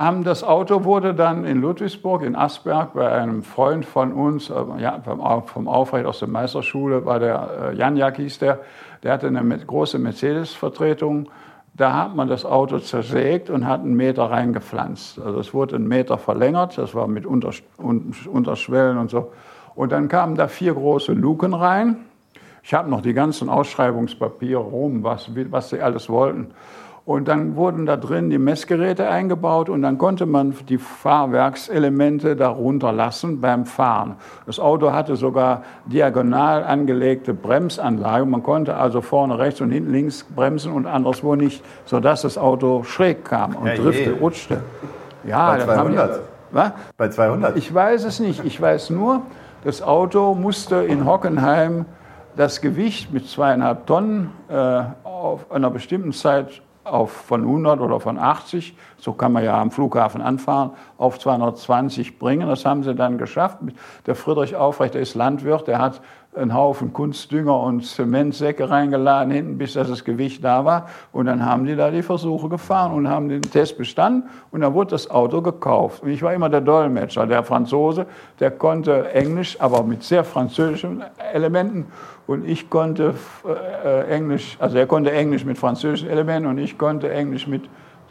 haben 0.00 0.24
das 0.24 0.42
Auto 0.42 0.84
wurde 0.84 1.12
dann 1.12 1.44
in 1.44 1.60
Ludwigsburg, 1.60 2.22
in 2.22 2.34
Asberg, 2.34 2.94
bei 2.94 3.12
einem 3.12 3.42
Freund 3.42 3.84
von 3.84 4.14
uns, 4.14 4.48
äh, 4.48 4.54
ja, 4.78 4.98
vom, 5.04 5.20
vom 5.46 5.68
Aufrecht 5.68 6.06
aus 6.06 6.20
der 6.20 6.28
Meisterschule, 6.28 7.04
war 7.04 7.18
der 7.18 7.72
äh, 7.72 7.76
Janjak 7.76 8.16
hieß 8.16 8.38
der, 8.38 8.60
der 9.02 9.12
hatte 9.12 9.26
eine 9.26 9.58
große 9.58 9.98
Mercedes-Vertretung. 9.98 11.28
Da 11.74 11.92
hat 11.92 12.16
man 12.16 12.28
das 12.28 12.46
Auto 12.46 12.78
zersägt 12.78 13.50
und 13.50 13.66
hat 13.66 13.80
einen 13.80 13.94
Meter 13.94 14.24
reingepflanzt. 14.24 15.20
Also 15.20 15.38
es 15.38 15.52
wurde 15.52 15.76
einen 15.76 15.86
Meter 15.86 16.16
verlängert, 16.16 16.78
das 16.78 16.94
war 16.94 17.06
mit 17.06 17.26
Unters 17.26 17.62
Unterschwellen 17.76 18.96
und 18.96 19.10
so. 19.10 19.32
Und 19.74 19.92
dann 19.92 20.08
kamen 20.08 20.34
da 20.34 20.48
vier 20.48 20.72
große 20.72 21.12
Luken 21.12 21.52
rein. 21.52 21.96
Ich 22.62 22.72
habe 22.72 22.88
noch 22.88 23.02
die 23.02 23.14
ganzen 23.14 23.50
Ausschreibungspapiere 23.50 24.60
rum, 24.60 25.02
was, 25.02 25.30
was 25.50 25.68
sie 25.68 25.82
alles 25.82 26.08
wollten. 26.08 26.52
Und 27.10 27.26
dann 27.26 27.56
wurden 27.56 27.86
da 27.86 27.96
drin 27.96 28.30
die 28.30 28.38
Messgeräte 28.38 29.10
eingebaut 29.10 29.68
und 29.68 29.82
dann 29.82 29.98
konnte 29.98 30.26
man 30.26 30.54
die 30.68 30.78
Fahrwerkselemente 30.78 32.36
darunter 32.36 32.92
lassen 32.92 33.40
beim 33.40 33.66
Fahren. 33.66 34.14
Das 34.46 34.60
Auto 34.60 34.92
hatte 34.92 35.16
sogar 35.16 35.64
diagonal 35.86 36.62
angelegte 36.62 37.34
Bremsanlage. 37.34 38.24
Man 38.26 38.44
konnte 38.44 38.76
also 38.76 39.00
vorne 39.00 39.40
rechts 39.40 39.60
und 39.60 39.72
hinten 39.72 39.90
links 39.90 40.22
bremsen 40.22 40.72
und 40.72 40.86
anderswo 40.86 41.34
nicht, 41.34 41.64
sodass 41.84 42.22
das 42.22 42.38
Auto 42.38 42.84
schräg 42.84 43.24
kam 43.24 43.56
und 43.56 43.66
Ja, 43.66 43.74
drifte, 43.74 44.10
je. 44.12 44.16
rutschte. 44.20 44.60
Ja, 45.24 45.50
Bei 45.50 45.58
dann 45.58 45.78
haben 45.78 45.90
die- 45.90 45.96
200? 45.96 46.20
Was? 46.52 46.72
Bei 46.96 47.08
200? 47.08 47.56
Ich 47.56 47.74
weiß 47.74 48.04
es 48.04 48.20
nicht. 48.20 48.44
Ich 48.44 48.60
weiß 48.62 48.90
nur, 48.90 49.22
das 49.64 49.82
Auto 49.82 50.34
musste 50.36 50.76
in 50.76 51.06
Hockenheim 51.06 51.86
das 52.36 52.60
Gewicht 52.60 53.12
mit 53.12 53.26
zweieinhalb 53.28 53.86
Tonnen 53.88 54.30
äh, 54.48 54.82
auf 55.02 55.50
einer 55.50 55.70
bestimmten 55.70 56.12
Zeit 56.12 56.62
auf 56.84 57.10
von 57.10 57.42
100 57.42 57.80
oder 57.80 58.00
von 58.00 58.18
80, 58.18 58.76
so 58.98 59.12
kann 59.12 59.32
man 59.32 59.44
ja 59.44 59.60
am 59.60 59.70
Flughafen 59.70 60.22
anfahren, 60.22 60.70
auf 60.98 61.18
220 61.18 62.18
bringen. 62.18 62.48
Das 62.48 62.64
haben 62.64 62.82
sie 62.82 62.94
dann 62.94 63.18
geschafft. 63.18 63.58
Der 64.06 64.14
Friedrich 64.14 64.56
Aufrecht, 64.56 64.94
der 64.94 65.02
ist 65.02 65.14
Landwirt, 65.14 65.66
der 65.68 65.78
hat 65.78 66.00
einen 66.34 66.54
Haufen 66.54 66.92
Kunstdünger 66.92 67.58
und 67.58 67.84
Zementsäcke 67.84 68.70
reingeladen 68.70 69.32
hinten, 69.32 69.58
bis 69.58 69.72
das 69.72 70.04
Gewicht 70.04 70.44
da 70.44 70.64
war. 70.64 70.88
Und 71.12 71.26
dann 71.26 71.44
haben 71.44 71.66
die 71.66 71.74
da 71.74 71.90
die 71.90 72.02
Versuche 72.02 72.48
gefahren 72.48 72.92
und 72.92 73.08
haben 73.08 73.28
den 73.28 73.42
Test 73.42 73.76
bestanden. 73.78 74.28
Und 74.52 74.60
dann 74.60 74.72
wurde 74.72 74.90
das 74.90 75.10
Auto 75.10 75.42
gekauft. 75.42 76.02
Und 76.04 76.10
ich 76.10 76.22
war 76.22 76.32
immer 76.32 76.48
der 76.48 76.60
Dolmetscher. 76.60 77.26
Der 77.26 77.42
Franzose, 77.42 78.06
der 78.38 78.52
konnte 78.52 79.12
Englisch, 79.12 79.60
aber 79.60 79.82
mit 79.82 80.04
sehr 80.04 80.22
französischen 80.22 81.02
Elementen. 81.32 81.86
Und 82.28 82.48
ich 82.48 82.70
konnte 82.70 83.14
äh, 83.84 84.08
Englisch, 84.08 84.56
also 84.60 84.78
er 84.78 84.86
konnte 84.86 85.10
Englisch 85.10 85.44
mit 85.44 85.58
französischen 85.58 86.08
Elementen 86.08 86.48
und 86.48 86.58
ich 86.58 86.78
konnte 86.78 87.10
Englisch 87.10 87.48
mit 87.48 87.68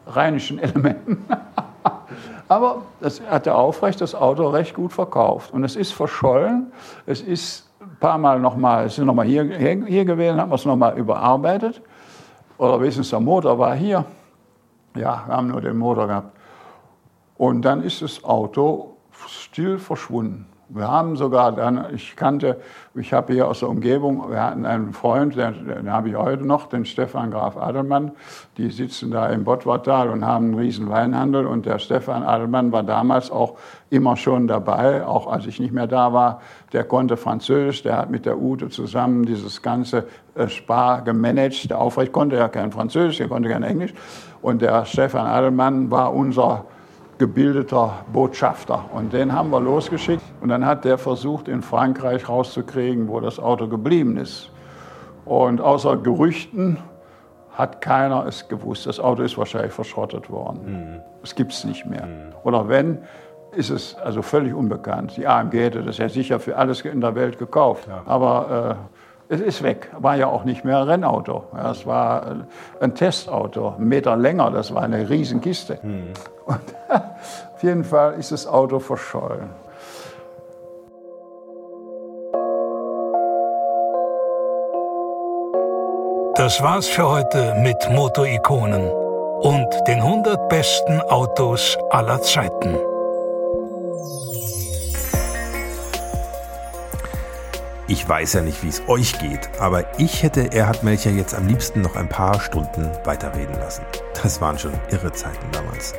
rheinischen 0.07 0.59
Elementen. 0.59 1.26
Aber 2.49 2.82
das 2.99 3.22
hat 3.22 3.45
der 3.45 3.55
Aufrecht 3.55 4.01
das 4.01 4.15
Auto 4.15 4.47
recht 4.47 4.74
gut 4.74 4.91
verkauft. 4.91 5.53
Und 5.53 5.63
es 5.63 5.76
ist 5.76 5.93
verschollen. 5.93 6.72
Es 7.05 7.22
ist 7.22 7.68
paar 8.00 8.18
Mal 8.18 8.39
nochmal, 8.39 8.86
ist 8.86 8.97
nochmal 9.00 9.26
hier, 9.26 9.43
hier, 9.43 9.86
hier 9.86 10.06
gewesen, 10.06 10.39
haben 10.39 10.52
wir 10.52 10.56
es 10.56 10.66
nochmal 10.66 10.97
überarbeitet. 10.97 11.82
Oder 12.58 12.80
wenigstens 12.80 13.10
der 13.10 13.20
Motor 13.20 13.58
war 13.58 13.76
hier. 13.76 14.06
Ja, 14.95 15.24
wir 15.26 15.36
haben 15.36 15.47
nur 15.47 15.62
den 15.62 15.78
Motor 15.78 16.08
gehabt. 16.08 16.38
Und 17.38 17.62
dann 17.62 17.84
ist 17.84 18.02
das 18.02 18.24
Auto 18.24 18.97
still 19.28 19.78
verschwunden. 19.78 20.45
Wir 20.72 20.88
haben 20.88 21.15
sogar 21.15 21.51
dann, 21.51 21.84
ich 21.95 22.15
kannte, 22.15 22.61
ich 22.93 23.11
habe 23.11 23.34
hier 23.34 23.47
aus 23.47 23.61
der 23.61 23.70
Umgebung, 23.70 24.30
wir 24.30 24.43
hatten 24.43 24.67
einen 24.67 24.93
Freund, 24.93 25.36
den, 25.36 25.67
den 25.67 25.91
habe 25.91 26.09
ich 26.09 26.15
heute 26.15 26.45
noch, 26.45 26.67
den 26.67 26.86
Stefan 26.86 27.32
Graf 27.32 27.57
Adelmann. 27.57 28.11
Die 28.57 28.70
sitzen 28.70 29.09
da 29.09 29.30
im 29.30 29.45
Bottwartal 29.45 30.11
und 30.11 30.24
haben 30.24 30.45
einen 30.45 30.59
riesen 30.59 30.88
Weinhandel. 30.88 31.47
Und 31.47 31.65
der 31.65 31.80
Stefan 31.80 32.22
Adelmann 32.22 32.72
war 32.72 32.84
damals 32.84 33.32
auch 33.32 33.57
immer 33.89 34.15
schon 34.15 34.47
dabei, 34.47 35.03
auch 35.07 35.26
als 35.26 35.47
ich 35.47 35.59
nicht 35.59 35.74
mehr 35.74 35.88
da 35.88 36.13
war. 36.13 36.39
Der 36.72 36.84
konnte 36.84 37.17
Französisch, 37.17 37.82
der 37.82 37.97
hat 37.97 38.11
mit 38.11 38.28
der 38.28 38.38
Ute 38.38 38.70
zusammen 38.70 39.26
dieses 39.26 39.63
ganze 39.63 40.05
äh, 40.36 40.47
Spar 40.49 41.01
gemanagt. 41.01 41.72
Der 41.72 41.80
Aufrecht 41.80 42.11
konnte 42.11 42.36
ja 42.36 42.47
kein 42.47 42.72
Französisch, 42.72 43.20
er 43.20 43.28
konnte 43.28 43.49
kein 43.49 43.63
Englisch. 43.63 43.95
Und 44.43 44.61
der 44.61 44.86
Stefan 44.86 45.26
Adelmann 45.26 45.89
war 45.89 46.13
unser 46.13 46.65
gebildeter 47.20 48.05
Botschafter. 48.11 48.86
Und 48.93 49.13
den 49.13 49.34
haben 49.34 49.51
wir 49.51 49.59
losgeschickt. 49.59 50.24
Und 50.41 50.49
dann 50.49 50.65
hat 50.65 50.86
der 50.86 50.97
versucht, 50.97 51.47
in 51.47 51.61
Frankreich 51.61 52.28
rauszukriegen, 52.28 53.07
wo 53.07 53.20
das 53.20 53.39
Auto 53.39 53.67
geblieben 53.67 54.17
ist. 54.17 54.49
Und 55.26 55.61
außer 55.61 55.97
Gerüchten 55.97 56.78
hat 57.51 57.82
keiner 57.82 58.26
es 58.26 58.47
gewusst. 58.47 58.88
Das 58.88 58.99
Auto 58.99 59.22
ist 59.22 59.38
wahrscheinlich 59.38 59.74
verschrottet 59.74 60.30
worden. 60.30 61.01
Es 61.22 61.36
gibt 61.36 61.51
es 61.51 61.65
nicht 61.65 61.86
mehr. 61.86 62.07
Oder 62.43 62.70
wenn, 62.70 62.99
ist 63.51 63.70
es 63.70 63.95
also 63.95 64.22
völlig 64.22 64.53
unbekannt. 64.53 65.17
Die 65.17 65.28
AMG 65.28 65.53
hätte 65.53 65.84
das 65.84 65.97
ja 65.97 66.07
sicher 66.07 66.39
für 66.39 66.55
alles 66.55 66.82
in 66.82 67.01
der 67.01 67.15
Welt 67.15 67.38
gekauft. 67.38 67.88
Aber 68.05 68.78
äh, 68.80 68.99
es 69.30 69.42
ist 69.42 69.64
weg. 69.64 69.92
War 69.98 70.16
ja 70.16 70.28
auch 70.28 70.44
nicht 70.44 70.66
mehr 70.66 70.80
ein 70.80 70.90
Rennauto. 70.90 71.44
Ja, 71.54 71.72
es 71.72 71.86
war 71.86 72.32
äh, 72.32 72.84
ein 72.84 72.96
Testauto, 72.96 73.76
einen 73.78 73.88
Meter 73.88 74.18
länger. 74.18 74.50
Das 74.50 74.74
war 74.74 74.82
eine 74.82 75.08
Riesenkiste. 75.08 75.80
Und 76.46 76.60
auf 76.90 77.64
jeden 77.64 77.84
Fall 77.84 78.16
ist 78.16 78.32
das 78.32 78.48
Auto 78.48 78.80
verschollen. 78.80 79.52
Das 86.36 86.64
war's 86.64 86.88
für 86.88 87.08
heute 87.08 87.54
mit 87.60 87.78
Motorikonen 87.92 88.90
und 89.42 89.68
den 89.88 90.00
100 90.00 90.50
besten 90.50 91.02
Autos 91.02 91.78
aller 91.92 92.22
Zeiten. 92.22 92.78
Ich 97.92 98.08
weiß 98.08 98.34
ja 98.34 98.42
nicht, 98.42 98.64
wie 98.64 98.68
es 98.68 98.84
euch 98.88 99.18
geht, 99.18 99.50
aber 99.60 100.00
ich 100.00 100.22
hätte 100.22 100.54
Erhard 100.54 100.84
Melcher 100.84 101.10
jetzt 101.10 101.34
am 101.34 101.48
liebsten 101.48 101.82
noch 101.82 101.96
ein 101.96 102.08
paar 102.08 102.40
Stunden 102.40 102.88
weiterreden 103.04 103.56
lassen. 103.56 103.82
Das 104.22 104.40
waren 104.40 104.60
schon 104.60 104.74
irre 104.92 105.12
Zeiten 105.12 105.48
damals. 105.52 105.96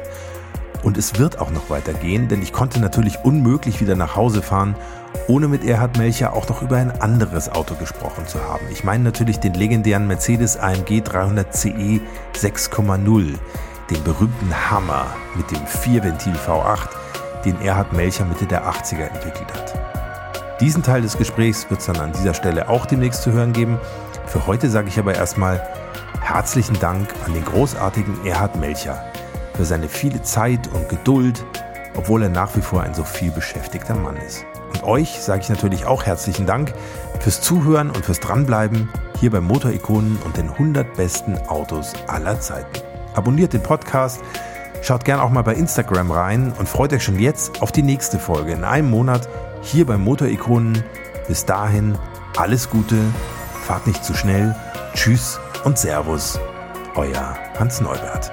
Und 0.85 0.97
es 0.97 1.19
wird 1.19 1.41
auch 1.41 1.51
noch 1.51 1.69
weitergehen, 1.69 2.29
denn 2.29 2.43
ich 2.43 2.53
konnte 2.53 2.79
natürlich 2.79 3.19
unmöglich 3.25 3.81
wieder 3.81 3.97
nach 3.97 4.15
Hause 4.15 4.41
fahren, 4.41 4.77
ohne 5.27 5.49
mit 5.49 5.65
Erhard 5.65 5.99
Melcher 5.99 6.33
auch 6.33 6.49
noch 6.49 6.63
über 6.63 6.77
ein 6.77 6.93
anderes 7.01 7.49
Auto 7.49 7.75
gesprochen 7.75 8.25
zu 8.29 8.41
haben. 8.41 8.67
Ich 8.71 8.85
meine 8.85 9.03
natürlich 9.03 9.41
den 9.41 9.55
legendären 9.55 10.07
Mercedes 10.07 10.57
AMG 10.59 11.03
300 11.03 11.53
CE 11.53 12.01
6,0, 12.37 13.35
den 13.91 14.05
berühmten 14.05 14.71
Hammer 14.71 15.07
mit 15.35 15.51
dem 15.51 15.67
Vierventil 15.67 16.35
V8, 16.35 16.89
den 17.45 17.61
Erhard 17.61 17.93
Melcher 17.93 18.27
Mitte 18.27 18.47
der 18.47 18.65
80er 18.71 19.09
entwickelt 19.09 19.53
hat. 19.53 19.75
Diesen 20.61 20.83
Teil 20.83 21.01
des 21.01 21.17
Gesprächs 21.17 21.71
wird 21.71 21.81
es 21.81 21.87
dann 21.87 21.97
an 21.97 22.13
dieser 22.13 22.35
Stelle 22.35 22.69
auch 22.69 22.85
demnächst 22.85 23.23
zu 23.23 23.33
hören 23.33 23.55
geben. 23.55 23.81
Für 24.27 24.47
heute 24.47 24.69
sage 24.69 24.89
ich 24.89 24.99
aber 24.99 25.15
erstmal 25.15 25.67
herzlichen 26.21 26.79
Dank 26.79 27.09
an 27.25 27.33
den 27.33 27.47
großartigen 27.47 28.27
Erhard 28.27 28.57
Melcher 28.57 29.03
für 29.55 29.65
seine 29.65 29.89
viele 29.89 30.21
Zeit 30.21 30.69
und 30.75 30.91
Geduld, 30.91 31.47
obwohl 31.97 32.25
er 32.25 32.29
nach 32.29 32.55
wie 32.57 32.61
vor 32.61 32.83
ein 32.83 32.93
so 32.93 33.05
viel 33.05 33.31
beschäftigter 33.31 33.95
Mann 33.95 34.19
ist. 34.19 34.45
Und 34.75 34.85
euch 34.85 35.23
sage 35.23 35.41
ich 35.41 35.49
natürlich 35.49 35.87
auch 35.87 36.05
herzlichen 36.05 36.45
Dank 36.45 36.75
fürs 37.21 37.41
Zuhören 37.41 37.89
und 37.89 38.05
fürs 38.05 38.21
Dranbleiben 38.21 38.91
hier 39.19 39.31
bei 39.31 39.41
Motorikonen 39.41 40.19
und 40.27 40.37
den 40.37 40.51
100 40.51 40.95
besten 40.95 41.39
Autos 41.49 41.95
aller 42.07 42.39
Zeiten. 42.39 42.83
Abonniert 43.15 43.55
den 43.55 43.63
Podcast, 43.63 44.21
schaut 44.83 45.07
gern 45.07 45.21
auch 45.21 45.31
mal 45.31 45.43
bei 45.43 45.55
Instagram 45.55 46.11
rein 46.11 46.53
und 46.59 46.69
freut 46.69 46.93
euch 46.93 47.03
schon 47.03 47.19
jetzt 47.19 47.63
auf 47.63 47.73
die 47.73 47.83
nächste 47.83 48.19
Folge 48.19 48.53
in 48.53 48.63
einem 48.63 48.91
Monat 48.91 49.27
hier 49.63 49.87
bei 49.87 49.97
Motorikonen. 49.97 50.83
Bis 51.29 51.45
dahin 51.45 51.97
alles 52.37 52.71
Gute, 52.71 52.97
fahrt 53.63 53.87
nicht 53.87 54.05
zu 54.05 54.15
schnell, 54.15 54.55
tschüss 54.95 55.39
und 55.65 55.79
Servus, 55.79 56.41
euer 56.97 57.37
Hans 57.59 57.81
Neubert. 57.81 58.33